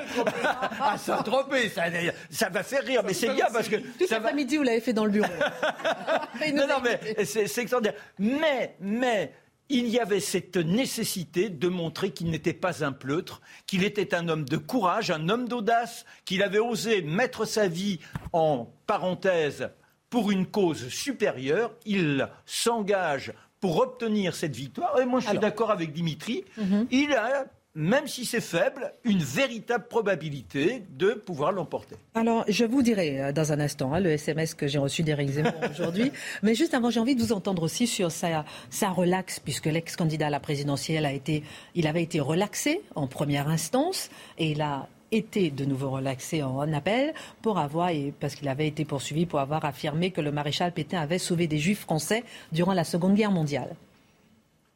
à 0.79 0.97
Saint-Tropez. 0.97 1.69
Ça, 1.75 1.85
ça, 2.29 2.49
va 2.49 2.63
faire 2.63 2.83
rire, 2.83 3.01
mais 3.05 3.13
c'est 3.13 3.33
bien 3.33 3.47
parce 3.51 3.67
que... 3.67 3.77
Tout 3.77 4.05
l'après-midi, 4.09 4.57
vous 4.57 4.63
l'avez 4.63 4.81
fait 4.81 4.93
dans 4.93 5.05
le 5.05 5.11
bureau. 5.11 5.27
non, 6.53 6.67
non, 6.67 6.75
mais 6.83 7.25
c'est 7.25 7.45
extraordinaire. 7.57 7.99
Mais, 8.19 8.75
mais, 8.79 9.31
il 9.71 9.87
y 9.87 9.99
avait 9.99 10.19
cette 10.19 10.57
nécessité 10.57 11.49
de 11.49 11.67
montrer 11.69 12.11
qu'il 12.11 12.29
n'était 12.29 12.53
pas 12.53 12.83
un 12.83 12.91
pleutre, 12.91 13.41
qu'il 13.65 13.83
était 13.83 14.13
un 14.13 14.27
homme 14.27 14.43
de 14.43 14.57
courage, 14.57 15.11
un 15.11 15.29
homme 15.29 15.47
d'audace, 15.47 16.05
qu'il 16.25 16.43
avait 16.43 16.59
osé 16.59 17.01
mettre 17.01 17.45
sa 17.45 17.67
vie 17.67 17.99
en 18.33 18.67
parenthèse 18.85 19.69
pour 20.09 20.29
une 20.29 20.45
cause 20.45 20.89
supérieure. 20.89 21.73
Il 21.85 22.27
s'engage 22.45 23.33
pour 23.61 23.79
obtenir 23.79 24.35
cette 24.35 24.55
victoire. 24.55 24.99
Et 24.99 25.05
moi, 25.05 25.21
je 25.21 25.29
suis 25.29 25.39
d'accord 25.39 25.71
avec 25.71 25.93
Dimitri. 25.93 26.43
Mhm. 26.57 26.87
Il 26.91 27.13
a 27.13 27.45
même 27.73 28.07
si 28.07 28.25
c'est 28.25 28.41
faible, 28.41 28.93
une 29.03 29.19
véritable 29.19 29.87
probabilité 29.87 30.83
de 30.97 31.11
pouvoir 31.11 31.51
l'emporter. 31.51 31.95
Alors, 32.15 32.43
je 32.47 32.65
vous 32.65 32.81
dirai 32.81 33.21
euh, 33.21 33.31
dans 33.31 33.53
un 33.53 33.59
instant 33.59 33.93
hein, 33.93 33.99
le 33.99 34.11
SMS 34.11 34.53
que 34.53 34.67
j'ai 34.67 34.79
reçu 34.79 35.03
d'Éric 35.03 35.29
Zemmour 35.29 35.53
aujourd'hui. 35.71 36.11
Mais 36.43 36.53
juste 36.53 36.73
avant, 36.73 36.89
j'ai 36.89 36.99
envie 36.99 37.15
de 37.15 37.21
vous 37.21 37.33
entendre 37.33 37.63
aussi 37.63 37.87
sur 37.87 38.11
sa, 38.11 38.45
sa 38.69 38.89
relaxe, 38.89 39.39
puisque 39.39 39.67
l'ex-candidat 39.67 40.27
à 40.27 40.29
la 40.29 40.39
présidentielle 40.39 41.05
a 41.05 41.13
été, 41.13 41.43
il 41.75 41.87
avait 41.87 42.03
été 42.03 42.19
relaxé 42.19 42.81
en 42.95 43.07
première 43.07 43.47
instance 43.47 44.09
et 44.37 44.51
il 44.51 44.61
a 44.61 44.87
été 45.11 45.51
de 45.51 45.65
nouveau 45.65 45.89
relaxé 45.89 46.41
en 46.41 46.71
appel 46.73 47.13
pour 47.41 47.59
avoir, 47.59 47.89
et 47.89 48.13
parce 48.19 48.35
qu'il 48.35 48.47
avait 48.47 48.67
été 48.67 48.85
poursuivi 48.85 49.25
pour 49.25 49.39
avoir 49.39 49.65
affirmé 49.65 50.11
que 50.11 50.21
le 50.21 50.31
maréchal 50.31 50.71
Pétain 50.73 50.99
avait 50.99 51.19
sauvé 51.19 51.47
des 51.47 51.57
juifs 51.57 51.81
français 51.81 52.23
durant 52.51 52.73
la 52.73 52.83
Seconde 52.83 53.15
Guerre 53.15 53.31
mondiale. 53.31 53.75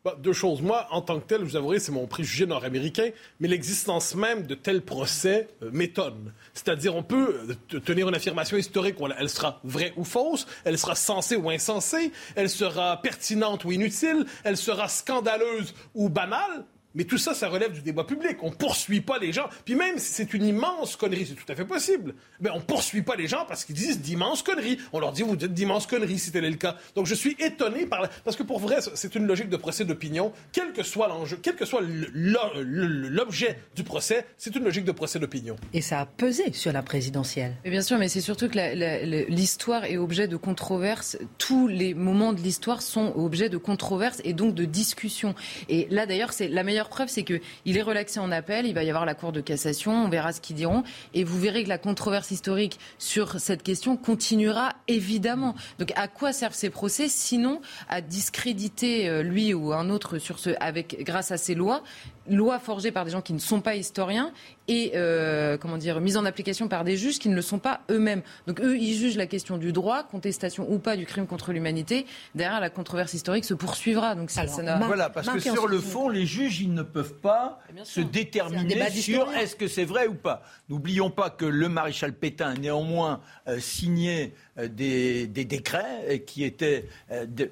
Bah, 0.06 0.16
deux 0.20 0.34
choses. 0.34 0.62
Moi, 0.62 0.86
en 0.92 1.02
tant 1.02 1.20
que 1.20 1.26
tel, 1.26 1.42
vous 1.42 1.56
avouerez, 1.56 1.80
c'est 1.80 1.92
mon 1.92 2.06
préjugé 2.06 2.46
nord-américain, 2.46 3.10
mais 3.40 3.48
l'existence 3.48 4.14
même 4.14 4.46
de 4.46 4.54
tels 4.54 4.84
procès 4.84 5.48
euh, 5.64 5.72
m'étonne. 5.74 6.32
C'est-à-dire, 6.54 6.96
on 6.96 7.02
peut 7.02 7.58
euh, 7.74 7.80
tenir 7.80 8.08
une 8.08 8.14
affirmation 8.14 8.56
historique, 8.56 8.98
elle 9.18 9.30
sera 9.30 9.60
vraie 9.64 9.94
ou 9.98 10.04
fausse, 10.04 10.46
elle 10.64 10.78
sera 10.78 10.94
sensée 10.94 11.36
ou 11.36 11.50
insensée, 11.50 12.12
elle 12.36 12.52
sera 12.52 13.02
pertinente 13.02 13.66
ou 13.66 13.72
inutile, 13.72 14.28
elle 14.44 14.58
sera 14.58 14.90
scandaleuse 14.90 15.74
ou 15.96 16.08
banale, 16.08 16.66
mais 16.96 17.04
tout 17.04 17.18
ça, 17.18 17.34
ça 17.34 17.50
relève 17.50 17.74
du 17.74 17.82
débat 17.82 18.06
public. 18.06 18.38
On 18.42 18.50
ne 18.50 18.56
poursuit 18.56 19.02
pas 19.02 19.20
les 19.20 19.34
gens. 19.34 19.48
Puis 19.66 19.76
même 19.76 20.00
si 20.00 20.14
c'est 20.14 20.34
une 20.34 20.46
immense 20.46 20.96
connerie, 20.96 21.26
c'est 21.28 21.36
tout 21.36 21.52
à 21.52 21.56
fait 21.56 21.66
possible. 21.66 22.16
Mais 22.40 22.50
on 22.50 22.58
ne 22.58 22.62
poursuit 22.62 23.02
pas 23.02 23.16
les 23.16 23.28
gens 23.28 23.46
parce 23.48 23.66
qu'ils 23.66 23.76
disent 23.76 24.00
d'immenses 24.00 24.42
conneries. 24.42 24.80
On 24.94 25.00
leur 25.00 25.12
dit, 25.12 25.22
vous 25.22 25.36
dites 25.36 25.54
d'immenses 25.54 25.88
conneries 25.88 26.20
si 26.20 26.32
tel 26.32 26.46
est 26.46 26.50
le 26.50 26.56
cas. 26.56 26.78
Donc 26.96 27.06
je 27.06 27.14
suis 27.14 27.36
étonné 27.40 27.86
par... 27.86 28.08
Parce 28.24 28.38
que 28.38 28.44
pour 28.44 28.60
vrai, 28.60 28.78
c'est 28.94 29.16
une 29.16 29.28
logique 29.28 29.50
de 29.50 29.58
procès 29.58 29.84
d'opinion. 29.84 30.32
Quel 30.52 30.72
que 30.72 30.84
soit 30.84 31.08
l'enjeu, 31.08 31.38
quel 31.42 31.56
que 31.56 31.66
soit 31.66 31.82
l'objet 32.14 33.60
du 33.76 33.84
procès, 33.84 34.26
c'est 34.38 34.56
une 34.56 34.64
logique 34.64 34.86
de 34.86 34.94
procès 34.94 35.20
d'opinion. 35.20 35.58
Et 35.74 35.82
ça 35.82 36.00
a 36.00 36.06
pesé 36.06 36.54
sur 36.54 36.72
la 36.72 36.82
présidentielle. 36.82 37.56
bien 37.64 37.82
sûr, 37.82 37.98
mais 37.98 38.08
c'est 38.08 38.22
surtout 38.22 38.48
que 38.48 39.30
l'histoire 39.30 39.84
est 39.84 39.98
objet 39.98 40.28
de 40.28 40.38
controverses. 40.38 41.18
Tous 41.38 41.68
les 41.68 41.94
moments 41.94 42.32
de 42.32 42.40
l'histoire 42.40 42.82
sont 42.82 43.14
objet 43.16 43.50
de 43.50 43.58
controverses 43.58 44.22
et 44.24 44.34
donc 44.34 44.56
de 44.56 44.66
discussions. 44.66 45.36
Et 45.68 45.88
là, 45.90 46.06
d'ailleurs, 46.06 46.32
c'est 46.32 46.48
la 46.48 46.64
meilleure 46.64 46.85
preuve, 46.90 47.08
c'est 47.10 47.24
qu'il 47.24 47.78
est 47.78 47.82
relaxé 47.82 48.20
en 48.20 48.32
appel, 48.32 48.66
il 48.66 48.74
va 48.74 48.84
y 48.84 48.90
avoir 48.90 49.06
la 49.06 49.16
Cour 49.16 49.32
de 49.32 49.42
cassation, 49.42 50.06
on 50.06 50.10
verra 50.10 50.34
ce 50.34 50.42
qu'ils 50.42 50.56
diront, 50.56 50.84
et 51.14 51.24
vous 51.24 51.40
verrez 51.40 51.64
que 51.64 51.70
la 51.70 51.78
controverse 51.78 52.32
historique 52.32 52.80
sur 52.98 53.40
cette 53.40 53.64
question 53.64 53.98
continuera 53.98 54.74
évidemment. 54.88 55.56
Donc 55.80 55.92
à 55.96 56.08
quoi 56.08 56.34
servent 56.34 56.54
ces 56.54 56.70
procès? 56.70 57.08
Sinon 57.08 57.62
à 57.90 58.02
discréditer 58.02 59.08
euh, 59.08 59.24
lui 59.24 59.54
ou 59.54 59.74
un 59.74 59.90
autre 59.90 60.18
sur 60.18 60.40
ce, 60.40 60.52
avec, 60.60 61.04
grâce 61.04 61.32
à 61.32 61.38
ces 61.38 61.56
lois 61.56 61.84
loi 62.30 62.60
forgée 62.60 62.92
par 62.92 63.06
des 63.06 63.12
gens 63.12 63.22
qui 63.22 63.34
ne 63.34 63.40
sont 63.40 63.62
pas 63.62 63.76
historiens 63.76 64.32
et 64.68 64.94
euh, 64.96 65.58
comment 65.58 65.78
dire 65.78 66.00
mise 66.02 66.18
en 66.18 66.26
application 66.26 66.68
par 66.68 66.84
des 66.84 66.98
juges 66.98 67.20
qui 67.20 67.30
ne 67.30 67.36
le 67.36 67.42
sont 67.42 67.60
pas 67.60 67.82
eux-mêmes. 67.92 68.22
Donc 68.48 68.60
eux, 68.62 68.78
ils 68.78 68.96
jugent 68.96 69.18
la 69.18 69.28
question 69.28 69.58
du 69.58 69.72
droit, 69.72 70.04
contestation 70.04 70.66
ou 70.72 70.80
pas 70.80 70.98
du 70.98 71.06
crime 71.06 71.28
contre 71.28 71.52
l'humanité. 71.52 72.06
Derrière, 72.34 72.60
la 72.60 72.70
controverse 72.70 73.14
historique 73.14 73.46
se 73.46 73.54
poursuivra. 73.54 74.16
Donc 74.16 74.32
ça, 74.32 74.46
voilà, 74.46 75.10
parce 75.10 75.30
que 75.30 75.40
sur 75.40 75.68
le 75.68 75.80
fond, 75.80 76.10
les 76.10 76.26
juges, 76.26 76.62
ils 76.62 76.74
ne 76.76 76.84
peuvent 76.84 77.16
pas 77.16 77.60
se 77.84 78.02
déterminer 78.02 78.90
sur 78.92 79.32
est-ce 79.32 79.56
que 79.56 79.68
c'est 79.68 79.86
vrai 79.86 80.08
ou 80.08 80.14
pas. 80.14 80.44
N'oublions 80.70 81.10
pas 81.10 81.30
que 81.30 81.46
le 81.46 81.70
maréchal 81.70 82.14
Pétain 82.14 82.52
a 82.52 82.56
néanmoins 82.56 83.22
euh, 83.48 83.60
signé 83.60 84.34
euh, 84.58 84.68
des, 84.68 85.28
des, 85.28 85.46
décrets 85.46 86.24
qui 86.26 86.44
étaient 86.44 86.88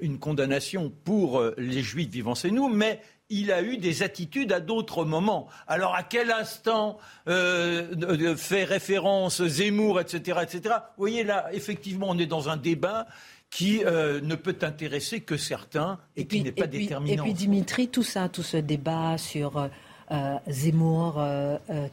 une 0.02 0.20
condamnation 0.20 0.92
pour 1.04 1.42
les 1.58 1.82
juifs 1.82 2.10
vivant 2.10 2.36
chez 2.36 2.52
nous, 2.52 2.70
mais 2.70 3.00
il 3.34 3.52
a 3.52 3.64
eu 3.64 3.78
des 3.78 4.04
attitudes 4.04 4.52
à 4.52 4.60
d'autres 4.60 5.06
moments. 5.06 5.48
Alors 5.68 5.96
à 5.96 6.04
quel 6.04 6.32
instant 6.32 6.98
euh, 7.28 8.36
fait 8.36 8.64
référence 8.64 9.44
Zemmour, 9.44 10.00
etc., 10.00 10.40
etc. 10.44 10.76
Vous 10.98 11.04
voyez 11.04 11.24
là, 11.24 11.48
effectivement, 11.52 12.08
on 12.10 12.18
est 12.20 12.28
dans 12.28 12.50
un 12.50 12.58
débat 12.58 13.08
qui 13.54 13.84
euh, 13.86 14.20
ne 14.22 14.36
peut 14.36 14.58
intéresser 14.62 15.22
que 15.22 15.38
certains 15.38 16.00
et, 16.16 16.26
qui 16.26 16.42
n'est 16.42 16.52
pas 16.52 16.68
déterminant. 16.68 17.24
Et 17.24 17.26
puis 17.26 17.34
Dimitri, 17.34 17.88
tout 17.88 18.04
ça, 18.04 18.28
tout 18.28 18.44
ce 18.44 18.58
débat 18.58 19.18
sur 19.18 19.70
euh, 20.12 20.38
Zemmour 20.48 21.24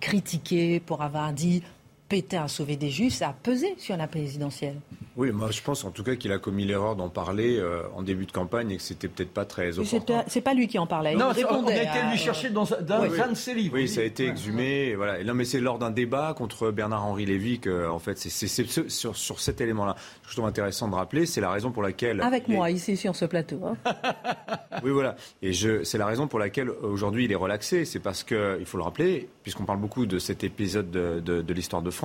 critiqué 0.01 0.81
pour 0.81 1.03
avoir 1.03 1.33
dit 1.33 1.63
Pétain 2.11 2.43
a 2.43 2.49
sauvé 2.49 2.77
des 2.77 2.91
Juifs, 2.91 3.15
ça 3.15 3.29
a 3.29 3.33
pesé 3.33 3.73
sur 3.79 3.97
la 3.97 4.09
présidentielle. 4.09 4.81
Oui, 5.17 5.31
moi 5.31 5.51
je 5.51 5.63
pense 5.63 5.85
en 5.85 5.91
tout 5.91 6.03
cas 6.03 6.17
qu'il 6.17 6.33
a 6.33 6.39
commis 6.39 6.65
l'erreur 6.65 6.97
d'en 6.97 7.09
parler 7.09 7.57
euh, 7.57 7.83
en 7.95 8.03
début 8.03 8.27
de 8.27 8.33
campagne 8.33 8.71
et 8.73 8.77
que 8.79 8.83
c'était 8.83 9.07
peut-être 9.07 9.33
pas 9.33 9.45
très 9.45 9.79
opportun. 9.79 10.25
C'est 10.27 10.41
pas 10.41 10.55
lui 10.55 10.67
qui 10.67 10.79
en 10.79 10.87
parlait. 10.87 11.15
Non, 11.15 11.33
il 11.37 11.47
on 11.47 11.67
a 11.69 11.75
été 11.75 12.03
lui 12.11 12.19
chercher 12.19 12.51
dans, 12.51 12.65
dans 12.65 13.03
oui, 13.03 13.21
un 13.21 13.29
de 13.29 13.35
ses 13.35 13.55
livres. 13.55 13.75
Oui, 13.75 13.89
ça 13.89 14.01
a 14.01 14.05
été 14.05 14.27
exhumé. 14.27 14.95
Voilà. 14.97 15.23
Non, 15.23 15.35
mais 15.35 15.45
c'est 15.45 15.61
lors 15.61 15.79
d'un 15.79 15.91
débat 15.91 16.35
contre 16.37 16.71
Bernard-Henri 16.73 17.27
Lévy 17.27 17.61
que, 17.61 17.89
en 17.89 17.99
fait, 17.99 18.19
c'est 18.19 18.89
sur, 18.89 19.17
sur 19.17 19.41
cet 19.41 19.61
élément-là. 19.61 19.95
Ce 19.99 20.27
que 20.27 20.31
je 20.31 20.37
trouve 20.37 20.47
intéressant 20.47 20.89
de 20.89 20.95
rappeler, 20.95 21.27
c'est 21.27 21.41
la 21.41 21.51
raison 21.51 21.71
pour 21.71 21.83
laquelle. 21.83 22.21
Avec 22.23 22.49
moi, 22.49 22.71
ici, 22.71 22.97
sur 22.97 23.15
ce 23.15 23.25
plateau. 23.25 23.61
Hein. 23.65 23.77
oui, 24.83 24.91
voilà. 24.91 25.17
Et 25.43 25.53
c'est 25.53 25.99
la 25.99 26.07
raison 26.07 26.27
pour 26.27 26.39
laquelle 26.39 26.71
aujourd'hui 26.71 27.27
il 27.27 27.33
est 27.33 27.37
relaxé. 27.37 27.85
C'est 27.85 28.01
parce 28.01 28.25
que, 28.25 28.57
il 28.59 28.67
faut 28.67 28.79
le 28.79 28.85
rappeler, 28.85 29.29
puisqu'on 29.43 29.65
parle 29.65 29.81
beaucoup 29.81 30.07
de 30.07 30.19
cet 30.19 30.45
épisode 30.45 30.91
de, 30.91 31.21
de, 31.21 31.43
de 31.43 31.55
l'histoire 31.55 31.83
de 31.83 31.91
France. 31.91 32.00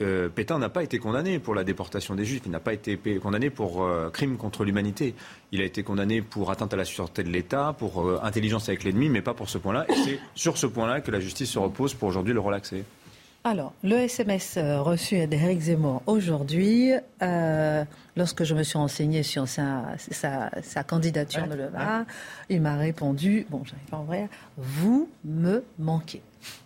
Euh, 0.00 0.28
Pétain 0.28 0.58
n'a 0.58 0.68
pas 0.68 0.82
été 0.82 0.98
condamné 0.98 1.38
pour 1.38 1.54
la 1.54 1.64
déportation 1.64 2.14
des 2.14 2.24
Juifs, 2.24 2.42
il 2.44 2.52
n'a 2.52 2.60
pas 2.60 2.72
été 2.72 2.96
condamné 3.20 3.50
pour 3.50 3.82
euh, 3.82 4.10
crime 4.10 4.36
contre 4.36 4.64
l'humanité. 4.64 5.14
Il 5.50 5.60
a 5.60 5.64
été 5.64 5.82
condamné 5.82 6.22
pour 6.22 6.50
atteinte 6.50 6.72
à 6.74 6.76
la 6.76 6.84
sûreté 6.84 7.24
de 7.24 7.30
l'État, 7.30 7.74
pour 7.76 8.06
euh, 8.06 8.20
intelligence 8.22 8.68
avec 8.68 8.84
l'ennemi, 8.84 9.08
mais 9.08 9.22
pas 9.22 9.34
pour 9.34 9.48
ce 9.48 9.58
point-là. 9.58 9.86
Et 9.88 9.94
c'est 10.04 10.20
sur 10.34 10.56
ce 10.56 10.66
point-là 10.66 11.00
que 11.00 11.10
la 11.10 11.20
justice 11.20 11.50
se 11.50 11.58
repose 11.58 11.94
pour 11.94 12.08
aujourd'hui 12.08 12.32
le 12.32 12.40
relaxer. 12.40 12.84
Alors, 13.44 13.72
le 13.82 13.94
SMS 13.94 14.58
reçu 14.58 15.26
d'Éric 15.26 15.60
Zemmour 15.60 16.02
aujourd'hui, 16.06 16.90
lorsque 18.16 18.42
je 18.42 18.54
me 18.54 18.62
suis 18.64 18.76
renseigné 18.76 19.22
sur 19.22 19.46
sa, 19.48 19.96
candidature 20.86 21.46
de 21.46 21.54
le 21.54 21.70
il 22.50 22.60
m'a 22.60 22.76
répondu, 22.76 23.46
bon, 23.48 23.62
j'arrive 23.64 23.86
pas 23.86 23.96
à 23.96 24.00
ouvrir, 24.00 24.28
vous 24.58 25.08
me 25.24 25.62
manquez. 25.78 26.20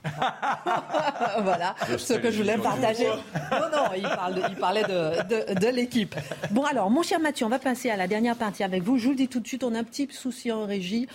voilà 1.42 1.74
ce 1.96 2.14
que 2.14 2.30
je 2.30 2.38
voulais 2.38 2.58
partager. 2.58 3.06
Non, 3.06 3.68
non, 3.72 3.84
il, 3.96 4.56
parlait 4.56 4.82
de, 4.84 5.54
de 5.54 5.68
l'équipe. 5.68 6.14
Bon, 6.50 6.64
alors, 6.64 6.90
mon 6.90 7.02
cher 7.02 7.20
Mathieu, 7.20 7.46
on 7.46 7.48
va 7.48 7.58
passer 7.58 7.90
à 7.90 7.96
la 7.96 8.06
dernière 8.06 8.36
partie 8.36 8.64
avec 8.64 8.82
vous. 8.82 8.98
Je 8.98 9.04
vous 9.04 9.10
le 9.10 9.16
dis 9.16 9.28
tout 9.28 9.40
de 9.40 9.46
suite, 9.46 9.64
on 9.64 9.74
a 9.74 9.78
un 9.78 9.84
petit 9.84 10.08
souci 10.10 10.50
en 10.50 10.66
régie. 10.66 11.08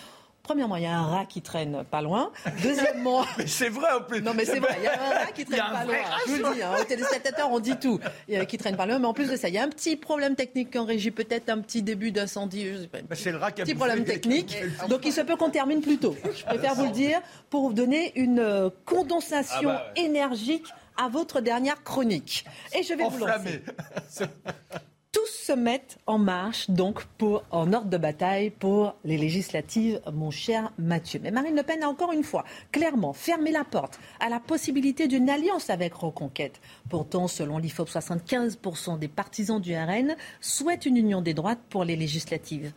Premièrement, 0.47 0.77
il 0.77 0.83
y 0.83 0.85
a 0.85 0.97
un 0.97 1.05
rat 1.05 1.25
qui 1.25 1.41
traîne 1.41 1.83
pas 1.83 2.01
loin. 2.01 2.31
Deuxièmement. 2.63 3.25
mais 3.37 3.47
c'est 3.47 3.67
vrai 3.67 3.91
en 3.91 4.01
plus. 4.01 4.21
Non, 4.21 4.31
mais 4.33 4.45
c'est 4.45 4.59
vrai, 4.59 4.77
il 4.77 4.85
y 4.85 4.87
a 4.87 4.93
un 4.93 5.19
rat 5.25 5.31
qui 5.35 5.43
traîne 5.43 5.59
pas 5.59 5.83
loin. 5.83 5.95
Je 6.25 6.31
vous 6.31 6.37
le 6.37 6.55
dis, 6.55 6.63
hein, 6.63 6.71
aux 6.79 6.83
téléspectateurs, 6.85 7.51
on 7.51 7.59
dit 7.59 7.75
tout. 7.75 7.99
Qui 8.47 8.57
traîne 8.57 8.77
pas 8.77 8.85
loin. 8.85 8.97
Mais 8.97 9.07
en 9.07 9.13
plus 9.13 9.29
de 9.29 9.35
ça, 9.35 9.49
il 9.49 9.55
y 9.55 9.57
a 9.57 9.63
un 9.63 9.67
petit 9.67 9.97
problème 9.97 10.35
technique 10.35 10.73
en 10.77 10.85
régie, 10.85 11.11
peut-être 11.11 11.49
un 11.49 11.59
petit 11.59 11.81
début 11.81 12.11
d'incendie. 12.11 12.65
C'est 13.11 13.31
le 13.31 13.37
rat 13.37 13.51
qui 13.51 13.61
a 13.61 13.65
petit 13.65 13.75
problème 13.75 14.05
technique. 14.05 14.55
Donc 14.89 15.05
il 15.05 15.11
se 15.11 15.19
peut 15.19 15.35
qu'on 15.35 15.49
termine 15.49 15.81
plus 15.81 15.97
tôt. 15.97 16.15
Je 16.33 16.45
préfère 16.45 16.75
vous 16.75 16.85
le 16.85 16.91
dire 16.91 17.21
pour 17.49 17.67
vous 17.67 17.73
donner 17.73 18.13
une 18.15 18.39
euh, 18.39 18.69
condensation 18.85 19.69
ah 19.69 19.83
bah 19.85 20.01
énergique 20.01 20.67
à 20.95 21.09
votre 21.09 21.41
dernière 21.41 21.83
chronique. 21.83 22.45
Et 22.73 22.83
je 22.83 22.93
vais 22.93 23.03
vous 23.03 23.17
lancer. 23.17 23.63
tous 25.17 25.45
se 25.47 25.51
mettent 25.51 25.97
en 26.05 26.19
marche, 26.19 26.69
donc, 26.69 27.01
en 27.49 27.73
ordre 27.73 27.89
de 27.89 27.97
bataille 27.97 28.51
pour 28.51 28.93
les 29.03 29.17
législatives, 29.17 29.99
mon 30.13 30.29
cher 30.29 30.71
Mathieu. 30.77 31.19
Mais 31.23 31.31
Marine 31.31 31.55
Le 31.55 31.63
Pen 31.63 31.81
a 31.81 31.89
encore 31.89 32.11
une 32.11 32.23
fois 32.23 32.45
clairement 32.71 33.13
fermé 33.13 33.51
la 33.51 33.63
porte 33.63 33.99
à 34.19 34.29
la 34.29 34.39
possibilité 34.39 35.07
d'une 35.07 35.27
alliance 35.27 35.71
avec 35.71 35.95
Reconquête. 35.95 36.61
Pourtant, 36.87 37.27
selon 37.27 37.57
l'IFOP, 37.57 37.89
75% 37.89 38.99
des 38.99 39.07
partisans 39.07 39.59
du 39.59 39.75
RN 39.75 40.15
souhaitent 40.39 40.85
une 40.85 40.97
union 40.97 41.21
des 41.21 41.33
droites 41.33 41.61
pour 41.71 41.83
les 41.83 41.95
législatives. 41.95 42.71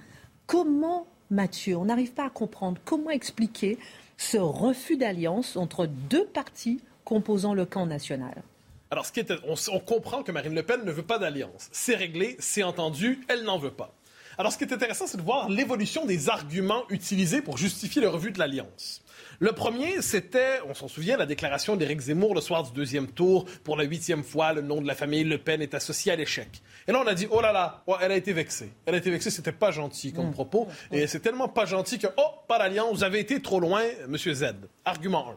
Comment, 0.47 1.07
Mathieu, 1.31 1.77
on 1.77 1.85
n'arrive 1.85 2.15
pas 2.15 2.25
à 2.25 2.31
comprendre, 2.31 2.81
comment 2.87 3.11
expliquer 3.11 3.79
ce 4.17 4.39
refus 4.39 4.97
d'alliance 4.97 5.59
entre 5.59 5.85
deux 5.85 6.25
partis 6.25 6.81
composant 7.05 7.53
le 7.53 7.67
camp 7.67 7.85
national? 7.85 8.43
Alors, 8.91 9.07
ce 9.07 9.13
qui 9.13 9.21
est, 9.21 9.33
on, 9.45 9.79
comprend 9.79 10.25
que 10.25 10.33
Marine 10.33 10.55
Le 10.55 10.65
Pen 10.65 10.85
ne 10.85 10.91
veut 10.91 11.05
pas 11.05 11.19
d'alliance. 11.19 11.69
C'est 11.71 11.95
réglé, 11.95 12.37
c'est 12.41 12.65
entendu, 12.65 13.21
elle 13.29 13.45
n'en 13.45 13.57
veut 13.57 13.71
pas. 13.71 13.95
Alors, 14.37 14.53
ce 14.53 14.59
qui 14.59 14.65
est 14.65 14.73
intéressant, 14.73 15.07
c'est 15.07 15.19
de 15.19 15.23
voir 15.23 15.49
l'évolution 15.49 16.07
des 16.07 16.29
arguments 16.29 16.83
utilisés 16.89 17.41
pour 17.41 17.57
justifier 17.57 18.03
le 18.03 18.09
refus 18.09 18.33
de 18.33 18.41
l'alliance. 18.41 19.03
Le 19.39 19.53
premier, 19.53 20.03
c'était, 20.03 20.61
on 20.69 20.75
s'en 20.75 20.89
souvient, 20.89 21.17
la 21.17 21.27
déclaration 21.27 21.77
d'Éric 21.77 22.01
Zemmour 22.01 22.35
le 22.35 22.41
soir 22.41 22.65
du 22.65 22.73
deuxième 22.73 23.07
tour. 23.07 23.45
Pour 23.63 23.77
la 23.77 23.85
huitième 23.85 24.25
fois, 24.25 24.53
le 24.53 24.61
nom 24.61 24.81
de 24.81 24.89
la 24.89 24.97
famille 24.97 25.23
Le 25.23 25.39
Pen 25.39 25.63
est 25.63 25.75
associé 25.75 26.11
à 26.11 26.17
l'échec. 26.17 26.49
Et 26.89 26.93
là, 26.93 27.01
on 27.05 27.07
a 27.07 27.15
dit, 27.15 27.29
oh 27.31 27.41
là 27.41 27.53
là, 27.53 27.85
elle 28.01 28.11
a 28.11 28.17
été 28.17 28.33
vexée. 28.33 28.73
Elle 28.87 28.97
a 28.97 28.99
été 28.99 29.11
vexée, 29.11 29.31
c'était 29.31 29.53
pas 29.53 29.71
gentil 29.71 30.13
comme 30.13 30.29
mmh. 30.29 30.33
propos. 30.33 30.69
Et 30.91 31.07
c'est 31.07 31.21
tellement 31.21 31.49
pas 31.49 31.65
gentil 31.65 31.99
que, 31.99 32.09
oh, 32.17 32.31
pas 32.49 32.59
l'alliance, 32.59 32.93
vous 32.93 33.05
avez 33.05 33.21
été 33.21 33.41
trop 33.41 33.61
loin, 33.61 33.83
monsieur 34.09 34.35
Z. 34.35 34.55
Argument 34.85 35.37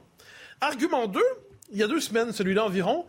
1. 0.61 0.67
Argument 0.67 1.07
2, 1.07 1.21
il 1.71 1.77
y 1.77 1.83
a 1.83 1.87
deux 1.87 1.99
semaines, 1.99 2.31
celui-là 2.31 2.65
environ, 2.65 3.05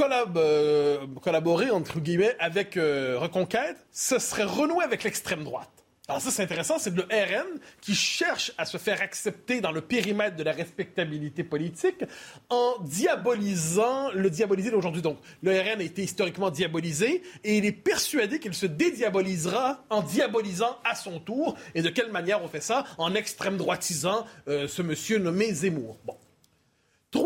euh, 0.00 1.06
collaborer, 1.22 1.70
entre 1.70 2.00
guillemets, 2.00 2.36
avec 2.38 2.76
euh, 2.76 3.18
Reconquête, 3.18 3.76
ce 3.92 4.18
serait 4.18 4.44
renouer 4.44 4.84
avec 4.84 5.04
l'extrême 5.04 5.44
droite. 5.44 5.70
Alors 6.06 6.20
ça, 6.20 6.30
c'est 6.30 6.42
intéressant, 6.42 6.78
c'est 6.78 6.94
le 6.94 7.04
RN 7.04 7.58
qui 7.80 7.94
cherche 7.94 8.52
à 8.58 8.66
se 8.66 8.76
faire 8.76 9.00
accepter 9.00 9.62
dans 9.62 9.72
le 9.72 9.80
périmètre 9.80 10.36
de 10.36 10.42
la 10.42 10.52
respectabilité 10.52 11.44
politique 11.44 12.04
en 12.50 12.74
diabolisant 12.82 14.10
le 14.12 14.28
diaboliser 14.28 14.70
d'aujourd'hui. 14.70 15.00
Donc, 15.00 15.16
le 15.42 15.52
RN 15.52 15.80
a 15.80 15.82
été 15.82 16.02
historiquement 16.02 16.50
diabolisé 16.50 17.22
et 17.42 17.56
il 17.56 17.64
est 17.64 17.72
persuadé 17.72 18.38
qu'il 18.38 18.52
se 18.52 18.66
dédiabolisera 18.66 19.82
en 19.88 20.02
diabolisant 20.02 20.76
à 20.84 20.94
son 20.94 21.20
tour. 21.20 21.56
Et 21.74 21.80
de 21.80 21.88
quelle 21.88 22.12
manière 22.12 22.44
on 22.44 22.48
fait 22.48 22.60
ça? 22.60 22.84
En 22.98 23.14
extrême 23.14 23.56
droitisant 23.56 24.26
euh, 24.46 24.68
ce 24.68 24.82
monsieur 24.82 25.18
nommé 25.18 25.54
Zemmour. 25.54 25.96
Bon. 26.04 26.18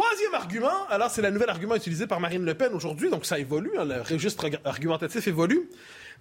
Troisième 0.08 0.34
argument, 0.34 0.86
alors 0.88 1.10
c'est 1.10 1.20
le 1.20 1.28
nouvel 1.28 1.50
argument 1.50 1.74
utilisé 1.74 2.06
par 2.06 2.18
Marine 2.18 2.42
Le 2.42 2.54
Pen 2.54 2.72
aujourd'hui, 2.72 3.10
donc 3.10 3.26
ça 3.26 3.38
évolue, 3.38 3.72
hein, 3.78 3.84
le 3.84 4.00
registre 4.00 4.48
argumentatif 4.64 5.28
évolue. 5.28 5.68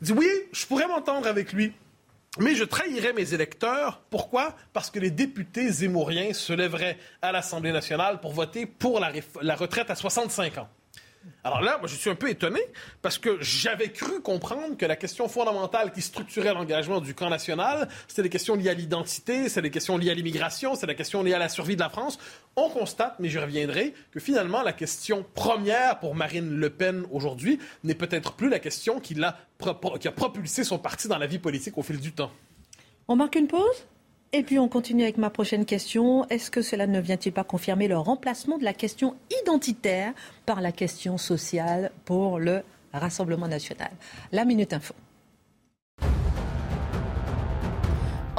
dit 0.01 0.11
oui, 0.11 0.27
je 0.51 0.65
pourrais 0.65 0.87
m'entendre 0.87 1.25
avec 1.25 1.53
lui, 1.53 1.71
mais 2.37 2.53
je 2.53 2.65
trahirais 2.65 3.13
mes 3.13 3.33
électeurs. 3.33 4.01
Pourquoi? 4.09 4.57
Parce 4.73 4.91
que 4.91 4.99
les 4.99 5.09
députés 5.09 5.69
zémouriens 5.69 6.33
se 6.33 6.51
lèveraient 6.51 6.97
à 7.21 7.31
l'Assemblée 7.31 7.71
nationale 7.71 8.19
pour 8.19 8.33
voter 8.33 8.65
pour 8.65 8.99
la, 8.99 9.09
la 9.41 9.55
retraite 9.55 9.89
à 9.89 9.95
65 9.95 10.57
ans. 10.57 10.67
Alors 11.43 11.61
là, 11.61 11.77
moi, 11.79 11.87
je 11.87 11.95
suis 11.95 12.09
un 12.09 12.15
peu 12.15 12.29
étonné 12.29 12.59
parce 13.01 13.17
que 13.17 13.37
j'avais 13.41 13.89
cru 13.91 14.21
comprendre 14.21 14.75
que 14.77 14.85
la 14.85 14.95
question 14.95 15.27
fondamentale 15.27 15.91
qui 15.91 16.01
structurait 16.01 16.53
l'engagement 16.53 16.99
du 16.99 17.13
camp 17.13 17.29
national, 17.29 17.87
c'était 18.07 18.23
les 18.23 18.29
questions 18.29 18.55
liées 18.55 18.69
à 18.69 18.73
l'identité, 18.73 19.49
c'est 19.49 19.61
les 19.61 19.71
questions 19.71 19.97
liées 19.97 20.11
à 20.11 20.13
l'immigration, 20.13 20.75
c'est 20.75 20.87
la 20.87 20.95
question 20.95 21.23
liée 21.23 21.33
à 21.33 21.39
la 21.39 21.49
survie 21.49 21.75
de 21.75 21.81
la 21.81 21.89
France. 21.89 22.19
On 22.55 22.69
constate, 22.69 23.15
mais 23.19 23.29
je 23.29 23.39
reviendrai, 23.39 23.93
que 24.11 24.19
finalement, 24.19 24.61
la 24.61 24.73
question 24.73 25.25
première 25.35 25.99
pour 25.99 26.15
Marine 26.15 26.57
Le 26.57 26.69
Pen 26.69 27.05
aujourd'hui 27.11 27.59
n'est 27.83 27.95
peut-être 27.95 28.33
plus 28.33 28.49
la 28.49 28.59
question 28.59 28.99
qui, 28.99 29.15
a, 29.23 29.37
qui 29.99 30.07
a 30.07 30.11
propulsé 30.11 30.63
son 30.63 30.79
parti 30.79 31.07
dans 31.07 31.17
la 31.17 31.27
vie 31.27 31.39
politique 31.39 31.77
au 31.77 31.83
fil 31.83 31.99
du 31.99 32.11
temps. 32.11 32.31
On 33.07 33.15
marque 33.15 33.35
une 33.35 33.47
pause? 33.47 33.85
Et 34.33 34.43
puis 34.43 34.59
on 34.59 34.67
continue 34.67 35.03
avec 35.03 35.17
ma 35.17 35.29
prochaine 35.29 35.65
question. 35.65 36.27
Est-ce 36.29 36.51
que 36.51 36.61
cela 36.61 36.87
ne 36.87 36.99
vient-il 36.99 37.31
pas 37.31 37.43
confirmer 37.43 37.87
le 37.87 37.97
remplacement 37.97 38.57
de 38.57 38.63
la 38.63 38.73
question 38.73 39.15
identitaire 39.43 40.13
par 40.45 40.61
la 40.61 40.71
question 40.71 41.17
sociale 41.17 41.91
pour 42.05 42.39
le 42.39 42.61
Rassemblement 42.93 43.47
national? 43.47 43.91
La 44.31 44.43
Minute 44.43 44.73
Info. 44.73 44.93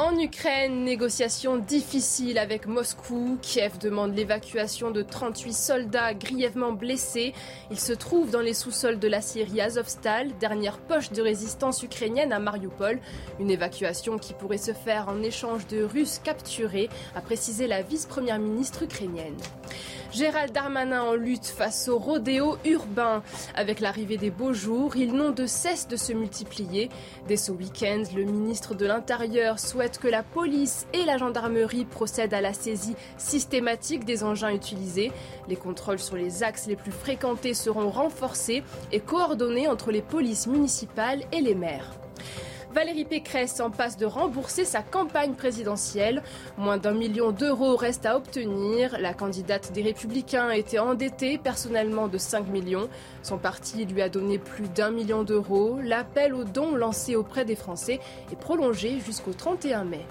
En 0.08 0.18
Ukraine, 0.18 0.84
négociations 0.84 1.58
difficiles 1.58 2.38
avec 2.38 2.66
Moscou. 2.66 3.36
Kiev 3.42 3.76
demande 3.76 4.16
l'évacuation 4.16 4.90
de 4.90 5.02
38 5.02 5.52
soldats 5.52 6.14
grièvement 6.14 6.72
blessés. 6.72 7.34
Ils 7.70 7.78
se 7.78 7.92
trouvent 7.92 8.30
dans 8.30 8.40
les 8.40 8.54
sous-sols 8.54 8.98
de 8.98 9.06
la 9.06 9.20
Syrie 9.20 9.60
Azovstal, 9.60 10.30
dernière 10.38 10.78
poche 10.78 11.10
de 11.10 11.20
résistance 11.20 11.82
ukrainienne 11.82 12.32
à 12.32 12.38
Mariupol. 12.38 13.00
Une 13.38 13.50
évacuation 13.50 14.16
qui 14.16 14.32
pourrait 14.32 14.56
se 14.56 14.72
faire 14.72 15.10
en 15.10 15.22
échange 15.22 15.66
de 15.66 15.82
Russes 15.82 16.22
capturés, 16.24 16.88
a 17.14 17.20
précisé 17.20 17.66
la 17.66 17.82
vice-première 17.82 18.38
ministre 18.38 18.84
ukrainienne. 18.84 19.36
Gérald 20.10 20.52
Darmanin 20.52 21.02
en 21.02 21.14
lutte 21.14 21.46
face 21.46 21.86
au 21.88 21.98
rodéo 21.98 22.56
urbain. 22.64 23.22
Avec 23.54 23.78
l'arrivée 23.80 24.16
des 24.16 24.30
beaux 24.30 24.54
jours, 24.54 24.96
ils 24.96 25.12
n'ont 25.12 25.32
de 25.32 25.44
cesse 25.44 25.86
de 25.86 25.96
se 25.96 26.14
multiplier. 26.14 26.88
Dès 27.26 27.36
ce 27.36 27.52
week-end, 27.52 28.02
le 28.16 28.24
ministre 28.24 28.74
de 28.74 28.86
l'Intérieur 28.86 29.58
souhaite 29.58 29.97
que 29.98 30.08
la 30.08 30.22
police 30.22 30.86
et 30.92 31.04
la 31.04 31.18
gendarmerie 31.18 31.84
procèdent 31.84 32.34
à 32.34 32.40
la 32.40 32.52
saisie 32.52 32.96
systématique 33.16 34.04
des 34.04 34.24
engins 34.24 34.52
utilisés. 34.52 35.12
Les 35.48 35.56
contrôles 35.56 35.98
sur 35.98 36.16
les 36.16 36.42
axes 36.42 36.66
les 36.66 36.76
plus 36.76 36.92
fréquentés 36.92 37.54
seront 37.54 37.90
renforcés 37.90 38.62
et 38.92 39.00
coordonnés 39.00 39.68
entre 39.68 39.90
les 39.90 40.02
polices 40.02 40.46
municipales 40.46 41.22
et 41.32 41.40
les 41.40 41.54
maires. 41.54 41.90
Valérie 42.70 43.06
Pécresse 43.06 43.60
en 43.60 43.70
passe 43.70 43.96
de 43.96 44.04
rembourser 44.04 44.66
sa 44.66 44.82
campagne 44.82 45.32
présidentielle. 45.32 46.22
Moins 46.58 46.76
d'un 46.76 46.92
million 46.92 47.30
d'euros 47.30 47.76
reste 47.76 48.04
à 48.04 48.16
obtenir. 48.16 48.98
La 49.00 49.14
candidate 49.14 49.72
des 49.72 49.82
Républicains 49.82 50.48
a 50.48 50.56
été 50.56 50.78
endettée 50.78 51.38
personnellement 51.38 52.08
de 52.08 52.18
5 52.18 52.46
millions. 52.48 52.88
Son 53.22 53.38
parti 53.38 53.86
lui 53.86 54.02
a 54.02 54.10
donné 54.10 54.38
plus 54.38 54.68
d'un 54.68 54.90
million 54.90 55.22
d'euros. 55.22 55.78
L'appel 55.82 56.34
aux 56.34 56.44
dons 56.44 56.74
lancé 56.74 57.16
auprès 57.16 57.46
des 57.46 57.56
Français 57.56 58.00
est 58.30 58.36
prolongé 58.36 59.00
jusqu'au 59.00 59.32
31 59.32 59.84
mai. 59.84 60.04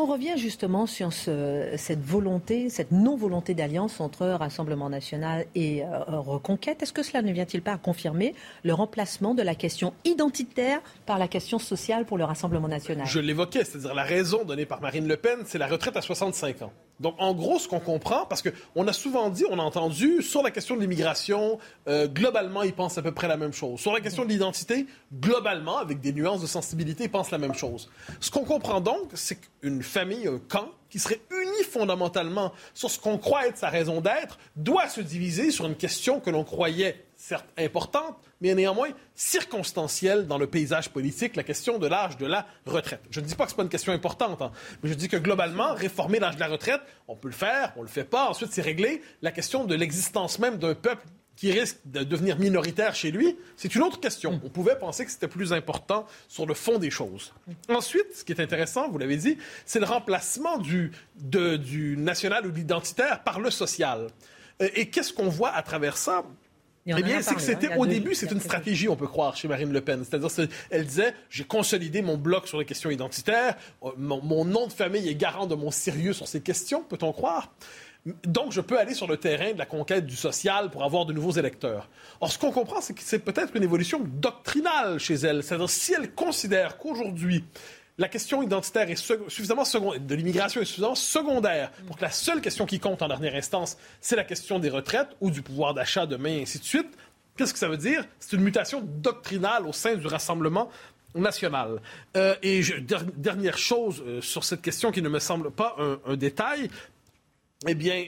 On 0.00 0.06
revient 0.06 0.34
justement 0.36 0.86
sur 0.86 1.12
cette 1.12 2.04
volonté, 2.04 2.70
cette 2.70 2.92
non-volonté 2.92 3.54
d'alliance 3.54 3.98
entre 3.98 4.28
Rassemblement 4.28 4.88
national 4.88 5.46
et 5.56 5.82
euh, 5.82 6.04
Reconquête. 6.06 6.80
Est-ce 6.84 6.92
que 6.92 7.02
cela 7.02 7.20
ne 7.20 7.32
vient-il 7.32 7.62
pas 7.62 7.72
à 7.72 7.78
confirmer 7.78 8.32
le 8.62 8.74
remplacement 8.74 9.34
de 9.34 9.42
la 9.42 9.56
question 9.56 9.92
identitaire 10.04 10.80
par 11.04 11.18
la 11.18 11.26
question 11.26 11.58
sociale 11.58 12.04
pour 12.04 12.16
le 12.16 12.22
Rassemblement 12.22 12.68
national? 12.68 13.08
Je 13.08 13.18
l'évoquais, 13.18 13.64
c'est-à-dire 13.64 13.92
la 13.92 14.04
raison 14.04 14.44
donnée 14.44 14.66
par 14.66 14.80
Marine 14.80 15.08
Le 15.08 15.16
Pen, 15.16 15.40
c'est 15.44 15.58
la 15.58 15.66
retraite 15.66 15.96
à 15.96 16.00
65 16.00 16.62
ans. 16.62 16.72
Donc, 17.00 17.14
en 17.18 17.32
gros, 17.34 17.58
ce 17.58 17.68
qu'on 17.68 17.80
comprend, 17.80 18.26
parce 18.26 18.42
qu'on 18.42 18.86
a 18.88 18.92
souvent 18.92 19.30
dit, 19.30 19.44
on 19.50 19.58
a 19.58 19.62
entendu, 19.62 20.22
sur 20.22 20.42
la 20.42 20.50
question 20.50 20.74
de 20.74 20.80
l'immigration, 20.80 21.58
euh, 21.88 22.08
globalement, 22.08 22.62
ils 22.62 22.72
pensent 22.72 22.98
à 22.98 23.02
peu 23.02 23.12
près 23.12 23.28
la 23.28 23.36
même 23.36 23.52
chose. 23.52 23.80
Sur 23.80 23.92
la 23.92 24.00
question 24.00 24.24
de 24.24 24.30
l'identité, 24.30 24.86
globalement, 25.12 25.78
avec 25.78 26.00
des 26.00 26.12
nuances 26.12 26.40
de 26.40 26.46
sensibilité, 26.46 27.04
ils 27.04 27.10
pensent 27.10 27.30
la 27.30 27.38
même 27.38 27.54
chose. 27.54 27.88
Ce 28.20 28.30
qu'on 28.30 28.44
comprend 28.44 28.80
donc, 28.80 29.10
c'est 29.14 29.38
qu'une 29.40 29.82
famille, 29.82 30.26
un 30.26 30.40
camp, 30.48 30.68
qui 30.90 30.98
serait 30.98 31.20
uni 31.30 31.64
fondamentalement 31.64 32.52
sur 32.74 32.90
ce 32.90 32.98
qu'on 32.98 33.18
croit 33.18 33.46
être 33.46 33.58
sa 33.58 33.68
raison 33.68 34.00
d'être, 34.00 34.38
doit 34.56 34.88
se 34.88 35.00
diviser 35.00 35.50
sur 35.50 35.66
une 35.66 35.76
question 35.76 36.18
que 36.18 36.30
l'on 36.30 36.44
croyait 36.44 37.04
certes 37.18 37.48
importante, 37.58 38.16
mais 38.40 38.54
néanmoins 38.54 38.90
circonstancielle 39.16 40.28
dans 40.28 40.38
le 40.38 40.46
paysage 40.46 40.88
politique, 40.88 41.34
la 41.34 41.42
question 41.42 41.78
de 41.78 41.86
l'âge 41.88 42.16
de 42.16 42.26
la 42.26 42.46
retraite. 42.64 43.02
Je 43.10 43.20
ne 43.20 43.26
dis 43.26 43.34
pas 43.34 43.44
que 43.44 43.50
ce 43.50 43.54
n'est 43.54 43.56
pas 43.58 43.62
une 43.64 43.68
question 43.68 43.92
importante, 43.92 44.40
hein, 44.40 44.52
mais 44.82 44.88
je 44.88 44.94
dis 44.94 45.08
que 45.08 45.16
globalement, 45.16 45.74
réformer 45.74 46.20
l'âge 46.20 46.36
de 46.36 46.40
la 46.40 46.46
retraite, 46.46 46.80
on 47.08 47.16
peut 47.16 47.28
le 47.28 47.34
faire, 47.34 47.72
on 47.76 47.80
ne 47.80 47.86
le 47.86 47.90
fait 47.90 48.04
pas, 48.04 48.30
ensuite 48.30 48.52
c'est 48.52 48.62
réglé. 48.62 49.02
La 49.20 49.32
question 49.32 49.64
de 49.64 49.74
l'existence 49.74 50.38
même 50.38 50.58
d'un 50.58 50.74
peuple 50.74 51.04
qui 51.34 51.50
risque 51.50 51.78
de 51.86 52.04
devenir 52.04 52.38
minoritaire 52.38 52.94
chez 52.94 53.10
lui, 53.10 53.36
c'est 53.56 53.74
une 53.74 53.82
autre 53.82 53.98
question. 53.98 54.32
Mm. 54.32 54.40
On 54.44 54.48
pouvait 54.48 54.78
penser 54.78 55.04
que 55.04 55.10
c'était 55.10 55.28
plus 55.28 55.52
important 55.52 56.06
sur 56.28 56.46
le 56.46 56.54
fond 56.54 56.78
des 56.78 56.90
choses. 56.90 57.32
Ensuite, 57.68 58.14
ce 58.14 58.24
qui 58.24 58.32
est 58.32 58.40
intéressant, 58.40 58.88
vous 58.88 58.98
l'avez 58.98 59.16
dit, 59.16 59.38
c'est 59.66 59.80
le 59.80 59.86
remplacement 59.86 60.58
du, 60.58 60.92
du 61.16 61.96
national 61.96 62.46
ou 62.46 62.52
de 62.52 62.56
l'identitaire 62.56 63.24
par 63.24 63.40
le 63.40 63.50
social. 63.50 64.06
Euh, 64.62 64.68
et 64.74 64.88
qu'est-ce 64.90 65.12
qu'on 65.12 65.28
voit 65.28 65.50
à 65.50 65.62
travers 65.62 65.96
ça? 65.96 66.24
Eh 66.96 67.02
bien, 67.02 67.22
c'est 67.22 67.34
que 67.34 67.40
c'était 67.40 67.72
hein, 67.72 67.76
au 67.76 67.86
début, 67.86 68.14
c'est 68.14 68.30
une 68.30 68.40
stratégie, 68.40 68.88
on 68.88 68.96
peut 68.96 69.06
croire, 69.06 69.36
chez 69.36 69.48
Marine 69.48 69.72
Le 69.72 69.80
Pen. 69.80 70.04
C'est-à-dire, 70.04 70.48
elle 70.70 70.86
disait, 70.86 71.14
j'ai 71.30 71.44
consolidé 71.44 72.02
mon 72.02 72.16
bloc 72.16 72.48
sur 72.48 72.58
les 72.58 72.64
questions 72.64 72.90
identitaires, 72.90 73.56
euh, 73.82 73.90
mon 73.96 74.44
nom 74.44 74.66
de 74.66 74.72
famille 74.72 75.08
est 75.08 75.14
garant 75.14 75.46
de 75.46 75.54
mon 75.54 75.70
sérieux 75.70 76.12
sur 76.12 76.28
ces 76.28 76.40
questions, 76.40 76.82
peut-on 76.82 77.12
croire? 77.12 77.52
Donc, 78.24 78.52
je 78.52 78.60
peux 78.60 78.78
aller 78.78 78.94
sur 78.94 79.06
le 79.06 79.16
terrain 79.16 79.52
de 79.52 79.58
la 79.58 79.66
conquête 79.66 80.06
du 80.06 80.16
social 80.16 80.70
pour 80.70 80.84
avoir 80.84 81.04
de 81.04 81.12
nouveaux 81.12 81.32
électeurs. 81.32 81.88
Or, 82.20 82.32
ce 82.32 82.38
qu'on 82.38 82.52
comprend, 82.52 82.80
c'est 82.80 82.94
que 82.94 83.02
c'est 83.02 83.18
peut-être 83.18 83.54
une 83.56 83.62
évolution 83.62 84.00
doctrinale 84.02 84.98
chez 84.98 85.14
elle. 85.14 85.42
C'est-à-dire, 85.42 85.68
si 85.68 85.94
elle 85.94 86.12
considère 86.12 86.78
qu'aujourd'hui, 86.78 87.44
la 87.98 88.08
question 88.08 88.42
identitaire 88.42 88.88
est 88.90 88.96
suffisamment 89.28 89.64
secondaire, 89.64 90.00
de 90.00 90.14
l'immigration 90.14 90.60
est 90.60 90.64
suffisamment 90.64 90.94
secondaire 90.94 91.72
pour 91.86 91.96
que 91.96 92.02
la 92.02 92.12
seule 92.12 92.40
question 92.40 92.64
qui 92.64 92.78
compte 92.78 93.02
en 93.02 93.08
dernière 93.08 93.34
instance, 93.34 93.76
c'est 94.00 94.16
la 94.16 94.24
question 94.24 94.60
des 94.60 94.70
retraites 94.70 95.08
ou 95.20 95.30
du 95.30 95.42
pouvoir 95.42 95.74
d'achat 95.74 96.06
demain, 96.06 96.30
et 96.30 96.42
ainsi 96.42 96.60
de 96.60 96.64
suite. 96.64 96.88
Qu'est-ce 97.36 97.52
que 97.52 97.58
ça 97.58 97.68
veut 97.68 97.76
dire? 97.76 98.04
C'est 98.20 98.36
une 98.36 98.42
mutation 98.42 98.80
doctrinale 98.80 99.66
au 99.66 99.72
sein 99.72 99.96
du 99.96 100.06
Rassemblement 100.06 100.70
national. 101.14 101.80
Euh, 102.16 102.36
et 102.42 102.62
dernière 103.16 103.58
chose 103.58 104.02
euh, 104.06 104.20
sur 104.20 104.44
cette 104.44 104.62
question 104.62 104.92
qui 104.92 105.02
ne 105.02 105.08
me 105.08 105.18
semble 105.18 105.50
pas 105.50 105.76
un 106.06 106.16
détail, 106.16 106.70
eh 107.66 107.74
bien, 107.74 108.06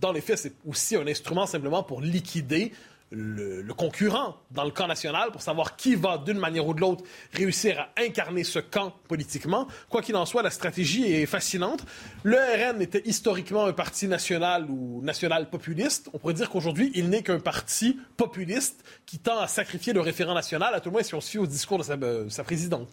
dans 0.00 0.12
les 0.12 0.20
faits, 0.20 0.38
c'est 0.38 0.52
aussi 0.66 0.96
un 0.96 1.06
instrument 1.06 1.46
simplement 1.46 1.82
pour 1.82 2.02
liquider 2.02 2.72
le, 3.10 3.62
concurrent 3.74 4.36
dans 4.50 4.64
le 4.64 4.70
camp 4.70 4.86
national 4.86 5.30
pour 5.30 5.42
savoir 5.42 5.76
qui 5.76 5.94
va, 5.94 6.18
d'une 6.18 6.38
manière 6.38 6.66
ou 6.66 6.74
de 6.74 6.80
l'autre, 6.80 7.04
réussir 7.32 7.80
à 7.80 8.02
incarner 8.02 8.44
ce 8.44 8.58
camp 8.58 8.94
politiquement. 9.08 9.66
Quoi 9.88 10.02
qu'il 10.02 10.16
en 10.16 10.26
soit, 10.26 10.42
la 10.42 10.50
stratégie 10.50 11.12
est 11.12 11.26
fascinante. 11.26 11.84
Le 12.22 12.36
RN 12.36 12.80
était 12.80 13.02
historiquement 13.04 13.66
un 13.66 13.72
parti 13.72 14.06
national 14.06 14.66
ou 14.68 15.02
national 15.02 15.50
populiste. 15.50 16.08
On 16.12 16.18
pourrait 16.18 16.34
dire 16.34 16.50
qu'aujourd'hui, 16.50 16.92
il 16.94 17.08
n'est 17.08 17.22
qu'un 17.22 17.40
parti 17.40 17.98
populiste 18.16 18.84
qui 19.06 19.18
tend 19.18 19.38
à 19.38 19.46
sacrifier 19.46 19.92
le 19.92 20.00
référent 20.00 20.34
national, 20.34 20.74
à 20.74 20.80
tout 20.80 20.90
le 20.90 20.94
moins 20.94 21.02
si 21.02 21.14
on 21.14 21.20
suit 21.20 21.38
au 21.38 21.46
discours 21.46 21.78
de 21.78 21.84
sa 21.84 21.94
euh, 21.94 22.28
présidente. 22.44 22.88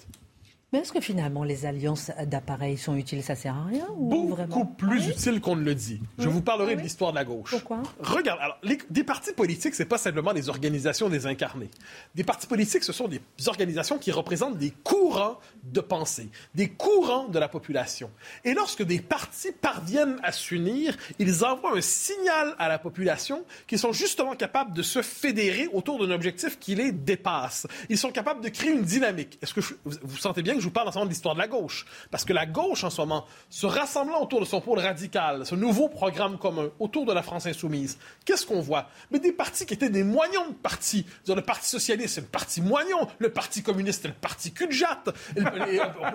Mais 0.73 0.79
est-ce 0.79 0.91
que 0.91 0.99
finalement 0.99 1.45
les 1.45 1.65
alliances 1.65 2.11
d'appareils 2.25 2.77
sont 2.77 2.97
utiles? 2.97 3.23
Ça 3.23 3.35
sert 3.35 3.55
à 3.55 3.63
rien 3.63 3.87
ou 3.95 4.09
Beaucoup 4.35 4.65
plus 4.65 5.07
utiles 5.07 5.39
qu'on 5.39 5.55
ne 5.55 5.63
le 5.63 5.73
dit. 5.73 6.01
Je 6.17 6.27
vous 6.27 6.41
parlerai 6.41 6.75
de 6.75 6.81
l'histoire 6.81 7.11
de 7.11 7.15
la 7.15 7.23
gauche. 7.23 7.51
Pourquoi? 7.51 7.83
Regarde, 8.01 8.39
alors, 8.41 8.59
des 8.89 9.03
partis 9.05 9.31
politiques, 9.31 9.75
c'est 9.75 9.85
pas 9.85 9.97
simplement 9.97 10.33
des 10.33 10.49
organisations 10.49 11.07
désincarnées. 11.07 11.69
Des 12.15 12.25
partis 12.25 12.47
politiques, 12.47 12.83
ce 12.83 12.91
sont 12.91 13.07
des 13.07 13.21
organisations 13.45 13.97
qui 13.97 14.11
représentent 14.11 14.57
des 14.57 14.71
courants 14.83 15.39
de 15.63 15.79
pensée, 15.79 16.27
des 16.53 16.67
courants 16.67 17.29
de 17.29 17.39
la 17.39 17.47
population. 17.47 18.11
Et 18.43 18.53
lorsque 18.53 18.83
des 18.83 18.99
partis 18.99 19.53
parviennent 19.53 20.17
à 20.21 20.33
s'unir, 20.33 20.97
ils 21.17 21.45
envoient 21.45 21.77
un 21.77 21.81
signal 21.81 22.55
à 22.59 22.67
la 22.67 22.77
population 22.77 23.45
qu'ils 23.67 23.79
sont 23.79 23.93
justement 23.93 24.35
capables 24.35 24.73
de 24.73 24.81
se 24.81 25.01
fédérer 25.01 25.69
autour 25.71 26.05
d'un 26.05 26.13
objectif 26.13 26.59
qui 26.59 26.75
les 26.75 26.91
dépasse. 26.91 27.67
Ils 27.87 27.97
sont 27.97 28.11
capables 28.11 28.43
de 28.43 28.49
créer 28.49 28.71
une 28.71 28.83
dynamique. 28.83 29.39
Est-ce 29.41 29.53
que 29.53 29.61
vous, 29.61 29.75
vous 30.01 30.17
sentez 30.17 30.41
bien 30.41 30.56
je 30.59 30.65
vous 30.65 30.71
parle 30.71 30.87
en 30.87 30.91
ce 30.91 30.97
moment 30.97 31.05
de 31.05 31.11
l'histoire 31.11 31.35
de 31.35 31.39
la 31.39 31.47
gauche. 31.47 31.85
Parce 32.11 32.25
que 32.25 32.33
la 32.33 32.45
gauche, 32.45 32.83
en 32.83 32.89
ce 32.89 33.01
moment, 33.01 33.25
se 33.49 33.65
rassemblant 33.65 34.21
autour 34.21 34.39
de 34.39 34.45
son 34.45 34.61
pôle 34.61 34.79
radical, 34.79 35.45
ce 35.45 35.55
nouveau 35.55 35.89
programme 35.89 36.37
commun, 36.37 36.69
autour 36.79 37.05
de 37.05 37.13
la 37.13 37.21
France 37.21 37.45
insoumise, 37.45 37.97
qu'est-ce 38.25 38.45
qu'on 38.45 38.61
voit? 38.61 38.89
Mais 39.11 39.19
des 39.19 39.31
partis 39.31 39.65
qui 39.65 39.73
étaient 39.73 39.89
des 39.89 40.03
moignons 40.03 40.49
de 40.49 40.55
partis. 40.55 41.05
Le 41.27 41.41
Parti 41.41 41.69
socialiste, 41.69 42.15
c'est 42.15 42.21
le 42.21 42.27
parti 42.27 42.61
moignon. 42.61 43.07
Le 43.19 43.29
Parti 43.29 43.61
communiste, 43.63 44.01
c'est 44.01 44.07
le 44.07 44.13
parti 44.13 44.51
cul 44.51 44.71
jatte. 44.71 45.09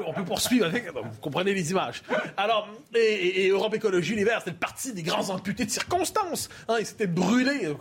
on, 0.07 0.12
peut, 0.12 0.24
poursuivre. 0.24 0.68
Vous 0.68 1.20
comprenez 1.20 1.55
les 1.55 1.70
images. 1.70 2.03
Alors, 2.36 2.68
et, 2.95 3.49
Europe 3.49 3.74
Écologie 3.74 4.14
Les 4.14 4.24
c'est 4.24 4.51
le 4.51 4.57
parti 4.57 4.93
des 4.93 5.03
grands 5.03 5.30
amputés 5.30 5.64
de 5.64 5.70
circonstances. 5.70 6.49
Hein, 6.68 6.76
ils 6.80 6.86
s'étaient 6.86 7.07
brûlés. 7.07 7.74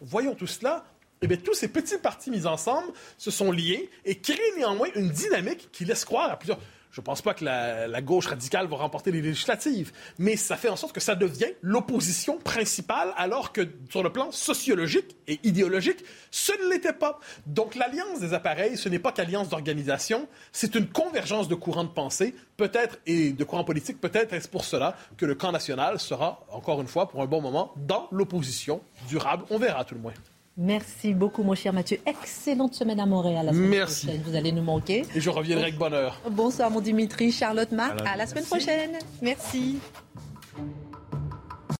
Voyons 0.00 0.34
tout 0.34 0.46
cela 0.46 0.84
eh 1.22 1.26
bien, 1.28 1.36
tous 1.36 1.54
ces 1.54 1.68
petits 1.68 1.98
partis 1.98 2.30
mis 2.30 2.46
ensemble 2.46 2.92
se 3.16 3.30
sont 3.30 3.52
liés 3.52 3.88
et 4.04 4.16
créent 4.16 4.56
néanmoins 4.56 4.88
une 4.94 5.10
dynamique 5.10 5.68
qui 5.72 5.84
laisse 5.84 6.04
croire 6.04 6.30
à 6.30 6.36
plusieurs. 6.36 6.58
Je 6.92 7.00
ne 7.00 7.04
pense 7.06 7.22
pas 7.22 7.32
que 7.32 7.42
la, 7.42 8.02
gauche 8.02 8.26
radicale 8.26 8.66
va 8.66 8.76
remporter 8.76 9.10
les 9.12 9.22
législatives, 9.22 9.92
mais 10.18 10.36
ça 10.36 10.58
fait 10.58 10.68
en 10.68 10.76
sorte 10.76 10.92
que 10.92 11.00
ça 11.00 11.14
devient 11.14 11.48
l'opposition 11.62 12.36
principale, 12.36 13.14
alors 13.16 13.52
que 13.52 13.66
sur 13.88 14.02
le 14.02 14.12
plan 14.12 14.30
sociologique 14.30 15.16
et 15.26 15.40
idéologique, 15.42 16.04
ce 16.30 16.52
ne 16.62 16.70
l'était 16.70 16.92
pas. 16.92 17.18
Donc 17.46 17.76
l'alliance 17.76 18.20
des 18.20 18.34
appareils, 18.34 18.76
ce 18.76 18.90
n'est 18.90 18.98
pas 18.98 19.10
qu'alliance 19.10 19.48
d'organisation, 19.48 20.28
c'est 20.52 20.74
une 20.74 20.86
convergence 20.86 21.48
de 21.48 21.54
courants 21.54 21.84
de 21.84 21.88
pensée, 21.88 22.34
peut-être, 22.58 22.98
et 23.06 23.32
de 23.32 23.44
courants 23.44 23.64
politiques, 23.64 23.98
peut-être 23.98 24.34
est-ce 24.34 24.48
pour 24.48 24.66
cela 24.66 24.94
que 25.16 25.24
le 25.24 25.34
camp 25.34 25.50
national 25.50 25.98
sera, 25.98 26.44
encore 26.50 26.82
une 26.82 26.88
fois, 26.88 27.08
pour 27.08 27.22
un 27.22 27.26
bon 27.26 27.40
moment, 27.40 27.72
dans 27.76 28.06
l'opposition 28.12 28.82
durable. 29.08 29.44
On 29.48 29.56
verra 29.56 29.86
tout 29.86 29.94
le 29.94 30.02
moins. 30.02 30.12
Merci 30.56 31.14
beaucoup, 31.14 31.42
mon 31.42 31.54
cher 31.54 31.72
Mathieu. 31.72 31.98
Excellente 32.04 32.74
semaine 32.74 33.00
à 33.00 33.06
Montréal. 33.06 33.46
La 33.46 33.52
semaine 33.52 33.70
Merci. 33.70 34.06
Prochaine. 34.06 34.22
Vous 34.26 34.36
allez 34.36 34.52
nous 34.52 34.62
manquer. 34.62 35.04
Et 35.14 35.20
je 35.20 35.30
reviendrai 35.30 35.64
avec 35.64 35.78
bonheur. 35.78 36.20
Bonsoir, 36.30 36.70
mon 36.70 36.80
Dimitri. 36.80 37.32
Charlotte 37.32 37.72
Marc. 37.72 38.00
À 38.06 38.16
la 38.16 38.26
semaine 38.26 38.44
prochaine. 38.44 38.98
Merci. 39.22 39.78